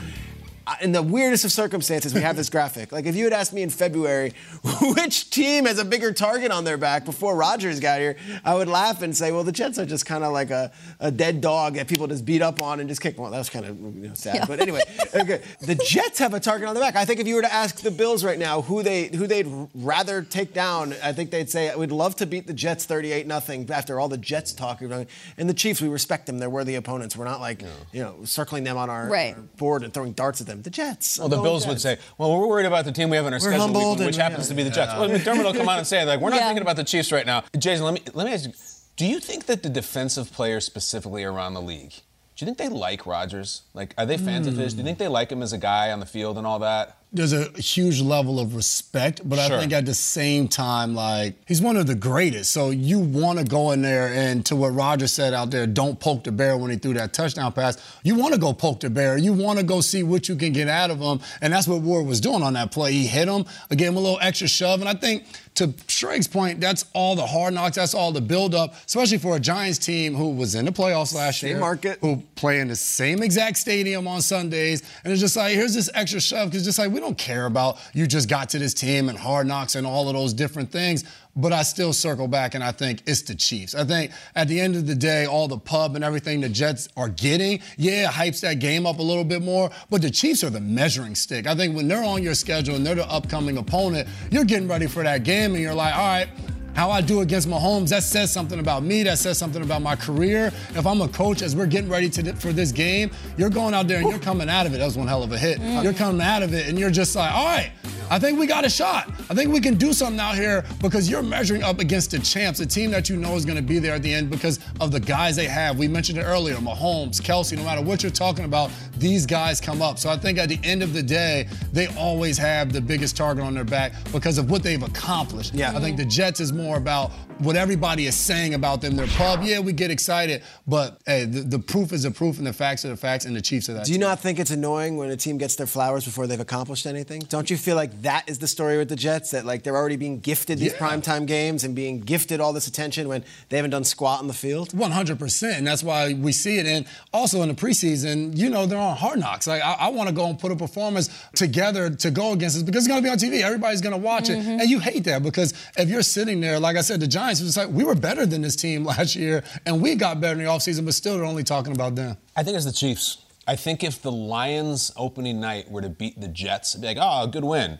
in 0.80 0.92
the 0.92 1.02
weirdest 1.02 1.44
of 1.44 1.52
circumstances, 1.52 2.12
we 2.12 2.20
have 2.22 2.36
this 2.36 2.50
graphic. 2.50 2.90
Like, 2.92 3.06
if 3.06 3.14
you 3.14 3.24
had 3.24 3.32
asked 3.32 3.52
me 3.52 3.62
in 3.62 3.70
February 3.70 4.32
which 4.80 5.30
team 5.30 5.66
has 5.66 5.78
a 5.78 5.84
bigger 5.84 6.12
target 6.12 6.50
on 6.50 6.64
their 6.64 6.76
back 6.76 7.04
before 7.04 7.36
Rodgers 7.36 7.78
got 7.80 8.00
here, 8.00 8.16
I 8.44 8.54
would 8.54 8.68
laugh 8.68 9.02
and 9.02 9.16
say, 9.16 9.30
well, 9.32 9.44
the 9.44 9.52
Jets 9.52 9.78
are 9.78 9.86
just 9.86 10.06
kind 10.06 10.24
of 10.24 10.32
like 10.32 10.50
a, 10.50 10.72
a 10.98 11.10
dead 11.10 11.40
dog 11.40 11.74
that 11.74 11.86
people 11.86 12.06
just 12.06 12.24
beat 12.24 12.42
up 12.42 12.60
on 12.60 12.80
and 12.80 12.88
just 12.88 13.00
kick. 13.00 13.18
Well, 13.18 13.30
that 13.30 13.38
was 13.38 13.48
kind 13.50 13.64
of 13.64 13.78
you 13.78 14.08
know, 14.08 14.14
sad. 14.14 14.46
But 14.48 14.60
anyway, 14.60 14.82
okay. 15.14 15.42
the 15.60 15.76
Jets 15.76 16.18
have 16.18 16.34
a 16.34 16.40
target 16.40 16.68
on 16.68 16.74
their 16.74 16.82
back. 16.82 16.96
I 16.96 17.04
think 17.04 17.20
if 17.20 17.26
you 17.26 17.36
were 17.36 17.42
to 17.42 17.52
ask 17.52 17.80
the 17.80 17.90
Bills 17.90 18.24
right 18.24 18.38
now 18.38 18.62
who 18.62 18.82
they 18.82 19.04
who 19.08 19.26
they'd 19.26 19.46
rather 19.74 20.22
take 20.22 20.52
down, 20.52 20.94
I 21.02 21.12
think 21.12 21.30
they'd 21.30 21.48
say 21.48 21.74
we'd 21.76 21.92
love 21.92 22.16
to 22.16 22.26
beat 22.26 22.46
the 22.46 22.54
Jets 22.54 22.84
38 22.86 23.26
nothing 23.26 23.70
after 23.70 24.00
all 24.00 24.08
the 24.08 24.18
Jets 24.18 24.52
talk. 24.52 24.80
And 24.80 25.48
the 25.48 25.54
Chiefs, 25.54 25.80
we 25.80 25.88
respect 25.88 26.26
them; 26.26 26.38
they're 26.38 26.50
worthy 26.50 26.74
opponents. 26.74 27.16
We're 27.16 27.24
not 27.24 27.40
like 27.40 27.62
you 27.92 28.02
know 28.02 28.24
circling 28.24 28.64
them 28.64 28.76
on 28.76 28.90
our, 28.90 29.08
Right. 29.08 29.34
our 29.34 29.40
board 29.56 29.82
and 29.82 29.92
throwing 29.94 30.12
darts 30.12 30.40
at 30.40 30.46
them. 30.46 30.55
The 30.62 30.70
Jets. 30.70 31.18
Well, 31.18 31.28
the 31.28 31.40
Bills 31.40 31.66
would 31.66 31.80
say, 31.80 31.98
"Well, 32.18 32.36
we're 32.38 32.46
worried 32.46 32.66
about 32.66 32.84
the 32.84 32.92
team 32.92 33.10
we 33.10 33.16
have 33.16 33.26
in 33.26 33.32
our 33.32 33.38
We're 33.40 33.52
schedule, 33.52 33.90
week, 33.90 33.98
which 33.98 34.06
and- 34.08 34.16
happens 34.16 34.46
yeah. 34.46 34.48
to 34.50 34.54
be 34.54 34.62
the 34.62 34.70
Jets." 34.70 34.92
Well, 34.94 35.08
McDermott 35.08 35.44
will 35.44 35.54
come 35.54 35.68
out 35.68 35.78
and 35.78 35.86
say, 35.86 36.04
"Like, 36.04 36.20
we're 36.20 36.30
not 36.30 36.36
Yeah. 36.40 36.46
thinking 36.48 36.62
about 36.62 36.76
the 36.76 36.84
Chiefs 36.84 37.12
right 37.12 37.26
now." 37.26 37.44
Jason, 37.58 37.84
let 37.84 37.94
me 37.94 38.02
let 38.14 38.26
me 38.26 38.32
ask 38.32 38.46
you: 38.46 38.52
Do 38.96 39.06
you 39.06 39.20
think 39.20 39.46
that 39.46 39.62
the 39.62 39.68
defensive 39.68 40.32
players 40.32 40.64
specifically 40.64 41.22
around 41.24 41.54
the 41.54 41.60
league, 41.62 41.90
do 41.90 42.44
you 42.44 42.46
think 42.46 42.58
they 42.58 42.68
like 42.68 43.06
Rodgers? 43.06 43.62
Like, 43.74 43.94
are 43.98 44.06
they 44.06 44.16
fans 44.18 44.46
of 44.46 44.56
his? 44.56 44.72
Do 44.74 44.78
you 44.78 44.84
think 44.84 44.98
they 44.98 45.08
like 45.08 45.30
him 45.30 45.42
as 45.42 45.52
a 45.52 45.58
guy 45.58 45.90
on 45.92 46.00
the 46.00 46.06
field 46.06 46.38
and 46.38 46.46
all 46.46 46.58
that? 46.60 46.96
There's 47.12 47.32
a 47.32 47.48
huge 47.52 48.00
level 48.00 48.38
of 48.38 48.54
respect, 48.54 49.20
but 49.24 49.38
Sure. 49.38 49.56
I 49.56 49.60
think 49.60 49.72
at 49.72 49.86
the 49.86 49.94
same 49.94 50.48
time, 50.48 50.94
like 50.94 51.34
he's 51.46 51.62
one 51.62 51.76
of 51.76 51.86
the 51.86 51.94
greatest. 51.94 52.50
So 52.52 52.70
you 52.70 52.98
want 52.98 53.38
to 53.38 53.44
go 53.44 53.70
in 53.72 53.80
there 53.80 54.08
and 54.12 54.44
to 54.46 54.56
what 54.56 54.70
Roger 54.74 55.06
said 55.06 55.32
out 55.32 55.50
there, 55.50 55.66
don't 55.66 55.98
poke 55.98 56.24
the 56.24 56.32
bear 56.32 56.56
when 56.58 56.70
he 56.70 56.76
threw 56.76 56.94
that 56.94 57.12
touchdown 57.12 57.52
pass. 57.52 57.78
You 58.02 58.16
want 58.16 58.34
to 58.34 58.40
go 58.40 58.52
poke 58.52 58.80
the 58.80 58.90
bear. 58.90 59.16
You 59.16 59.32
want 59.32 59.58
to 59.58 59.64
go 59.64 59.80
see 59.80 60.02
what 60.02 60.28
you 60.28 60.36
can 60.36 60.52
get 60.52 60.68
out 60.68 60.90
of 60.90 60.98
him, 60.98 61.20
and 61.40 61.52
that's 61.52 61.66
what 61.68 61.80
Ward 61.80 62.06
was 62.06 62.20
doing 62.20 62.42
on 62.42 62.52
that 62.54 62.70
play. 62.72 62.92
He 62.92 63.06
hit 63.06 63.28
him, 63.28 63.44
gave 63.70 63.88
him 63.88 63.96
a 63.96 64.00
little 64.00 64.18
extra 64.20 64.48
shove, 64.48 64.80
and 64.80 64.88
I 64.88 64.94
think 64.94 65.24
to 65.54 65.72
Schraig's 65.88 66.28
point, 66.28 66.60
that's 66.60 66.84
all 66.92 67.16
the 67.16 67.26
hard 67.26 67.54
knocks, 67.54 67.76
that's 67.76 67.94
all 67.94 68.12
the 68.12 68.20
build 68.20 68.54
up, 68.54 68.74
especially 68.86 69.16
for 69.16 69.36
a 69.36 69.40
Giants 69.40 69.78
team 69.78 70.14
who 70.14 70.30
was 70.34 70.54
in 70.54 70.66
the 70.66 70.70
playoffs 70.72 71.14
last 71.14 71.40
Same 71.40 71.50
year, 71.52 71.58
market. 71.60 71.98
who 72.02 72.22
play 72.34 72.60
in 72.60 72.68
the 72.68 72.76
same 72.76 73.22
exact 73.22 73.56
stadium 73.56 74.06
on 74.06 74.20
Sundays, 74.20 74.82
and 75.02 75.12
it's 75.12 75.20
just 75.22 75.34
like 75.36 75.54
here's 75.54 75.72
this 75.72 75.88
extra 75.94 76.20
shove 76.20 76.50
because 76.50 76.64
just 76.64 76.78
like 76.78 76.90
we 76.90 77.00
don't 77.00 77.05
care 77.14 77.46
about 77.46 77.78
you 77.92 78.06
just 78.06 78.28
got 78.28 78.48
to 78.50 78.58
this 78.58 78.74
team 78.74 79.08
and 79.08 79.18
hard 79.18 79.46
knocks 79.46 79.74
and 79.74 79.86
all 79.86 80.08
of 80.08 80.14
those 80.14 80.32
different 80.32 80.72
things. 80.72 81.04
But 81.38 81.52
I 81.52 81.64
still 81.64 81.92
circle 81.92 82.28
back 82.28 82.54
and 82.54 82.64
I 82.64 82.72
think 82.72 83.02
it's 83.06 83.20
the 83.22 83.34
Chiefs. 83.34 83.74
I 83.74 83.84
think 83.84 84.10
at 84.34 84.48
the 84.48 84.58
end 84.58 84.74
of 84.74 84.86
the 84.86 84.94
day, 84.94 85.26
all 85.26 85.48
the 85.48 85.58
pub 85.58 85.94
and 85.94 86.02
everything 86.02 86.40
the 86.40 86.48
Jets 86.48 86.88
are 86.96 87.10
getting, 87.10 87.60
yeah, 87.76 88.10
hypes 88.10 88.40
that 88.40 88.54
game 88.54 88.86
up 88.86 88.98
a 88.98 89.02
little 89.02 89.24
bit 89.24 89.42
more. 89.42 89.70
But 89.90 90.00
the 90.00 90.10
Chiefs 90.10 90.42
are 90.44 90.50
the 90.50 90.60
measuring 90.60 91.14
stick. 91.14 91.46
I 91.46 91.54
think 91.54 91.76
when 91.76 91.88
they're 91.88 92.04
on 92.04 92.22
your 92.22 92.34
schedule 92.34 92.76
and 92.76 92.86
they're 92.86 92.94
the 92.94 93.10
upcoming 93.10 93.58
opponent, 93.58 94.08
you're 94.30 94.44
getting 94.44 94.66
ready 94.68 94.86
for 94.86 95.02
that 95.02 95.24
game 95.24 95.52
and 95.52 95.62
you're 95.62 95.74
like, 95.74 95.94
all 95.94 96.06
right, 96.06 96.28
how 96.76 96.90
I 96.90 97.00
do 97.00 97.22
against 97.22 97.48
Mahomes, 97.48 97.88
that 97.88 98.02
says 98.02 98.30
something 98.30 98.60
about 98.60 98.82
me. 98.82 99.02
That 99.02 99.16
says 99.16 99.38
something 99.38 99.62
about 99.62 99.80
my 99.80 99.96
career. 99.96 100.52
If 100.74 100.86
I'm 100.86 101.00
a 101.00 101.08
coach, 101.08 101.40
as 101.40 101.56
we're 101.56 101.66
getting 101.66 101.88
ready 101.88 102.10
to 102.10 102.34
for 102.34 102.52
this 102.52 102.70
game, 102.70 103.10
you're 103.38 103.48
going 103.48 103.72
out 103.72 103.88
there 103.88 104.00
and 104.00 104.10
you're 104.10 104.18
coming 104.18 104.50
out 104.50 104.66
of 104.66 104.74
it. 104.74 104.78
That 104.78 104.84
was 104.84 104.98
one 104.98 105.08
hell 105.08 105.22
of 105.22 105.32
a 105.32 105.38
hit. 105.38 105.58
Mm. 105.58 105.82
You're 105.82 105.94
coming 105.94 106.20
out 106.20 106.42
of 106.42 106.52
it 106.52 106.68
and 106.68 106.78
you're 106.78 106.90
just 106.90 107.16
like, 107.16 107.32
all 107.32 107.46
right, 107.46 107.72
I 108.10 108.18
think 108.18 108.38
we 108.38 108.46
got 108.46 108.64
a 108.64 108.68
shot. 108.68 109.08
I 109.30 109.34
think 109.34 109.52
we 109.52 109.60
can 109.60 109.74
do 109.74 109.92
something 109.92 110.20
out 110.20 110.36
here 110.36 110.64
because 110.80 111.10
you're 111.10 111.22
measuring 111.22 111.62
up 111.62 111.80
against 111.80 112.12
the 112.12 112.18
champs, 112.18 112.60
a 112.60 112.66
team 112.66 112.90
that 112.90 113.08
you 113.08 113.16
know 113.16 113.34
is 113.34 113.44
going 113.44 113.56
to 113.56 113.62
be 113.62 113.78
there 113.78 113.94
at 113.94 114.02
the 114.02 114.12
end 114.12 114.30
because 114.30 114.60
of 114.80 114.92
the 114.92 115.00
guys 115.00 115.34
they 115.34 115.46
have. 115.46 115.78
We 115.78 115.88
mentioned 115.88 116.18
it 116.18 116.22
earlier, 116.22 116.56
Mahomes, 116.56 117.20
Kelce. 117.20 117.56
No 117.56 117.64
matter 117.64 117.82
what 117.82 118.02
you're 118.02 118.12
talking 118.12 118.44
about, 118.44 118.70
these 118.98 119.26
guys 119.26 119.60
come 119.60 119.82
up. 119.82 119.98
So 119.98 120.10
I 120.10 120.16
think 120.16 120.38
at 120.38 120.48
the 120.48 120.60
end 120.62 120.82
of 120.82 120.92
the 120.92 121.02
day, 121.02 121.48
they 121.72 121.88
always 121.96 122.38
have 122.38 122.72
the 122.72 122.80
biggest 122.80 123.16
target 123.16 123.42
on 123.42 123.54
their 123.54 123.64
back 123.64 123.92
because 124.12 124.38
of 124.38 124.50
what 124.50 124.62
they've 124.62 124.82
accomplished. 124.82 125.54
Yeah. 125.54 125.76
I 125.76 125.80
think 125.80 125.96
the 125.96 126.04
Jets 126.04 126.38
is 126.40 126.52
more 126.52 126.65
about 126.74 127.12
what 127.38 127.56
everybody 127.56 128.06
is 128.06 128.14
saying 128.14 128.54
about 128.54 128.80
them. 128.80 128.96
Their 128.96 129.06
pub, 129.08 129.42
yeah, 129.42 129.58
we 129.60 129.72
get 129.72 129.90
excited, 129.90 130.42
but 130.66 131.00
hey, 131.06 131.24
the, 131.24 131.40
the 131.40 131.58
proof 131.58 131.92
is 131.92 132.04
the 132.04 132.10
proof 132.10 132.38
and 132.38 132.46
the 132.46 132.52
facts 132.52 132.84
are 132.84 132.88
the 132.88 132.96
facts, 132.96 133.24
and 133.24 133.36
the 133.36 133.42
Chiefs 133.42 133.68
are 133.68 133.74
that. 133.74 133.84
Do 133.86 133.92
you 133.92 133.98
team. 133.98 134.06
not 134.08 134.20
think 134.20 134.38
it's 134.38 134.50
annoying 134.50 134.96
when 134.96 135.10
a 135.10 135.16
team 135.16 135.36
gets 135.38 135.56
their 135.56 135.66
flowers 135.66 136.04
before 136.04 136.26
they've 136.26 136.40
accomplished 136.40 136.86
anything? 136.86 137.20
Don't 137.28 137.50
you 137.50 137.56
feel 137.56 137.76
like 137.76 138.02
that 138.02 138.28
is 138.28 138.38
the 138.38 138.48
story 138.48 138.78
with 138.78 138.88
the 138.88 138.96
Jets? 138.96 139.30
That 139.32 139.44
like 139.44 139.62
they're 139.62 139.76
already 139.76 139.96
being 139.96 140.20
gifted 140.20 140.58
these 140.58 140.72
Yeah. 140.72 140.78
primetime 140.78 141.26
games 141.26 141.64
and 141.64 141.74
being 141.74 142.00
gifted 142.00 142.40
all 142.40 142.52
this 142.52 142.66
attention 142.66 143.08
when 143.08 143.24
they 143.48 143.56
haven't 143.56 143.70
done 143.70 143.84
squat 143.84 144.20
on 144.20 144.28
the 144.28 144.34
field? 144.34 144.70
100%. 144.70 145.58
And 145.58 145.66
that's 145.66 145.82
why 145.82 146.14
we 146.14 146.32
see 146.32 146.58
it. 146.58 146.66
And 146.66 146.86
also 147.12 147.42
in 147.42 147.48
the 147.48 147.54
preseason, 147.54 148.36
you 148.36 148.48
know, 148.48 148.66
they're 148.66 148.78
on 148.78 148.96
hard 148.96 149.18
knocks. 149.20 149.46
Like, 149.46 149.62
I, 149.62 149.72
I 149.74 149.88
want 149.88 150.08
to 150.08 150.14
go 150.14 150.26
and 150.28 150.38
put 150.38 150.52
a 150.52 150.56
performance 150.56 151.10
together 151.34 151.90
to 151.90 152.10
go 152.10 152.32
against 152.32 152.56
this 152.56 152.62
because 152.62 152.84
it's 152.86 152.88
going 152.88 153.02
to 153.02 153.06
be 153.06 153.10
on 153.10 153.18
TV. 153.18 153.42
Everybody's 153.42 153.80
going 153.80 153.92
to 153.94 153.98
watch 154.00 154.30
it. 154.30 154.38
Mm-hmm. 154.38 154.60
And 154.60 154.70
you 154.70 154.78
hate 154.80 155.04
that 155.04 155.22
because 155.22 155.52
if 155.76 155.88
you're 155.88 156.02
sitting 156.02 156.40
there, 156.40 156.58
like 156.58 156.76
I 156.76 156.80
said, 156.80 157.00
the 157.00 157.06
Giants, 157.06 157.25
it's 157.30 157.56
like, 157.56 157.68
we 157.68 157.84
were 157.84 157.94
better 157.94 158.26
than 158.26 158.42
this 158.42 158.56
team 158.56 158.84
last 158.92 159.16
year 159.16 159.42
and 159.64 159.80
we 159.80 159.94
got 159.94 160.20
better 160.20 160.38
in 160.38 160.44
the 160.44 160.50
offseason, 160.50 160.84
but 160.84 160.94
still 160.94 161.16
they're 161.16 161.24
only 161.24 161.44
talking 161.44 161.72
about 161.72 161.94
them. 161.94 162.16
I 162.36 162.42
think 162.42 162.56
it's 162.56 162.66
the 162.66 162.72
Chiefs. 162.72 163.18
I 163.48 163.54
think 163.54 163.84
if 163.84 164.02
the 164.02 164.10
Lions 164.10 164.92
opening 164.96 165.40
night 165.40 165.70
were 165.70 165.80
to 165.82 165.88
beat 165.88 166.20
the 166.20 166.28
Jets, 166.28 166.74
it'd 166.74 166.82
be 166.82 166.88
like, 166.88 166.98
oh, 167.00 167.26
good 167.28 167.44
win. 167.44 167.78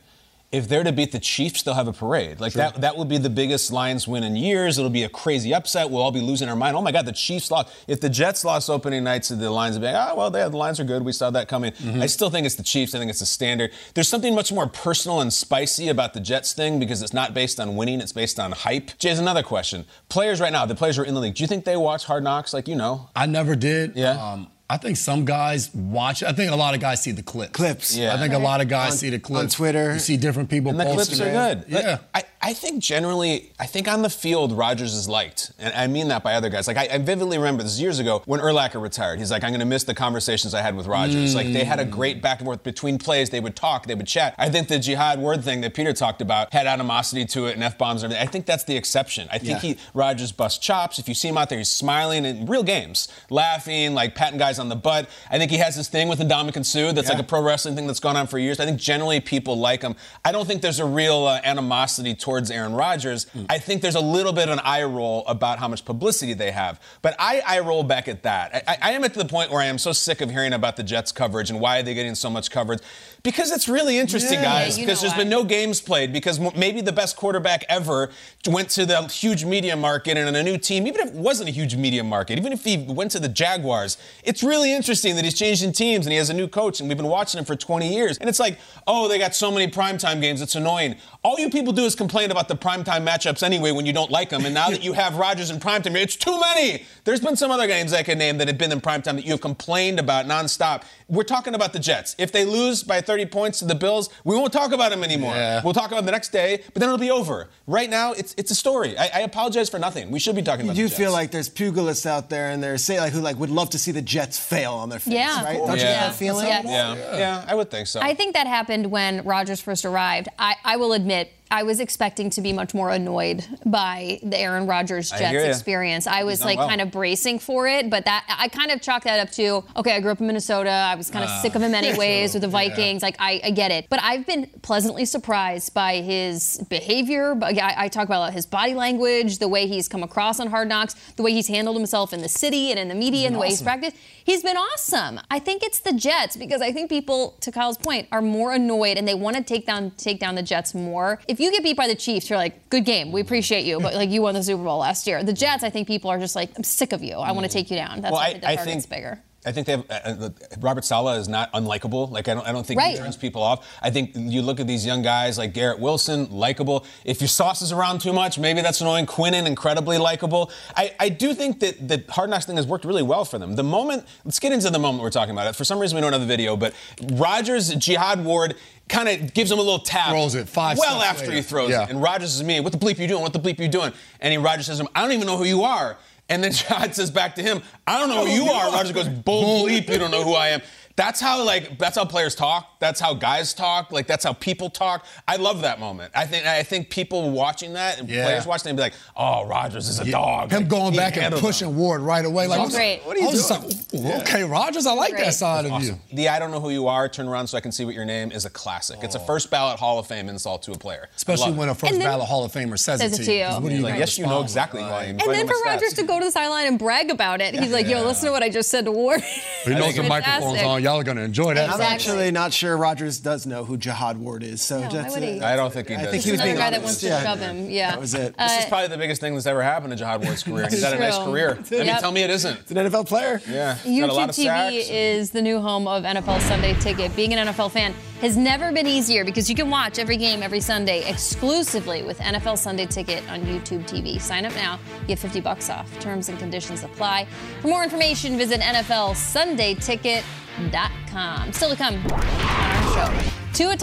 If 0.52 0.68
they're 0.68 0.84
to 0.84 0.92
beat 0.92 1.12
the 1.12 1.18
Chiefs, 1.18 1.62
they'll 1.64 1.74
have 1.74 1.88
a 1.88 1.92
parade. 1.92 2.40
Like 2.40 2.52
that, 2.52 2.80
that 2.80 2.96
would 2.96 3.08
be 3.08 3.18
the 3.18 3.30
biggest 3.30 3.72
Lions 3.72 4.06
win 4.06 4.22
in 4.22 4.36
years. 4.36 4.78
It'll 4.78 4.90
be 4.90 5.02
a 5.02 5.08
crazy 5.08 5.52
upset. 5.52 5.90
We'll 5.90 6.02
all 6.02 6.12
be 6.12 6.20
losing 6.20 6.48
our 6.48 6.56
mind. 6.56 6.76
Oh 6.76 6.82
my 6.82 6.92
God, 6.92 7.04
the 7.04 7.12
Chiefs 7.12 7.50
lost. 7.50 7.74
If 7.88 8.00
the 8.00 8.08
Jets 8.08 8.44
lost 8.44 8.70
opening 8.70 9.02
night 9.02 9.16
nights, 9.16 9.28
the 9.28 9.50
Lions 9.50 9.76
would 9.76 9.80
be 9.80 9.92
like, 9.92 10.10
oh 10.10 10.16
well, 10.16 10.30
they, 10.30 10.40
the 10.42 10.56
Lions 10.56 10.78
are 10.78 10.84
good. 10.84 11.04
We 11.04 11.12
saw 11.12 11.30
that 11.30 11.48
coming. 11.48 11.72
I 12.00 12.06
still 12.06 12.30
think 12.30 12.46
it's 12.46 12.54
the 12.54 12.62
Chiefs. 12.62 12.94
I 12.94 12.98
think 12.98 13.10
it's 13.10 13.20
the 13.20 13.26
standard. 13.26 13.72
There's 13.94 14.08
something 14.08 14.34
much 14.34 14.52
more 14.52 14.66
personal 14.66 15.20
and 15.20 15.32
spicy 15.32 15.88
about 15.88 16.14
the 16.14 16.20
Jets 16.20 16.52
thing 16.52 16.78
because 16.78 17.02
it's 17.02 17.14
not 17.14 17.34
based 17.34 17.58
on 17.58 17.76
winning. 17.76 18.00
It's 18.00 18.12
based 18.12 18.38
on 18.38 18.52
hype. 18.52 18.96
Jay's 18.98 19.18
another 19.18 19.42
question. 19.42 19.84
Players 20.08 20.40
right 20.40 20.52
now, 20.52 20.66
the 20.66 20.74
players 20.74 20.96
who 20.96 21.02
are 21.02 21.06
in 21.06 21.14
the 21.14 21.20
league. 21.20 21.34
Do 21.34 21.42
you 21.42 21.48
think 21.48 21.64
they 21.64 21.76
watch 21.76 22.04
Hard 22.04 22.24
Knocks? 22.24 22.52
Like 22.52 22.68
you 22.68 22.76
know, 22.76 23.08
I 23.16 23.26
never 23.26 23.56
did. 23.56 23.96
Yeah. 23.96 24.10
Um, 24.10 24.48
I 24.68 24.78
think 24.78 24.96
some 24.96 25.24
guys 25.24 25.72
watch. 25.74 26.22
I 26.24 26.32
think 26.32 26.50
a 26.50 26.56
lot 26.56 26.74
of 26.74 26.80
guys 26.80 27.00
see 27.02 27.12
the 27.12 27.22
clips. 27.22 27.52
Clips. 27.52 27.96
Yeah. 27.96 28.14
I 28.14 28.18
think 28.18 28.34
a 28.34 28.38
lot 28.38 28.60
of 28.60 28.68
guys 28.68 28.92
On- 28.92 28.98
see 28.98 29.10
the 29.10 29.18
clips 29.20 29.40
on 29.40 29.48
Twitter. 29.48 29.92
You 29.94 29.98
see 30.00 30.16
different 30.16 30.50
people 30.50 30.70
And 30.70 30.80
the 30.80 30.84
posting 30.84 31.18
clips 31.18 31.20
are 31.20 31.50
it. 31.52 31.64
good. 31.68 31.72
Like, 31.72 31.84
Yeah. 31.84 31.98
I, 32.14 32.24
I 32.42 32.52
think 32.52 32.82
generally, 32.82 33.52
I 33.60 33.66
think 33.66 33.86
on 33.88 34.02
the 34.02 34.10
field, 34.10 34.52
Rodgers 34.52 34.92
is 34.94 35.08
liked. 35.08 35.52
And 35.58 35.72
I 35.74 35.86
mean 35.86 36.08
that 36.08 36.22
by 36.24 36.34
other 36.34 36.48
guys. 36.48 36.66
Like, 36.66 36.76
I, 36.76 36.88
I 36.92 36.98
vividly 36.98 37.38
remember 37.38 37.62
this 37.62 37.78
years 37.80 37.98
ago 38.00 38.22
when 38.26 38.40
Urlacher 38.40 38.80
retired. 38.82 39.18
He's 39.20 39.30
like, 39.30 39.44
I'm 39.44 39.50
going 39.50 39.60
to 39.60 39.66
miss 39.66 39.84
the 39.84 39.94
conversations 39.94 40.52
I 40.54 40.62
had 40.62 40.76
with 40.76 40.86
Rodgers. 40.86 41.34
Like, 41.34 41.52
they 41.52 41.64
had 41.64 41.78
a 41.80 41.84
great 41.84 42.20
back 42.20 42.38
and 42.40 42.46
forth 42.46 42.62
between 42.64 42.98
plays. 42.98 43.30
They 43.30 43.40
would 43.40 43.54
talk, 43.56 43.86
they 43.86 43.94
would 43.94 44.06
chat. 44.06 44.34
I 44.38 44.48
think 44.48 44.66
the 44.68 44.78
Jihad 44.80 45.20
Ward 45.20 45.44
thing 45.44 45.60
that 45.60 45.74
Peter 45.74 45.92
talked 45.92 46.20
about 46.20 46.52
had 46.52 46.66
animosity 46.66 47.24
to 47.26 47.46
it 47.46 47.54
and 47.54 47.62
F 47.64 47.78
bombs 47.78 48.02
and 48.02 48.12
everything. 48.12 48.28
I 48.28 48.30
think 48.32 48.46
that's 48.46 48.64
the 48.64 48.76
exception. 48.76 49.28
I 49.30 49.38
think 49.38 49.62
Yeah. 49.62 49.74
he, 49.74 49.76
Rodgers 49.94 50.32
busts 50.32 50.58
chops. 50.58 50.98
If 50.98 51.08
you 51.08 51.14
see 51.14 51.28
him 51.28 51.38
out 51.38 51.48
there, 51.50 51.58
he's 51.58 51.70
smiling 51.70 52.24
in 52.24 52.46
real 52.46 52.62
games, 52.64 53.08
laughing, 53.30 53.94
like 53.94 54.14
patting 54.14 54.38
guys 54.38 54.55
on 54.58 54.68
the 54.68 54.76
butt. 54.76 55.08
I 55.30 55.38
think 55.38 55.50
he 55.50 55.58
has 55.58 55.76
this 55.76 55.88
thing 55.88 56.08
with 56.08 56.18
Ndamukong 56.18 56.64
Suh 56.64 56.92
that's 56.92 57.08
like 57.08 57.18
a 57.18 57.22
pro 57.22 57.42
wrestling 57.42 57.76
thing 57.76 57.86
that's 57.86 58.00
gone 58.00 58.16
on 58.16 58.26
for 58.26 58.38
years. 58.38 58.60
I 58.60 58.64
think 58.64 58.80
generally 58.80 59.20
people 59.20 59.58
like 59.58 59.82
him. 59.82 59.96
I 60.24 60.32
don't 60.32 60.46
think 60.46 60.62
there's 60.62 60.80
a 60.80 60.86
real 60.86 61.26
uh, 61.26 61.40
animosity 61.44 62.14
towards 62.14 62.50
Aaron 62.50 62.72
Rodgers. 62.72 63.26
I 63.48 63.58
think 63.58 63.82
there's 63.82 63.94
a 63.94 64.00
little 64.00 64.32
bit 64.32 64.48
of 64.48 64.54
an 64.54 64.60
eye 64.64 64.82
roll 64.84 65.24
about 65.26 65.58
how 65.58 65.68
much 65.68 65.84
publicity 65.84 66.34
they 66.34 66.50
have. 66.50 66.80
But 67.02 67.16
I 67.18 67.42
eye 67.46 67.60
roll 67.60 67.82
back 67.82 68.08
at 68.08 68.22
that. 68.22 68.64
I, 68.66 68.78
I 68.82 68.92
am 68.92 69.04
at 69.04 69.14
the 69.14 69.24
point 69.24 69.50
where 69.50 69.60
I 69.60 69.66
am 69.66 69.78
so 69.78 69.92
sick 69.92 70.20
of 70.20 70.30
hearing 70.30 70.52
about 70.52 70.76
the 70.76 70.82
Jets 70.82 71.12
coverage 71.12 71.50
and 71.50 71.60
why 71.60 71.78
are 71.78 71.82
they 71.82 71.94
getting 71.94 72.14
so 72.14 72.30
much 72.30 72.50
coverage. 72.50 72.80
Because 73.26 73.50
it's 73.50 73.68
really 73.68 73.98
interesting, 73.98 74.34
Yeah. 74.38 74.44
guys. 74.44 74.78
Yeah, 74.78 74.84
because 74.84 75.00
there's 75.00 75.12
been 75.14 75.28
no 75.28 75.42
games 75.42 75.80
played. 75.80 76.12
Because 76.12 76.38
maybe 76.54 76.80
the 76.80 76.92
best 76.92 77.16
quarterback 77.16 77.64
ever 77.68 78.10
went 78.46 78.70
to 78.70 78.86
the 78.86 79.02
huge 79.08 79.44
media 79.44 79.74
market 79.74 80.16
and 80.16 80.28
in 80.28 80.36
a 80.36 80.44
new 80.44 80.56
team, 80.56 80.86
even 80.86 81.00
if 81.00 81.08
it 81.08 81.14
wasn't 81.14 81.48
a 81.48 81.50
huge 81.52 81.74
media 81.74 82.04
market, 82.04 82.38
even 82.38 82.52
if 82.52 82.62
he 82.62 82.76
went 82.76 83.10
to 83.10 83.18
the 83.18 83.28
Jaguars, 83.28 83.98
it's 84.22 84.44
really 84.44 84.72
interesting 84.72 85.16
that 85.16 85.24
he's 85.24 85.34
changing 85.34 85.72
teams 85.72 86.06
and 86.06 86.12
he 86.12 86.18
has 86.18 86.30
a 86.30 86.34
new 86.34 86.46
coach 86.46 86.78
and 86.78 86.88
we've 86.88 86.96
been 86.96 87.08
watching 87.08 87.40
him 87.40 87.44
for 87.44 87.56
20 87.56 87.92
years. 87.92 88.16
And 88.18 88.28
it's 88.28 88.38
like, 88.38 88.60
oh, 88.86 89.08
they 89.08 89.18
got 89.18 89.34
so 89.34 89.50
many 89.50 89.66
primetime 89.66 90.20
games, 90.20 90.40
it's 90.40 90.54
annoying. 90.54 90.94
All 91.24 91.34
you 91.40 91.50
people 91.50 91.72
do 91.72 91.84
is 91.84 91.96
complain 91.96 92.30
about 92.30 92.46
the 92.46 92.54
primetime 92.54 93.04
matchups 93.04 93.42
anyway 93.42 93.72
when 93.72 93.86
you 93.86 93.92
don't 93.92 94.12
like 94.12 94.28
them. 94.30 94.44
And 94.44 94.54
now 94.54 94.70
that 94.70 94.84
you 94.84 94.92
have 94.92 95.16
Rodgers 95.16 95.50
in 95.50 95.58
primetime, 95.58 95.96
it's 95.96 96.14
too 96.14 96.38
many. 96.38 96.84
There's 97.02 97.18
been 97.18 97.34
some 97.34 97.50
other 97.50 97.66
games 97.66 97.92
I 97.92 98.04
could 98.04 98.18
name 98.18 98.38
that 98.38 98.46
have 98.46 98.56
been 98.56 98.70
in 98.70 98.80
primetime 98.80 99.16
that 99.16 99.24
you 99.24 99.32
have 99.32 99.40
complained 99.40 99.98
about 99.98 100.26
nonstop. 100.26 100.82
We're 101.08 101.24
talking 101.24 101.56
about 101.56 101.72
the 101.72 101.80
Jets. 101.80 102.14
If 102.18 102.30
they 102.30 102.44
lose 102.44 102.84
by 102.84 103.00
30 103.00 103.15
points 103.24 103.60
to 103.60 103.64
the 103.64 103.74
Bills, 103.74 104.10
we 104.24 104.34
won't 104.36 104.52
talk 104.52 104.72
about 104.72 104.90
them 104.90 105.02
anymore. 105.04 105.34
Yeah. 105.34 105.62
We'll 105.64 105.72
talk 105.72 105.86
about 105.86 105.96
them 105.96 106.06
the 106.06 106.12
next 106.12 106.30
day, 106.32 106.62
but 106.74 106.80
then 106.80 106.88
it'll 106.90 106.98
be 106.98 107.10
over. 107.10 107.48
Right 107.66 107.88
now, 107.88 108.12
it's 108.12 108.34
it's 108.36 108.50
a 108.50 108.54
story. 108.54 108.98
I, 108.98 109.04
I 109.14 109.20
apologize 109.20 109.70
for 109.70 109.78
nothing. 109.78 110.10
We 110.10 110.18
should 110.18 110.36
be 110.36 110.42
talking 110.42 110.66
You 110.66 110.72
about 110.72 110.76
do 110.76 110.82
the 110.82 110.88
Jets. 110.88 110.98
feel 110.98 111.12
like 111.12 111.30
there's 111.30 111.48
pugilists 111.48 112.04
out 112.04 112.28
there 112.28 112.50
and 112.50 112.62
they're 112.62 112.76
say 112.78 113.00
like 113.00 113.12
who 113.12 113.20
like 113.20 113.38
would 113.38 113.50
love 113.50 113.70
to 113.70 113.78
see 113.78 113.92
the 113.92 114.02
Jets 114.02 114.38
fail 114.38 114.74
on 114.74 114.88
their 114.90 114.98
face, 114.98 115.14
Yeah. 115.14 115.44
right? 115.44 115.58
Don't 115.58 115.70
you 115.76 115.84
Yeah. 115.84 116.00
get 116.00 116.00
that 116.08 116.14
feeling? 116.16 116.46
Yes. 116.46 116.64
yeah. 116.66 117.16
yeah, 117.18 117.44
I 117.48 117.54
would 117.54 117.70
think 117.70 117.86
so. 117.86 118.00
I 118.00 118.12
think 118.14 118.34
that 118.34 118.46
happened 118.46 118.90
when 118.90 119.24
Rodgers 119.24 119.60
first 119.60 119.84
arrived. 119.84 120.28
I, 120.38 120.56
I 120.64 120.76
will 120.76 120.92
admit, 120.92 121.32
I 121.50 121.62
was 121.62 121.78
expecting 121.78 122.30
to 122.30 122.40
be 122.40 122.52
much 122.52 122.74
more 122.74 122.90
annoyed 122.90 123.44
by 123.64 124.18
the 124.22 124.38
Aaron 124.38 124.66
Rodgers 124.66 125.10
Jets 125.10 125.32
ya. 125.32 125.40
experience. 125.40 126.06
I 126.06 126.24
was 126.24 126.44
like 126.44 126.58
well. 126.58 126.68
kind 126.68 126.80
of 126.80 126.90
bracing 126.90 127.38
for 127.38 127.68
it, 127.68 127.88
but 127.88 128.04
that 128.04 128.24
I 128.28 128.48
kind 128.48 128.72
of 128.72 128.80
chalked 128.80 129.04
that 129.04 129.20
up 129.20 129.30
to 129.34 129.64
okay, 129.76 129.94
I 129.94 130.00
grew 130.00 130.10
up 130.10 130.20
in 130.20 130.26
Minnesota. 130.26 130.70
I 130.70 130.96
was 130.96 131.08
kind 131.08 131.24
of 131.24 131.30
sick 131.42 131.54
of 131.54 131.62
him 131.62 131.74
anyways 131.74 132.32
with 132.34 132.42
the 132.42 132.48
Vikings. 132.48 133.02
Like 133.02 133.16
I, 133.20 133.40
I 133.44 133.50
get 133.50 133.70
it, 133.70 133.86
but 133.88 134.00
I've 134.02 134.26
been 134.26 134.50
pleasantly 134.62 135.04
surprised 135.04 135.72
by 135.72 136.00
his 136.00 136.64
behavior. 136.68 137.34
But 137.34 137.56
I, 137.58 137.84
I 137.84 137.88
talk 137.88 138.06
about 138.06 138.32
his 138.32 138.44
body 138.44 138.74
language, 138.74 139.38
the 139.38 139.48
way 139.48 139.68
he's 139.68 139.88
come 139.88 140.02
across 140.02 140.40
on 140.40 140.48
Hard 140.48 140.68
Knocks, 140.68 140.94
the 141.14 141.22
way 141.22 141.32
he's 141.32 141.46
handled 141.46 141.76
himself 141.76 142.12
in 142.12 142.22
the 142.22 142.28
city 142.28 142.70
and 142.70 142.78
in 142.78 142.88
the 142.88 142.94
media, 142.94 143.26
and 143.26 143.36
the 143.36 143.38
way 143.38 143.48
he's 143.48 143.62
practiced. 143.62 143.96
He's 144.24 144.42
been 144.42 144.56
awesome. 144.56 145.20
I 145.30 145.38
think 145.38 145.62
it's 145.62 145.78
the 145.78 145.92
Jets 145.92 146.36
because 146.36 146.60
I 146.60 146.72
think 146.72 146.90
people, 146.90 147.36
to 147.40 147.52
Kyle's 147.52 147.78
point, 147.78 148.08
are 148.10 148.22
more 148.22 148.52
annoyed 148.52 148.98
and 148.98 149.06
they 149.06 149.14
want 149.14 149.36
to 149.36 149.42
take 149.44 149.66
down 149.66 149.92
take 149.92 150.18
down 150.18 150.34
the 150.34 150.42
Jets 150.42 150.74
more. 150.74 151.20
If 151.28 151.35
you 151.40 151.50
get 151.50 151.62
beat 151.62 151.76
by 151.76 151.86
the 151.88 151.94
Chiefs, 151.94 152.28
you're 152.30 152.38
like, 152.38 152.68
good 152.70 152.84
game, 152.84 153.12
we 153.12 153.20
appreciate 153.20 153.64
you, 153.64 153.80
but 153.80 153.94
like 153.94 154.10
you 154.10 154.22
won 154.22 154.34
the 154.34 154.42
Super 154.42 154.62
Bowl 154.62 154.78
last 154.78 155.06
year. 155.06 155.22
The 155.22 155.32
Jets, 155.32 155.62
I 155.64 155.70
think 155.70 155.86
people 155.86 156.10
are 156.10 156.18
just 156.18 156.36
like, 156.36 156.50
I'm 156.56 156.64
sick 156.64 156.92
of 156.92 157.02
you. 157.02 157.14
I 157.14 157.32
want 157.32 157.46
to 157.46 157.52
take 157.52 157.70
you 157.70 157.76
down. 157.76 158.00
That's 158.00 158.12
well, 158.12 158.20
why 158.20 158.28
I, 158.28 158.32
the 158.34 158.48
I 158.48 158.56
target's 158.56 158.86
think 158.86 158.90
bigger. 158.90 159.20
I 159.44 159.52
think 159.52 159.68
they 159.68 159.72
have 159.74 159.84
uh, 159.88 160.24
uh, 160.26 160.30
Robert 160.58 160.84
Saleh 160.84 161.20
is 161.20 161.28
not 161.28 161.52
unlikable. 161.52 162.10
Like 162.10 162.26
I 162.26 162.34
don't, 162.34 162.44
I 162.48 162.50
don't 162.50 162.66
think 162.66 162.80
Right. 162.80 162.94
he 162.94 162.98
turns 162.98 163.16
people 163.16 163.40
off. 163.44 163.64
I 163.80 163.90
think 163.90 164.10
you 164.16 164.42
look 164.42 164.58
at 164.58 164.66
these 164.66 164.84
young 164.84 165.02
guys 165.02 165.38
like 165.38 165.54
Garrett 165.54 165.78
Wilson, 165.78 166.28
likable. 166.32 166.84
If 167.04 167.20
your 167.20 167.28
sauce 167.28 167.62
is 167.62 167.70
around 167.70 168.00
too 168.00 168.12
much, 168.12 168.40
maybe 168.40 168.60
that's 168.60 168.80
annoying. 168.80 169.06
Quinnen, 169.06 169.46
incredibly 169.46 169.98
likable. 169.98 170.50
I, 170.76 170.96
I 170.98 171.10
do 171.10 171.32
think 171.32 171.60
that 171.60 171.86
the 171.86 172.04
Hard 172.08 172.28
Knocks 172.28 172.46
thing 172.46 172.56
has 172.56 172.66
worked 172.66 172.84
really 172.84 173.04
well 173.04 173.24
for 173.24 173.38
them. 173.38 173.54
The 173.54 173.62
moment, 173.62 174.04
let's 174.24 174.40
get 174.40 174.50
into 174.50 174.68
the 174.68 174.80
moment 174.80 175.04
we're 175.04 175.10
talking 175.10 175.30
about. 175.32 175.46
It 175.46 175.54
for 175.54 175.64
some 175.64 175.78
reason 175.78 175.94
we 175.94 176.00
don't 176.00 176.12
have 176.12 176.22
the 176.22 176.26
video, 176.26 176.56
but 176.56 176.74
Rodgers, 177.12 177.72
Jihad 177.76 178.24
Ward. 178.24 178.56
Kind 178.88 179.08
of 179.08 179.34
gives 179.34 179.50
him 179.50 179.58
a 179.58 179.62
little 179.62 179.80
tap. 179.80 180.10
Throws 180.10 180.34
it 180.34 180.48
five 180.48 180.78
Well 180.78 181.02
after 181.02 181.22
later. 181.24 181.36
he 181.36 181.42
throws 181.42 181.70
Yeah. 181.70 181.84
it. 181.84 181.90
And 181.90 182.00
Rodgers 182.00 182.36
is 182.36 182.44
me. 182.44 182.60
What 182.60 182.72
the 182.72 182.78
bleep 182.78 182.98
you 182.98 183.08
doing? 183.08 183.22
What 183.22 183.32
the 183.32 183.40
bleep 183.40 183.58
you 183.58 183.68
doing? 183.68 183.92
And 184.20 184.32
he 184.32 184.38
Rodgers 184.38 184.66
says 184.66 184.78
to 184.78 184.84
him, 184.84 184.88
I 184.94 185.02
don't 185.02 185.12
even 185.12 185.26
know 185.26 185.36
who 185.36 185.44
you 185.44 185.64
are. 185.64 185.96
And 186.28 186.42
then 186.42 186.52
Jihad 186.52 186.94
says 186.94 187.10
back 187.10 187.34
to 187.36 187.42
him, 187.42 187.62
I 187.86 187.98
don't 187.98 188.08
know 188.08 188.24
who 188.24 188.30
oh, 188.32 188.44
you 188.44 188.50
are. 188.50 188.70
Rodgers 188.72 188.92
goes, 188.92 189.08
bull 189.08 189.66
bleep, 189.66 189.88
you 189.88 189.98
don't 189.98 190.10
know 190.10 190.22
who 190.24 190.34
I 190.34 190.48
am. 190.48 190.62
That's 190.96 191.20
how 191.20 191.44
like 191.44 191.78
that's 191.78 191.96
how 191.96 192.06
players 192.06 192.34
talk. 192.34 192.78
That's 192.80 192.98
how 193.00 193.12
guys 193.12 193.52
talk. 193.52 193.92
Like 193.92 194.06
that's 194.06 194.24
how 194.24 194.32
people 194.32 194.70
talk. 194.70 195.04
I 195.28 195.36
love 195.36 195.60
that 195.60 195.78
moment. 195.78 196.10
I 196.14 196.24
think 196.26 196.46
I 196.46 196.62
think 196.62 196.88
people 196.88 197.30
watching 197.30 197.74
that 197.74 197.98
and 198.00 198.08
Yeah. 198.08 198.24
players 198.24 198.46
watching 198.46 198.72
it 198.72 198.76
be 198.76 198.80
like, 198.80 198.94
oh, 199.14 199.44
Rodgers 199.46 199.88
is 199.88 200.00
a 200.00 200.10
dog. 200.10 200.50
Him 200.50 200.62
Like, 200.62 200.68
going 200.70 200.96
back 200.96 201.18
and 201.18 201.34
pushing 201.34 201.68
them. 201.68 201.76
Ward 201.76 202.00
right 202.00 202.24
away. 202.24 202.46
Like, 202.46 202.60
That's 202.62 202.74
great. 202.74 203.02
What 203.04 203.16
are 203.18 203.20
you 203.20 203.30
doing? 203.30 204.04
Like, 204.04 204.22
okay, 204.22 204.42
Rodgers, 204.44 204.86
I 204.86 204.92
like 204.94 205.10
Great. 205.10 205.24
that 205.26 205.34
side 205.34 205.66
of 205.66 205.82
you. 205.82 205.98
The 206.14 206.30
I 206.30 206.38
don't 206.38 206.50
know 206.50 206.60
who 206.60 206.70
you 206.70 206.88
are, 206.88 207.08
turn 207.10 207.28
around 207.28 207.48
so 207.48 207.58
I 207.58 207.60
can 207.60 207.72
see 207.72 207.84
what 207.84 207.94
your 207.94 208.06
name 208.06 208.32
is 208.32 208.46
a 208.46 208.50
classic. 208.50 209.00
It's 209.02 209.14
a 209.14 209.20
oh. 209.20 209.24
first 209.26 209.50
ballot 209.50 209.78
Hall 209.78 209.98
of 209.98 210.06
Fame 210.06 210.30
insult 210.30 210.62
to 210.62 210.72
a 210.72 210.78
player. 210.78 211.08
Especially 211.14 211.52
when 211.52 211.68
a 211.68 211.74
first 211.74 211.92
then- 211.92 212.00
ballot 212.02 212.26
Hall 212.26 212.44
of 212.44 212.52
Famer 212.52 212.78
says, 212.78 213.00
Says 213.00 213.12
it 213.18 213.20
it 213.20 213.24
to 213.26 213.32
you. 213.32 213.38
to 213.40 213.44
you. 213.44 213.44
'Cause 213.44 213.62
What 213.62 213.72
are 213.72 213.74
you 213.74 213.82
like, 213.82 213.98
yes, 213.98 214.16
you 214.16 214.24
know 214.24 214.40
exactly 214.40 214.80
with? 214.80 214.90
who 214.90 214.96
I 214.96 215.04
am. 215.04 215.18
And 215.20 215.30
then 215.30 215.46
for 215.46 215.54
Rodgers 215.66 215.92
to 215.94 216.04
go 216.04 216.18
to 216.18 216.24
the 216.24 216.30
sideline 216.30 216.66
and 216.68 216.78
brag 216.78 217.10
about 217.10 217.42
it, 217.42 217.54
he's 217.54 217.72
like, 217.72 217.86
"Yo, 217.86 218.02
listen 218.02 218.26
to 218.26 218.32
what 218.32 218.42
I 218.42 218.48
just 218.48 218.70
said 218.70 218.86
to 218.86 218.92
Ward." 218.92 219.22
He 219.64 219.74
knows 219.74 219.94
the 219.94 220.02
microphone's 220.04 220.62
on. 220.62 220.82
Y'all 220.86 221.00
are 221.00 221.02
going 221.02 221.16
to 221.16 221.24
enjoy 221.24 221.52
that. 221.52 221.68
I'm 221.68 221.80
actually 221.80 222.30
not 222.30 222.52
sure 222.52 222.76
Rodgers 222.76 223.18
does 223.18 223.44
know 223.44 223.64
who 223.64 223.76
Jihad 223.76 224.18
Ward 224.18 224.44
is. 224.44 224.62
So 224.62 224.78
No, 224.82 224.88
that's 224.88 225.16
why? 225.16 225.40
I 225.42 225.56
don't 225.56 225.72
think 225.72 225.88
he 225.88 225.96
does. 225.96 226.06
I 226.06 226.10
think 226.12 226.22
he 226.22 226.30
was 226.30 226.38
Another 226.40 226.44
being 226.52 226.56
guy 226.56 226.70
that 226.70 226.76
honest. 226.76 226.84
wants 226.84 227.00
to 227.00 227.06
Yeah. 227.08 227.22
shove 227.24 227.40
him. 227.40 227.70
Yeah, 227.70 227.90
That 227.90 228.00
was 228.00 228.14
it. 228.14 228.36
This 228.38 228.52
is 228.58 228.64
Uh, 228.64 228.68
probably 228.68 228.88
the 228.88 228.96
biggest 228.98 229.20
thing 229.20 229.34
that's 229.34 229.46
ever 229.46 229.64
happened 229.64 229.90
to 229.90 229.96
Jihad 229.96 230.22
Ward's 230.24 230.44
career. 230.44 230.68
He's 230.70 230.84
had 230.84 230.92
a 230.94 230.98
nice 231.00 231.18
career. 231.18 231.58
I 231.58 231.74
mean, 231.74 231.86
Yep. 231.86 232.00
tell 232.00 232.12
me 232.12 232.22
it 232.22 232.30
isn't. 232.30 232.60
It's 232.60 232.70
an 232.70 232.76
NFL 232.78 233.02
player. 233.04 233.42
Yeah. 233.50 233.74
Got 233.84 234.10
a 234.10 234.12
lot 234.12 234.28
YouTube 234.28 234.34
TV 234.34 234.44
sacks. 234.84 234.90
is 234.90 235.30
the 235.32 235.42
new 235.42 235.60
home 235.60 235.88
of 235.88 236.04
NFL 236.04 236.38
Sunday 236.42 236.74
Ticket. 236.74 237.16
Being 237.16 237.32
an 237.34 237.48
NFL 237.48 237.68
fan 237.72 237.92
has 238.20 238.36
never 238.36 238.70
been 238.72 238.86
easier 238.86 239.24
because 239.24 239.48
you 239.48 239.56
can 239.56 239.70
watch 239.70 239.98
every 239.98 240.16
game 240.16 240.42
every 240.42 240.60
Sunday 240.60 241.08
exclusively 241.08 242.02
with 242.02 242.18
NFL 242.18 242.58
Sunday 242.58 242.86
Ticket 242.86 243.22
on 243.30 243.42
YouTube 243.42 243.88
TV. 243.88 244.20
Sign 244.20 244.44
up 244.46 244.54
now, 244.54 244.78
get 245.06 245.18
50 245.18 245.40
bucks 245.40 245.70
off. 245.70 245.98
Terms 246.00 246.28
and 246.28 246.38
conditions 246.38 246.82
apply. 246.82 247.26
For 247.60 247.68
more 247.68 247.82
information, 247.82 248.36
visit 248.38 248.60
NFLSundayTicket.com. 248.60 251.52
Still 251.52 251.70
to 251.70 251.76
come 251.76 251.94
on 251.94 252.12
our 252.12 252.94
show. 252.94 253.10
Tua 253.56 253.74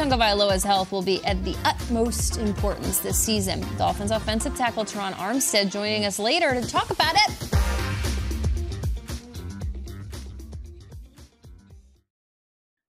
health 0.59 0.91
will 0.91 1.01
be 1.01 1.23
at 1.25 1.43
the 1.43 1.55
utmost 1.65 2.37
importance 2.37 2.99
this 2.99 3.17
season. 3.17 3.65
Dolphins 3.77 4.11
offensive 4.11 4.55
tackle 4.55 4.85
Terron 4.85 5.13
Armstead 5.13 5.71
joining 5.71 6.05
us 6.05 6.19
later 6.19 6.53
to 6.53 6.61
talk 6.67 6.91
about 6.91 7.15
it. 7.15 8.12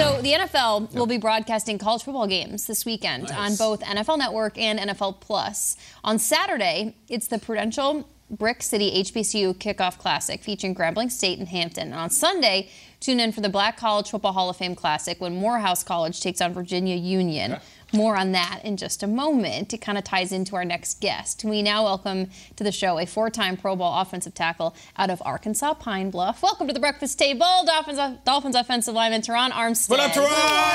So 0.00 0.22
the 0.22 0.32
NFL 0.32 0.94
will 0.94 1.04
be 1.06 1.18
broadcasting 1.18 1.76
college 1.76 2.04
football 2.04 2.26
games 2.26 2.66
this 2.66 2.86
weekend 2.86 3.24
Nice. 3.24 3.60
on 3.60 3.68
both 3.68 3.80
NFL 3.86 4.16
Network 4.16 4.56
and 4.56 4.78
NFL 4.78 5.20
Plus. 5.20 5.76
On 6.02 6.18
Saturday, 6.18 6.96
it's 7.10 7.26
the 7.26 7.38
Prudential 7.38 8.08
Brick 8.30 8.62
City 8.62 9.02
HBCU 9.04 9.54
Kickoff 9.56 9.98
Classic 9.98 10.42
featuring 10.42 10.74
Grambling 10.74 11.10
State 11.10 11.38
and 11.38 11.48
Hampton. 11.48 11.88
And 11.88 12.00
on 12.00 12.08
Sunday, 12.08 12.70
tune 13.00 13.20
in 13.20 13.30
for 13.30 13.42
the 13.42 13.50
Black 13.50 13.76
College 13.76 14.08
Football 14.08 14.32
Hall 14.32 14.48
of 14.48 14.56
Fame 14.56 14.74
Classic 14.74 15.20
when 15.20 15.36
Morehouse 15.36 15.84
College 15.84 16.18
takes 16.22 16.40
on 16.40 16.54
Virginia 16.54 16.96
Union. 16.96 17.58
More 17.92 18.16
on 18.16 18.30
that 18.32 18.60
in 18.62 18.76
just 18.76 19.02
a 19.02 19.08
moment. 19.08 19.74
It 19.74 19.78
kind 19.78 19.98
of 19.98 20.04
ties 20.04 20.30
into 20.30 20.54
our 20.54 20.64
next 20.64 21.00
guest. 21.00 21.44
We 21.44 21.60
now 21.60 21.82
welcome 21.82 22.30
to 22.54 22.62
the 22.62 22.70
show 22.70 23.00
a 23.00 23.06
four-time 23.06 23.56
Pro 23.56 23.74
Bowl 23.74 23.92
offensive 23.92 24.32
tackle 24.32 24.76
out 24.96 25.10
of 25.10 25.20
Arkansas 25.24 25.74
Pine 25.74 26.10
Bluff. 26.10 26.40
Welcome 26.40 26.68
to 26.68 26.72
the 26.72 26.78
breakfast 26.78 27.18
table, 27.18 27.46
Dolphins, 27.66 27.98
Dolphins 28.24 28.54
offensive 28.54 28.94
lineman 28.94 29.22
Terron 29.22 29.50
Armstead. 29.50 29.90
What 29.90 30.00
up, 30.00 30.12
Terron? 30.12 30.28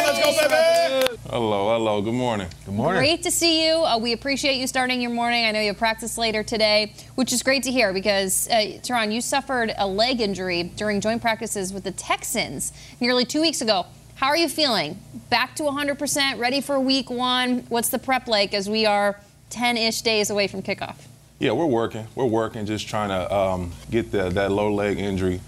Let's 0.06 0.42
go, 0.42 0.50
baby! 0.50 1.18
Hello, 1.30 1.74
hello. 1.74 2.02
Good 2.02 2.14
morning. 2.14 2.50
Good 2.66 2.74
morning. 2.74 3.00
Great 3.00 3.24
to 3.24 3.32
see 3.32 3.66
you. 3.66 3.76
Uh, 3.76 3.98
we 3.98 4.12
appreciate 4.12 4.58
you 4.58 4.68
starting 4.68 5.02
your 5.02 5.12
morning. 5.12 5.46
I 5.46 5.52
know 5.52 5.62
you 5.62 5.68
have 5.68 5.78
practice 5.78 6.18
later 6.18 6.44
today, 6.44 6.92
which 7.16 7.32
is 7.32 7.44
great 7.44 7.64
to 7.64 7.72
hear 7.72 7.94
because, 7.94 8.50
uh, 8.50 8.78
Terron, 8.84 9.14
you 9.14 9.22
suffered 9.22 9.74
a 9.78 9.88
leg 9.88 10.20
injury 10.20 10.64
during 10.64 11.00
joint 11.00 11.22
practices 11.22 11.72
with 11.72 11.86
the 11.86 11.92
Texans 11.92 12.74
nearly 13.00 13.24
two 13.24 13.40
weeks 13.40 13.62
ago. 13.62 13.86
How 14.16 14.28
are 14.28 14.38
you 14.38 14.48
feeling? 14.48 14.98
Back 15.30 15.58
to 15.58 15.64
100%, 15.64 16.40
ready 16.40 16.62
for 16.62 16.80
week 16.80 17.10
one? 17.10 17.60
What's 17.68 17.90
the 17.90 18.00
prep 18.00 18.30
like 18.30 18.54
as 18.54 18.70
we 18.70 18.86
are 18.86 19.20
10 19.50 19.76
ish 19.76 20.02
days 20.04 20.30
away 20.30 20.48
from 20.48 20.62
kickoff? 20.62 20.96
Yeah, 21.38 21.52
we're 21.52 21.66
working. 21.66 22.08
We're 22.16 22.24
working, 22.24 22.66
just 22.66 22.88
trying 22.88 23.10
to 23.10 23.36
um, 23.36 23.74
get 23.92 24.14
the, 24.14 24.30
that 24.30 24.54
low 24.54 24.74
leg 24.74 25.00
injury 25.00 25.42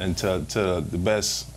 into 0.00 0.44
to 0.48 0.80
the 0.80 0.98
best 0.98 1.48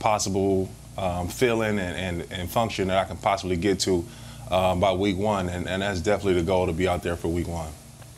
possible 0.00 0.68
um, 0.96 1.28
feeling 1.28 1.78
and, 1.78 1.96
and, 2.20 2.32
and 2.32 2.50
function 2.50 2.88
that 2.88 2.98
I 2.98 3.04
can 3.04 3.16
possibly 3.16 3.56
get 3.56 3.78
to 3.80 4.04
um, 4.50 4.80
by 4.80 4.92
week 4.92 5.16
one. 5.16 5.48
And, 5.48 5.68
and 5.68 5.82
that's 5.82 6.00
definitely 6.00 6.40
the 6.40 6.46
goal 6.46 6.66
to 6.66 6.72
be 6.72 6.88
out 6.88 7.04
there 7.04 7.14
for 7.14 7.28
week 7.28 7.46
one. 7.46 7.70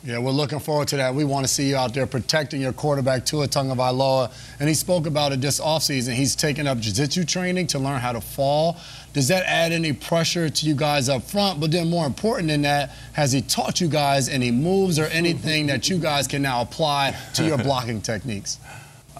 Yeah, 0.03 0.17
we're 0.17 0.31
looking 0.31 0.57
forward 0.59 0.87
to 0.87 0.97
that. 0.97 1.13
We 1.13 1.25
want 1.25 1.45
to 1.45 1.47
see 1.47 1.69
you 1.69 1.75
out 1.75 1.93
there 1.93 2.07
protecting 2.07 2.59
your 2.59 2.73
quarterback, 2.73 3.23
Tua 3.23 3.47
Tagovailoa. 3.47 4.31
And 4.59 4.67
he 4.67 4.73
spoke 4.73 5.05
about 5.05 5.31
it 5.31 5.41
this 5.41 5.59
offseason. 5.59 6.13
He's 6.13 6.35
taken 6.35 6.65
up 6.65 6.79
jiu-jitsu 6.79 7.23
training 7.25 7.67
to 7.67 7.79
learn 7.79 7.99
how 7.99 8.11
to 8.11 8.21
fall. 8.21 8.79
Does 9.13 9.27
that 9.27 9.45
add 9.45 9.71
any 9.71 9.93
pressure 9.93 10.49
to 10.49 10.65
you 10.65 10.73
guys 10.73 11.07
up 11.07 11.21
front? 11.21 11.59
But 11.59 11.71
then 11.71 11.87
more 11.87 12.07
important 12.07 12.47
than 12.47 12.63
that, 12.63 12.89
has 13.13 13.31
he 13.31 13.41
taught 13.41 13.79
you 13.79 13.87
guys 13.87 14.27
any 14.27 14.49
moves 14.49 14.97
or 14.97 15.05
anything 15.05 15.67
that 15.67 15.87
you 15.87 15.99
guys 15.99 16.27
can 16.27 16.41
now 16.41 16.61
apply 16.61 17.15
to 17.35 17.45
your 17.45 17.57
blocking 17.63 18.01
techniques? 18.01 18.57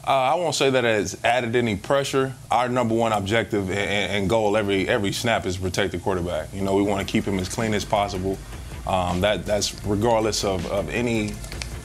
Uh, 0.07 0.09
I 0.09 0.33
won't 0.33 0.55
say 0.55 0.71
that 0.71 0.83
it's 0.83 1.23
added 1.23 1.55
any 1.55 1.75
pressure. 1.75 2.33
Our 2.49 2.69
number 2.69 2.95
one 2.95 3.11
objective 3.11 3.69
and, 3.69 4.11
and 4.11 4.29
goal 4.29 4.57
every 4.57 4.89
every 4.89 5.11
snap 5.11 5.45
is 5.45 5.57
protect 5.57 5.91
the 5.91 5.99
quarterback. 5.99 6.51
You 6.55 6.61
know, 6.61 6.75
we 6.75 6.81
want 6.81 7.07
to 7.07 7.11
keep 7.11 7.25
him 7.25 7.37
as 7.37 7.47
clean 7.47 7.75
as 7.75 7.85
possible. 7.85 8.39
Um, 8.87 9.21
that 9.21 9.45
that's 9.45 9.83
regardless 9.85 10.43
of, 10.43 10.65
of 10.71 10.89
any 10.89 11.33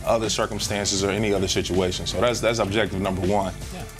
other 0.04 0.28
circumstances 0.28 1.04
or 1.04 1.10
any 1.10 1.32
other 1.34 1.48
situation. 1.48 2.06
So 2.06 2.20
that's 2.20 2.40
that's 2.40 2.58
objective 2.58 3.00
number 3.00 3.26
one. 3.26 3.52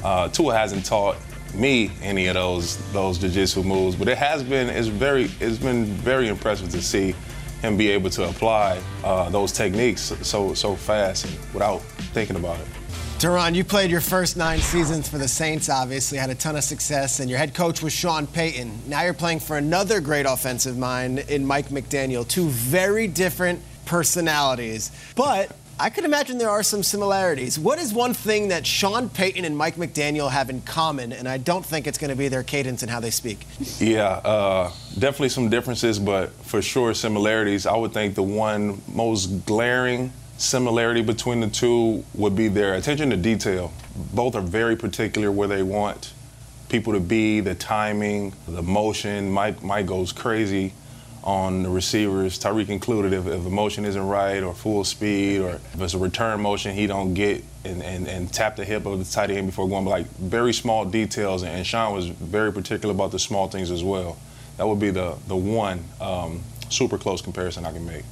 Uh, 0.02 0.28
Tua 0.28 0.54
hasn't 0.54 0.84
taught 0.86 1.16
me 1.54 1.90
any 2.02 2.26
of 2.28 2.34
those 2.34 2.76
those 2.92 3.18
jiu-jitsu 3.18 3.62
moves, 3.62 3.96
but 3.96 4.08
it 4.08 4.18
has 4.18 4.42
been 4.42 4.68
it's 4.68 4.88
very 4.88 5.30
it's 5.40 5.58
been 5.58 5.84
very 5.84 6.28
impressive 6.28 6.70
to 6.70 6.82
see 6.82 7.14
him 7.62 7.76
be 7.76 7.88
able 7.88 8.10
to 8.10 8.28
apply 8.28 8.80
uh, 9.04 9.28
those 9.30 9.52
techniques 9.52 10.12
so 10.22 10.54
so 10.54 10.76
fast 10.76 11.24
and 11.24 11.34
without 11.52 11.82
thinking 12.12 12.36
about 12.36 12.58
it. 12.60 12.66
Terron, 13.18 13.54
you 13.54 13.64
played 13.64 13.90
your 13.90 14.02
first 14.02 14.36
nine 14.36 14.58
seasons 14.58 15.08
for 15.08 15.16
the 15.16 15.26
Saints, 15.26 15.70
obviously, 15.70 16.18
had 16.18 16.28
a 16.28 16.34
ton 16.34 16.54
of 16.54 16.62
success, 16.62 17.18
and 17.18 17.30
your 17.30 17.38
head 17.38 17.54
coach 17.54 17.82
was 17.82 17.94
Sean 17.94 18.26
Payton. 18.26 18.78
Now 18.88 19.04
you're 19.04 19.14
playing 19.14 19.40
for 19.40 19.56
another 19.56 20.02
great 20.02 20.26
offensive 20.26 20.76
mind 20.76 21.20
in 21.20 21.46
Mike 21.46 21.70
McDaniel. 21.70 22.28
Two 22.28 22.48
very 22.48 23.08
different 23.08 23.62
personalities. 23.86 24.90
But 25.14 25.50
I 25.80 25.88
could 25.88 26.04
imagine 26.04 26.36
there 26.36 26.50
are 26.50 26.62
some 26.62 26.82
similarities. 26.82 27.58
What 27.58 27.78
is 27.78 27.94
one 27.94 28.12
thing 28.12 28.48
that 28.48 28.66
Sean 28.66 29.08
Payton 29.08 29.46
and 29.46 29.56
Mike 29.56 29.76
McDaniel 29.76 30.30
have 30.30 30.50
in 30.50 30.60
common? 30.60 31.14
And 31.14 31.26
I 31.26 31.38
don't 31.38 31.64
think 31.64 31.86
it's 31.86 31.96
going 31.96 32.10
to 32.10 32.16
be 32.16 32.28
their 32.28 32.42
cadence 32.42 32.82
and 32.82 32.90
how 32.90 33.00
they 33.00 33.10
speak. 33.10 33.46
Yeah, 33.78 34.08
uh, 34.08 34.70
definitely 34.98 35.30
some 35.30 35.48
differences, 35.48 35.98
but 35.98 36.32
for 36.44 36.60
sure 36.60 36.92
similarities. 36.92 37.64
I 37.64 37.78
would 37.78 37.94
think 37.94 38.14
the 38.14 38.22
one 38.22 38.82
most 38.92 39.46
glaring 39.46 40.12
similarity 40.38 41.02
between 41.02 41.40
the 41.40 41.48
two 41.48 42.04
would 42.14 42.36
be 42.36 42.48
their 42.48 42.74
attention 42.74 43.10
to 43.10 43.16
detail. 43.16 43.72
Both 44.14 44.34
are 44.34 44.42
very 44.42 44.76
particular 44.76 45.30
where 45.32 45.48
they 45.48 45.62
want 45.62 46.12
people 46.68 46.92
to 46.92 47.00
be, 47.00 47.40
the 47.40 47.54
timing, 47.54 48.34
the 48.46 48.62
motion. 48.62 49.30
Mike, 49.30 49.62
Mike 49.62 49.86
goes 49.86 50.12
crazy 50.12 50.72
on 51.26 51.64
the 51.64 51.68
receivers, 51.68 52.38
Tyreek 52.38 52.68
included. 52.68 53.12
If, 53.12 53.26
if 53.26 53.42
the 53.42 53.50
motion 53.50 53.84
isn't 53.84 54.06
right 54.06 54.42
or 54.44 54.54
full 54.54 54.84
speed 54.84 55.40
or 55.40 55.60
if 55.74 55.80
it's 55.80 55.94
a 55.94 55.98
return 55.98 56.40
motion, 56.40 56.72
he 56.72 56.86
don't 56.86 57.14
get 57.14 57.42
and, 57.64 57.82
and, 57.82 58.06
and 58.06 58.32
tap 58.32 58.54
the 58.54 58.64
hip 58.64 58.86
of 58.86 59.00
the 59.00 59.04
tight 59.04 59.30
end 59.30 59.48
before 59.48 59.68
going. 59.68 59.84
But 59.84 59.90
like 59.90 60.06
very 60.06 60.52
small 60.52 60.84
details, 60.84 61.42
and 61.42 61.66
Sean 61.66 61.92
was 61.92 62.06
very 62.06 62.52
particular 62.52 62.94
about 62.94 63.10
the 63.10 63.18
small 63.18 63.48
things 63.48 63.72
as 63.72 63.82
well. 63.82 64.16
That 64.56 64.68
would 64.68 64.78
be 64.78 64.90
the 64.90 65.16
the 65.26 65.36
one 65.36 65.84
um, 66.00 66.42
super 66.70 66.96
close 66.96 67.20
comparison 67.20 67.66
I 67.66 67.72
can 67.72 67.84
make. 67.84 68.04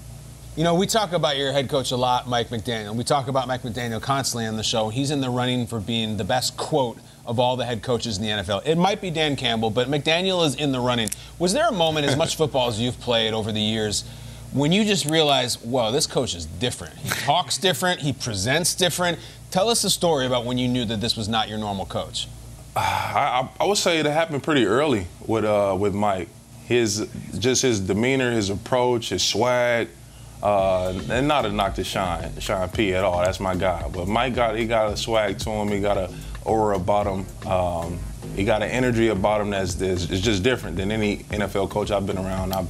You 0.57 0.63
know, 0.63 0.77
we 0.77 0.87
talk 0.87 1.13
about 1.13 1.37
your 1.37 1.51
head 1.51 1.69
coach 1.69 1.91
a 1.91 1.97
lot, 1.97 2.29
Mike 2.29 2.49
McDaniel. 2.51 2.95
We 2.95 3.03
talk 3.03 3.27
about 3.27 3.49
Mike 3.49 3.63
McDaniel 3.63 4.01
constantly 4.01 4.47
on 4.47 4.57
the 4.57 4.63
show. 4.63 4.89
He's 4.89 5.11
in 5.11 5.21
the 5.21 5.29
running 5.29 5.67
for 5.67 5.81
being 5.81 6.17
the 6.17 6.23
best 6.23 6.57
quote 6.57 6.97
of 7.27 7.41
all 7.41 7.57
the 7.57 7.65
head 7.65 7.83
coaches 7.83 8.19
in 8.19 8.23
the 8.23 8.29
NFL. 8.29 8.65
It 8.65 8.79
might 8.79 9.01
be 9.01 9.11
Dan 9.11 9.35
Campbell, 9.35 9.71
but 9.71 9.89
McDaniel 9.89 10.47
is 10.47 10.55
in 10.55 10.71
the 10.71 10.79
running. 10.79 11.09
Was 11.41 11.53
there 11.55 11.69
a 11.69 11.73
moment, 11.73 12.07
as 12.07 12.17
much 12.17 12.37
football 12.37 12.69
as 12.69 12.81
you've 12.81 13.01
played 13.01 13.35
over 13.35 13.51
the 13.51 13.61
years, 13.61 14.05
when 14.53 14.71
you 14.71 14.85
just 14.85 15.07
realized, 15.07 15.59
whoa, 15.69 15.91
this 15.91 16.07
coach 16.07 16.37
is 16.37 16.47
different? 16.47 16.97
He 16.99 17.09
talks 17.09 17.59
different, 17.59 18.03
he 18.03 18.13
presents 18.13 18.77
different. 18.77 19.19
Tell 19.51 19.69
us 19.69 19.83
a 19.83 19.91
story 19.91 20.25
about 20.25 20.45
when 20.45 20.57
you 20.57 20.69
knew 20.69 20.85
that 20.85 21.01
this 21.01 21.17
was 21.17 21.29
not 21.29 21.49
your 21.49 21.59
normal 21.59 21.85
coach. 21.85 22.29
I, 22.77 23.49
I, 23.59 23.67
would 23.67 23.79
say 23.79 23.99
it 23.99 24.07
happened 24.07 24.45
pretty 24.45 24.67
early 24.67 25.09
with 25.27 25.45
uh, 25.45 25.77
with 25.77 25.95
Mike. 25.95 26.29
His 26.67 27.09
just 27.37 27.63
his 27.63 27.81
demeanor, 27.81 28.31
his 28.31 28.51
approach, 28.51 29.09
his 29.09 29.25
swag, 29.25 29.89
uh, 30.43 30.93
and 31.11 31.27
not 31.27 31.47
a 31.47 31.51
knock 31.51 31.75
to 31.77 31.85
Sean, 31.85 32.39
Sean 32.39 32.69
P 32.69 32.95
at 32.95 33.05
all. 33.05 33.23
That's 33.23 33.41
my 33.41 33.55
guy. 33.55 33.89
But 33.89 34.09
Mike 34.09 34.35
got 34.35 34.57
he 34.57 34.67
got 34.67 34.93
a 34.93 34.97
swag 34.97 35.39
to 35.41 35.51
him. 35.51 35.69
He 35.69 35.81
got 35.81 35.97
a 35.97 36.11
aura 36.45 36.77
about 36.77 37.07
him. 37.07 37.51
Um, 37.51 37.99
he 38.35 38.45
got 38.45 38.63
an 38.63 38.71
energy 38.71 39.09
about 39.09 39.41
him 39.41 39.51
that's, 39.51 39.75
that's 39.75 40.11
is 40.11 40.21
just 40.21 40.43
different 40.43 40.77
than 40.77 40.91
any 40.91 41.19
NFL 41.19 41.71
coach 41.71 41.91
I've 41.91 42.07
been 42.07 42.19
around. 42.19 42.53
I've 42.53 42.69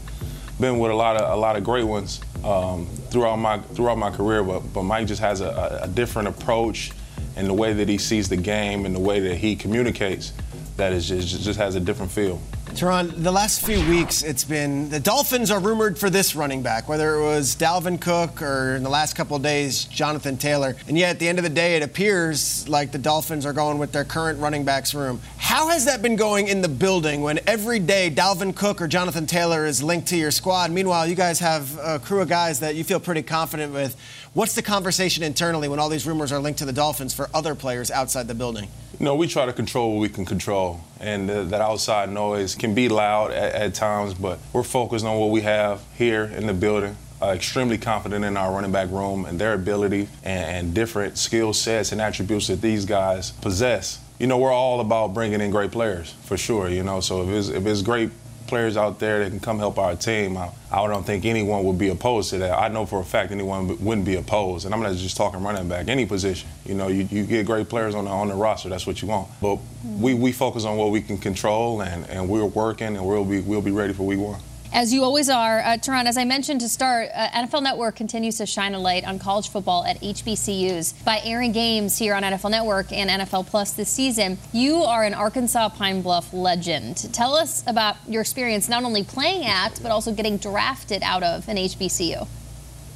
been 0.60 0.78
with 0.78 0.90
a 0.90 0.94
lot 0.94 1.16
of 1.16 1.36
a 1.36 1.40
lot 1.40 1.56
of 1.56 1.64
great 1.64 1.84
ones 1.84 2.20
um, 2.44 2.86
throughout 3.10 3.36
my 3.36 3.58
throughout 3.58 3.98
my 3.98 4.10
career, 4.10 4.44
but 4.44 4.60
but 4.72 4.82
Mike 4.82 5.06
just 5.06 5.20
has 5.20 5.40
a, 5.40 5.80
a 5.82 5.88
different 5.88 6.28
approach 6.28 6.92
in 7.36 7.46
the 7.46 7.54
way 7.54 7.72
that 7.72 7.88
he 7.88 7.98
sees 7.98 8.28
the 8.28 8.36
game 8.36 8.86
and 8.86 8.94
the 8.94 9.00
way 9.00 9.20
that 9.20 9.36
he 9.36 9.56
communicates 9.56 10.32
that 10.76 10.92
is 10.92 11.08
just 11.08 11.40
just 11.42 11.58
has 11.58 11.74
a 11.74 11.80
different 11.80 12.12
feel. 12.12 12.40
Terron, 12.74 13.22
the 13.22 13.30
last 13.30 13.64
few 13.64 13.78
weeks, 13.88 14.24
it's 14.24 14.42
been 14.42 14.88
the 14.88 14.98
Dolphins 14.98 15.52
are 15.52 15.60
rumored 15.60 15.96
for 15.96 16.10
this 16.10 16.34
running 16.34 16.60
back, 16.60 16.88
whether 16.88 17.14
it 17.14 17.22
was 17.22 17.54
Dalvin 17.54 18.00
Cook 18.00 18.42
or 18.42 18.74
in 18.74 18.82
the 18.82 18.90
last 18.90 19.14
couple 19.14 19.38
days, 19.38 19.84
Jonathan 19.84 20.36
Taylor. 20.36 20.74
And 20.88 20.98
yet, 20.98 21.10
at 21.10 21.18
the 21.20 21.28
end 21.28 21.38
of 21.38 21.44
the 21.44 21.50
day, 21.50 21.76
it 21.76 21.84
appears 21.84 22.68
like 22.68 22.90
the 22.90 22.98
Dolphins 22.98 23.46
are 23.46 23.52
going 23.52 23.78
with 23.78 23.92
their 23.92 24.04
current 24.04 24.40
running 24.40 24.64
backs 24.64 24.92
room. 24.92 25.20
How 25.36 25.68
has 25.68 25.84
that 25.84 26.02
been 26.02 26.16
going 26.16 26.48
in 26.48 26.62
the 26.62 26.68
building 26.68 27.20
when 27.20 27.38
every 27.46 27.78
day 27.78 28.10
Dalvin 28.10 28.56
Cook 28.56 28.82
or 28.82 28.88
Jonathan 28.88 29.26
Taylor 29.26 29.66
is 29.66 29.80
linked 29.80 30.08
to 30.08 30.16
your 30.16 30.32
squad? 30.32 30.72
Meanwhile, 30.72 31.06
you 31.06 31.14
guys 31.14 31.38
have 31.38 31.78
a 31.78 32.00
crew 32.00 32.22
of 32.22 32.28
guys 32.28 32.58
that 32.60 32.74
you 32.74 32.82
feel 32.82 32.98
pretty 32.98 33.22
confident 33.22 33.72
with. 33.72 33.96
What's 34.34 34.56
the 34.56 34.62
conversation 34.62 35.22
internally 35.22 35.68
when 35.68 35.78
all 35.78 35.88
these 35.88 36.08
rumors 36.08 36.32
are 36.32 36.40
linked 36.40 36.58
to 36.58 36.64
the 36.64 36.72
Dolphins 36.72 37.14
for 37.14 37.30
other 37.32 37.54
players 37.54 37.88
outside 37.88 38.26
the 38.26 38.34
building? 38.34 38.68
Know, 38.98 39.14
we 39.14 39.28
try 39.28 39.46
to 39.46 39.52
control 39.52 39.92
what 39.92 40.00
we 40.00 40.08
can 40.08 40.24
control, 40.24 40.80
and 40.98 41.30
uh, 41.30 41.44
that 41.44 41.60
outside 41.60 42.10
noise 42.10 42.56
can 42.56 42.74
be 42.74 42.88
loud 42.88 43.30
at, 43.30 43.54
at, 43.54 43.74
times, 43.74 44.12
but 44.12 44.40
we're 44.52 44.64
focused 44.64 45.04
on 45.04 45.20
what 45.20 45.30
we 45.30 45.42
have 45.42 45.82
here 45.94 46.24
in 46.24 46.48
the 46.48 46.52
building. 46.52 46.96
Uh, 47.22 47.26
extremely 47.28 47.78
confident 47.78 48.24
in 48.24 48.36
our 48.36 48.52
running 48.52 48.72
back 48.72 48.90
room 48.90 49.24
and 49.24 49.40
their 49.40 49.52
ability 49.52 50.08
and, 50.24 50.66
and 50.66 50.74
different 50.74 51.16
skill 51.16 51.52
sets 51.52 51.92
and 51.92 52.00
attributes 52.00 52.48
that 52.48 52.60
these 52.60 52.84
guys 52.84 53.30
possess. 53.30 54.00
You 54.18 54.26
know, 54.26 54.38
we're 54.38 54.52
all 54.52 54.80
about 54.80 55.14
bringing 55.14 55.40
in 55.42 55.52
great 55.52 55.70
players, 55.70 56.12
for 56.24 56.36
sure, 56.36 56.68
you 56.68 56.82
know, 56.82 56.98
so 56.98 57.22
if 57.22 57.28
it's, 57.28 57.48
if 57.50 57.64
it's 57.66 57.82
great 57.82 58.10
players 58.46 58.76
out 58.76 58.98
there 58.98 59.20
that 59.20 59.30
can 59.30 59.40
come 59.40 59.58
help 59.58 59.78
our 59.78 59.96
team, 59.96 60.36
I, 60.36 60.50
I 60.70 60.86
don't 60.86 61.04
think 61.04 61.24
anyone 61.24 61.64
would 61.64 61.78
be 61.78 61.88
opposed 61.88 62.30
to 62.30 62.38
that. 62.38 62.58
I 62.58 62.68
know 62.68 62.86
for 62.86 63.00
a 63.00 63.04
fact 63.04 63.32
anyone 63.32 63.68
wouldn't 63.84 64.06
be 64.06 64.16
opposed. 64.16 64.64
And 64.64 64.74
I'm 64.74 64.82
not 64.82 64.94
just 64.94 65.16
talking 65.16 65.42
running 65.42 65.68
back, 65.68 65.88
any 65.88 66.06
position. 66.06 66.48
You 66.64 66.74
know, 66.74 66.88
you, 66.88 67.04
you 67.10 67.24
get 67.24 67.46
great 67.46 67.68
players 67.68 67.94
on 67.94 68.04
the, 68.04 68.10
on 68.10 68.28
the 68.28 68.34
roster, 68.34 68.68
that's 68.68 68.86
what 68.86 69.02
you 69.02 69.08
want. 69.08 69.28
But 69.40 69.58
we, 69.84 70.14
we 70.14 70.32
focus 70.32 70.64
on 70.64 70.76
what 70.76 70.90
we 70.90 71.00
can 71.00 71.18
control, 71.18 71.82
and, 71.82 72.08
and 72.08 72.28
we're 72.28 72.44
working, 72.44 72.96
and 72.96 73.06
we'll 73.06 73.24
be, 73.24 73.40
we'll 73.40 73.62
be 73.62 73.72
ready 73.72 73.92
for 73.92 74.04
week 74.04 74.20
one 74.20 74.40
as 74.74 74.92
you 74.92 75.04
always 75.04 75.30
are. 75.30 75.60
Uh, 75.60 75.78
Terron, 75.78 76.04
as 76.04 76.18
I 76.18 76.24
mentioned 76.24 76.60
to 76.60 76.68
start, 76.68 77.08
uh, 77.14 77.28
NFL 77.28 77.62
Network 77.62 77.94
continues 77.94 78.36
to 78.38 78.46
shine 78.46 78.74
a 78.74 78.78
light 78.78 79.04
on 79.04 79.20
college 79.20 79.48
football 79.48 79.84
at 79.84 80.00
HBCUs 80.00 81.04
by 81.04 81.20
airing 81.24 81.52
games 81.52 81.96
here 81.96 82.14
on 82.14 82.24
NFL 82.24 82.50
Network 82.50 82.92
and 82.92 83.08
NFL 83.08 83.46
Plus 83.46 83.72
this 83.72 83.88
season. 83.88 84.36
You 84.52 84.82
are 84.82 85.04
an 85.04 85.14
Arkansas 85.14 85.70
Pine 85.70 86.02
Bluff 86.02 86.34
legend. 86.34 87.14
Tell 87.14 87.34
us 87.34 87.62
about 87.68 87.96
your 88.08 88.20
experience 88.20 88.68
not 88.68 88.82
only 88.82 89.04
playing 89.04 89.44
at, 89.44 89.78
but 89.80 89.92
also 89.92 90.12
getting 90.12 90.36
drafted 90.38 91.02
out 91.04 91.22
of 91.22 91.48
an 91.48 91.56
HBCU. 91.56 92.26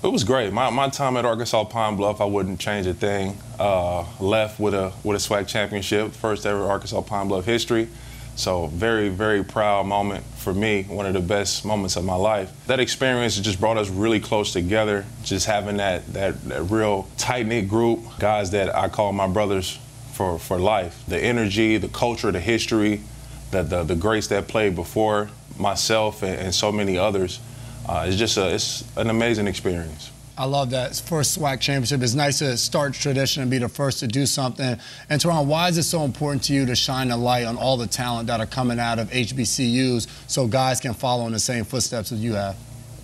It 0.02 0.08
was 0.08 0.24
great. 0.24 0.52
My, 0.52 0.70
my 0.70 0.88
time 0.88 1.16
at 1.16 1.24
Arkansas 1.24 1.64
Pine 1.64 1.96
Bluff, 1.96 2.20
I 2.20 2.24
wouldn't 2.24 2.58
change 2.58 2.86
a 2.86 2.94
thing. 2.94 3.36
Uh, 3.58 4.04
left 4.20 4.60
with 4.60 4.74
a 4.74 4.92
with 5.02 5.16
a 5.16 5.28
SWAC 5.28 5.48
championship, 5.48 6.12
first 6.12 6.46
ever 6.46 6.64
Arkansas 6.64 7.00
Pine 7.02 7.28
Bluff 7.28 7.44
history. 7.44 7.88
So 8.38 8.68
very, 8.68 9.08
very 9.08 9.42
proud 9.42 9.86
moment 9.86 10.24
for 10.36 10.54
me, 10.54 10.84
one 10.84 11.06
of 11.06 11.12
the 11.12 11.20
best 11.20 11.64
moments 11.64 11.96
of 11.96 12.04
my 12.04 12.14
life. 12.14 12.52
That 12.68 12.78
experience 12.78 13.36
just 13.36 13.58
brought 13.58 13.76
us 13.76 13.90
really 13.90 14.20
close 14.20 14.52
together, 14.52 15.04
just 15.24 15.46
having 15.46 15.78
that, 15.78 16.06
that, 16.12 16.40
that 16.44 16.62
real 16.62 17.08
tight-knit 17.16 17.68
group, 17.68 17.98
guys 18.20 18.52
that 18.52 18.72
I 18.76 18.90
call 18.90 19.12
my 19.12 19.26
brothers 19.26 19.76
for, 20.12 20.38
for 20.38 20.56
life. 20.56 21.02
The 21.08 21.18
energy, 21.18 21.78
the 21.78 21.88
culture, 21.88 22.30
the 22.30 22.38
history, 22.38 23.00
the, 23.50 23.64
the, 23.64 23.82
the 23.82 23.96
greats 23.96 24.28
that 24.28 24.46
played 24.46 24.76
before 24.76 25.30
myself 25.58 26.22
and, 26.22 26.38
and 26.38 26.54
so 26.54 26.70
many 26.70 26.96
others. 26.96 27.40
Uh, 27.88 28.04
it's 28.06 28.16
just 28.16 28.36
a, 28.36 28.54
it's 28.54 28.84
an 28.96 29.10
amazing 29.10 29.48
experience. 29.48 30.12
I 30.38 30.44
love 30.44 30.70
that 30.70 30.94
first 30.94 31.36
SWAC 31.36 31.58
championship. 31.58 32.00
It's 32.00 32.14
nice 32.14 32.38
to 32.38 32.56
start 32.56 32.94
tradition 32.94 33.42
and 33.42 33.50
be 33.50 33.58
the 33.58 33.68
first 33.68 33.98
to 34.00 34.06
do 34.06 34.24
something. 34.24 34.78
And 35.10 35.20
Terron, 35.20 35.46
why 35.46 35.68
is 35.68 35.78
it 35.78 35.82
so 35.82 36.04
important 36.04 36.44
to 36.44 36.54
you 36.54 36.64
to 36.66 36.76
shine 36.76 37.10
a 37.10 37.16
light 37.16 37.44
on 37.44 37.56
all 37.56 37.76
the 37.76 37.88
talent 37.88 38.28
that 38.28 38.38
are 38.38 38.46
coming 38.46 38.78
out 38.78 39.00
of 39.00 39.10
HBCUs 39.10 40.06
so 40.30 40.46
guys 40.46 40.78
can 40.78 40.94
follow 40.94 41.26
in 41.26 41.32
the 41.32 41.40
same 41.40 41.64
footsteps 41.64 42.12
as 42.12 42.22
you 42.22 42.34
have? 42.34 42.56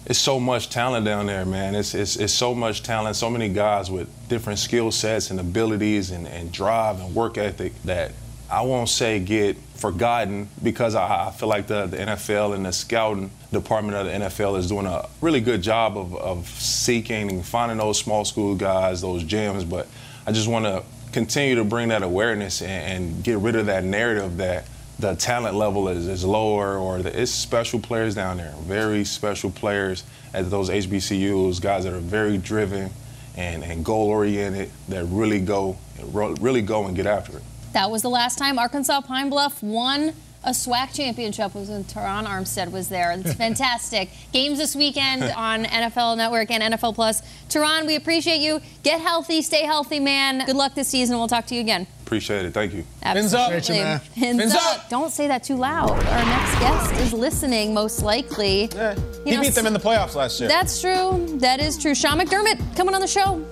It's 0.07 0.19
so 0.19 0.39
much 0.39 0.71
talent 0.71 1.07
down 1.07 1.27
there, 1.27 1.45
man. 1.45 1.75
It's, 1.75 1.93
it's, 1.93 2.15
it's 2.15 2.33
so 2.33 2.55
much 2.55 2.85
talent, 2.85 3.17
so 3.17 3.29
many 3.29 3.49
guys 3.49 3.91
with 3.91 4.09
different 4.29 4.61
skill 4.61 4.93
sets 4.93 5.33
and 5.33 5.41
abilities 5.41 6.13
and, 6.13 6.29
and 6.29 6.53
drive 6.53 7.01
and 7.01 7.17
work 7.17 7.37
ethic 7.37 7.73
that 7.83 8.13
I 8.51 8.63
won't 8.63 8.89
say 8.89 9.21
get 9.21 9.57
forgotten 9.75 10.49
because 10.63 10.95
I, 10.95 11.29
I 11.29 11.31
feel 11.31 11.49
like 11.49 11.67
the, 11.67 11.87
the, 11.87 11.97
NFL 11.97 12.55
and 12.55 12.65
the 12.67 12.73
scouting 12.73 13.31
department 13.53 13.97
of 13.97 14.07
the 14.07 14.13
NFL 14.13 14.59
is 14.59 14.69
doing 14.69 14.87
a 14.87 15.09
really 15.21 15.41
good 15.41 15.63
job 15.63 15.97
of, 15.97 16.15
of 16.15 16.49
seeking 16.49 17.31
and 17.31 17.45
finding 17.45 17.79
those 17.79 17.99
small 17.99 18.25
school 18.25 18.55
guys, 18.55 19.01
those 19.01 19.25
gems. 19.25 19.65
But 19.65 19.89
I 20.27 20.33
just 20.33 20.49
want 20.49 20.65
to 20.67 20.83
continue 21.13 21.57
to 21.57 21.65
bring 21.65 21.89
that 21.89 22.03
awareness 22.03 22.63
and, 22.63 23.05
and, 23.05 23.25
get 23.25 23.39
rid 23.39 23.57
of 23.57 23.67
that 23.67 23.85
narrative 23.85 24.37
that 24.39 24.67
the 24.99 25.15
talent 25.15 25.55
level 25.55 25.89
is, 25.89 26.07
is 26.07 26.25
lower 26.25 26.77
or 26.77 27.03
that 27.03 27.15
it's 27.15 27.31
special 27.31 27.79
players 27.79 28.15
down 28.15 28.37
there, 28.37 28.55
very 28.63 29.05
special 29.05 29.51
players 29.51 30.05
at 30.33 30.51
those 30.51 30.71
HBCUs, 30.71 31.61
guys 31.61 31.85
that 31.85 31.93
are 31.93 32.01
very 32.01 32.37
driven 32.37 32.91
and, 33.37 33.63
and 33.65 33.85
goal 33.85 34.09
oriented 34.09 34.71
that 34.89 35.05
really 35.07 35.41
go 35.41 35.77
really 36.13 36.63
go 36.63 36.87
and 36.87 36.97
get 36.97 37.07
after 37.07 37.39
it. 37.39 37.43
That 37.75 37.91
was 37.91 38.03
the 38.03 38.09
last 38.09 38.39
time 38.39 38.57
Arkansas 38.57 39.01
Pine 39.01 39.29
Bluff 39.31 39.61
won 39.61 40.13
a 40.45 40.51
SWAC 40.51 40.95
championship 40.95 41.55
was 41.55 41.69
when 41.71 41.83
Terron 41.85 42.25
Armstead 42.25 42.71
was 42.71 42.89
there. 42.89 43.13
It's 43.13 43.35
fantastic. 43.45 44.11
Games 44.33 44.59
this 44.59 44.77
weekend 44.77 45.25
on 45.25 45.65
NFL 45.65 46.17
Network 46.17 46.53
and 46.53 46.75
NFL 46.75 46.95
Plus. 46.95 47.21
Terron, 47.49 47.87
we 47.87 47.97
appreciate 47.97 48.41
you. 48.41 48.61
Get 48.85 49.01
healthy, 49.01 49.43
stay 49.43 49.65
healthy, 49.65 49.99
man. 49.99 50.47
Good 50.47 50.55
luck 50.55 50.75
this 50.75 50.87
season. 50.87 51.19
We'll 51.19 51.29
talk 51.29 51.47
to 51.47 51.55
you 51.55 51.61
again. 51.63 51.87
Appreciate 52.05 52.45
it. 52.45 52.53
Thank 52.53 52.75
you. 52.75 52.85
Absolutely. 53.03 53.61
Fins 53.61 53.71
up. 53.71 54.03
Fins, 54.03 54.39
Fins 54.39 54.55
up. 54.55 54.79
up. 54.79 54.89
Don't 54.89 55.11
say 55.11 55.27
that 55.27 55.43
too 55.43 55.57
loud. 55.57 55.91
Our 55.91 55.99
next 55.99 56.59
guest 56.61 56.93
is 57.01 57.13
listening, 57.13 57.75
most 57.75 58.03
likely. 58.03 58.67
Yeah. 58.67 58.95
He 59.25 59.33
know, 59.33 59.41
beat 59.41 59.55
them 59.55 59.67
in 59.67 59.73
the 59.73 59.81
playoffs 59.81 60.15
last 60.15 60.39
year. 60.39 60.49
That's 60.49 60.81
true. 60.81 61.39
That 61.39 61.59
is 61.59 61.77
true. 61.77 61.95
Sean 61.95 62.19
McDermott 62.21 62.77
coming 62.77 62.95
on 62.95 63.01
the 63.01 63.09
show. 63.09 63.45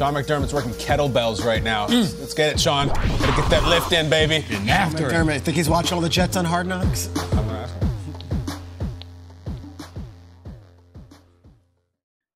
Sean 0.00 0.14
McDermott's 0.14 0.54
working 0.54 0.70
kettlebells 0.72 1.44
right 1.44 1.62
now. 1.62 1.86
Mm. 1.86 2.20
Let's 2.20 2.32
get 2.32 2.54
it, 2.54 2.58
Sean. 2.58 2.88
Gotta 2.88 3.38
get 3.38 3.50
that 3.50 3.64
lift 3.68 3.92
in, 3.92 4.08
baby. 4.08 4.42
And 4.48 4.70
after 4.70 5.10
McDermott, 5.10 5.36
it. 5.36 5.42
think 5.42 5.58
he's 5.58 5.68
watching 5.68 5.92
all 5.92 6.00
the 6.00 6.08
Jets 6.08 6.38
on 6.38 6.46
Hard 6.46 6.66
Knocks? 6.66 7.10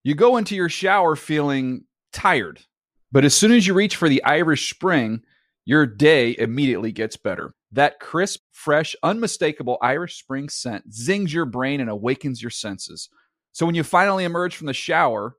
You 0.02 0.14
go 0.14 0.36
into 0.36 0.54
your 0.54 0.68
shower 0.68 1.16
feeling 1.16 1.84
tired, 2.12 2.60
but 3.10 3.24
as 3.24 3.34
soon 3.34 3.52
as 3.52 3.66
you 3.66 3.72
reach 3.72 3.96
for 3.96 4.10
the 4.10 4.22
Irish 4.24 4.68
Spring, 4.68 5.22
your 5.64 5.86
day 5.86 6.36
immediately 6.38 6.92
gets 6.92 7.16
better. 7.16 7.54
That 7.72 7.98
crisp, 7.98 8.40
fresh, 8.52 8.94
unmistakable 9.02 9.78
Irish 9.80 10.18
Spring 10.18 10.50
scent 10.50 10.92
zings 10.92 11.32
your 11.32 11.46
brain 11.46 11.80
and 11.80 11.88
awakens 11.88 12.42
your 12.42 12.50
senses. 12.50 13.08
So 13.52 13.64
when 13.64 13.74
you 13.74 13.84
finally 13.84 14.24
emerge 14.24 14.54
from 14.54 14.66
the 14.66 14.74
shower, 14.74 15.38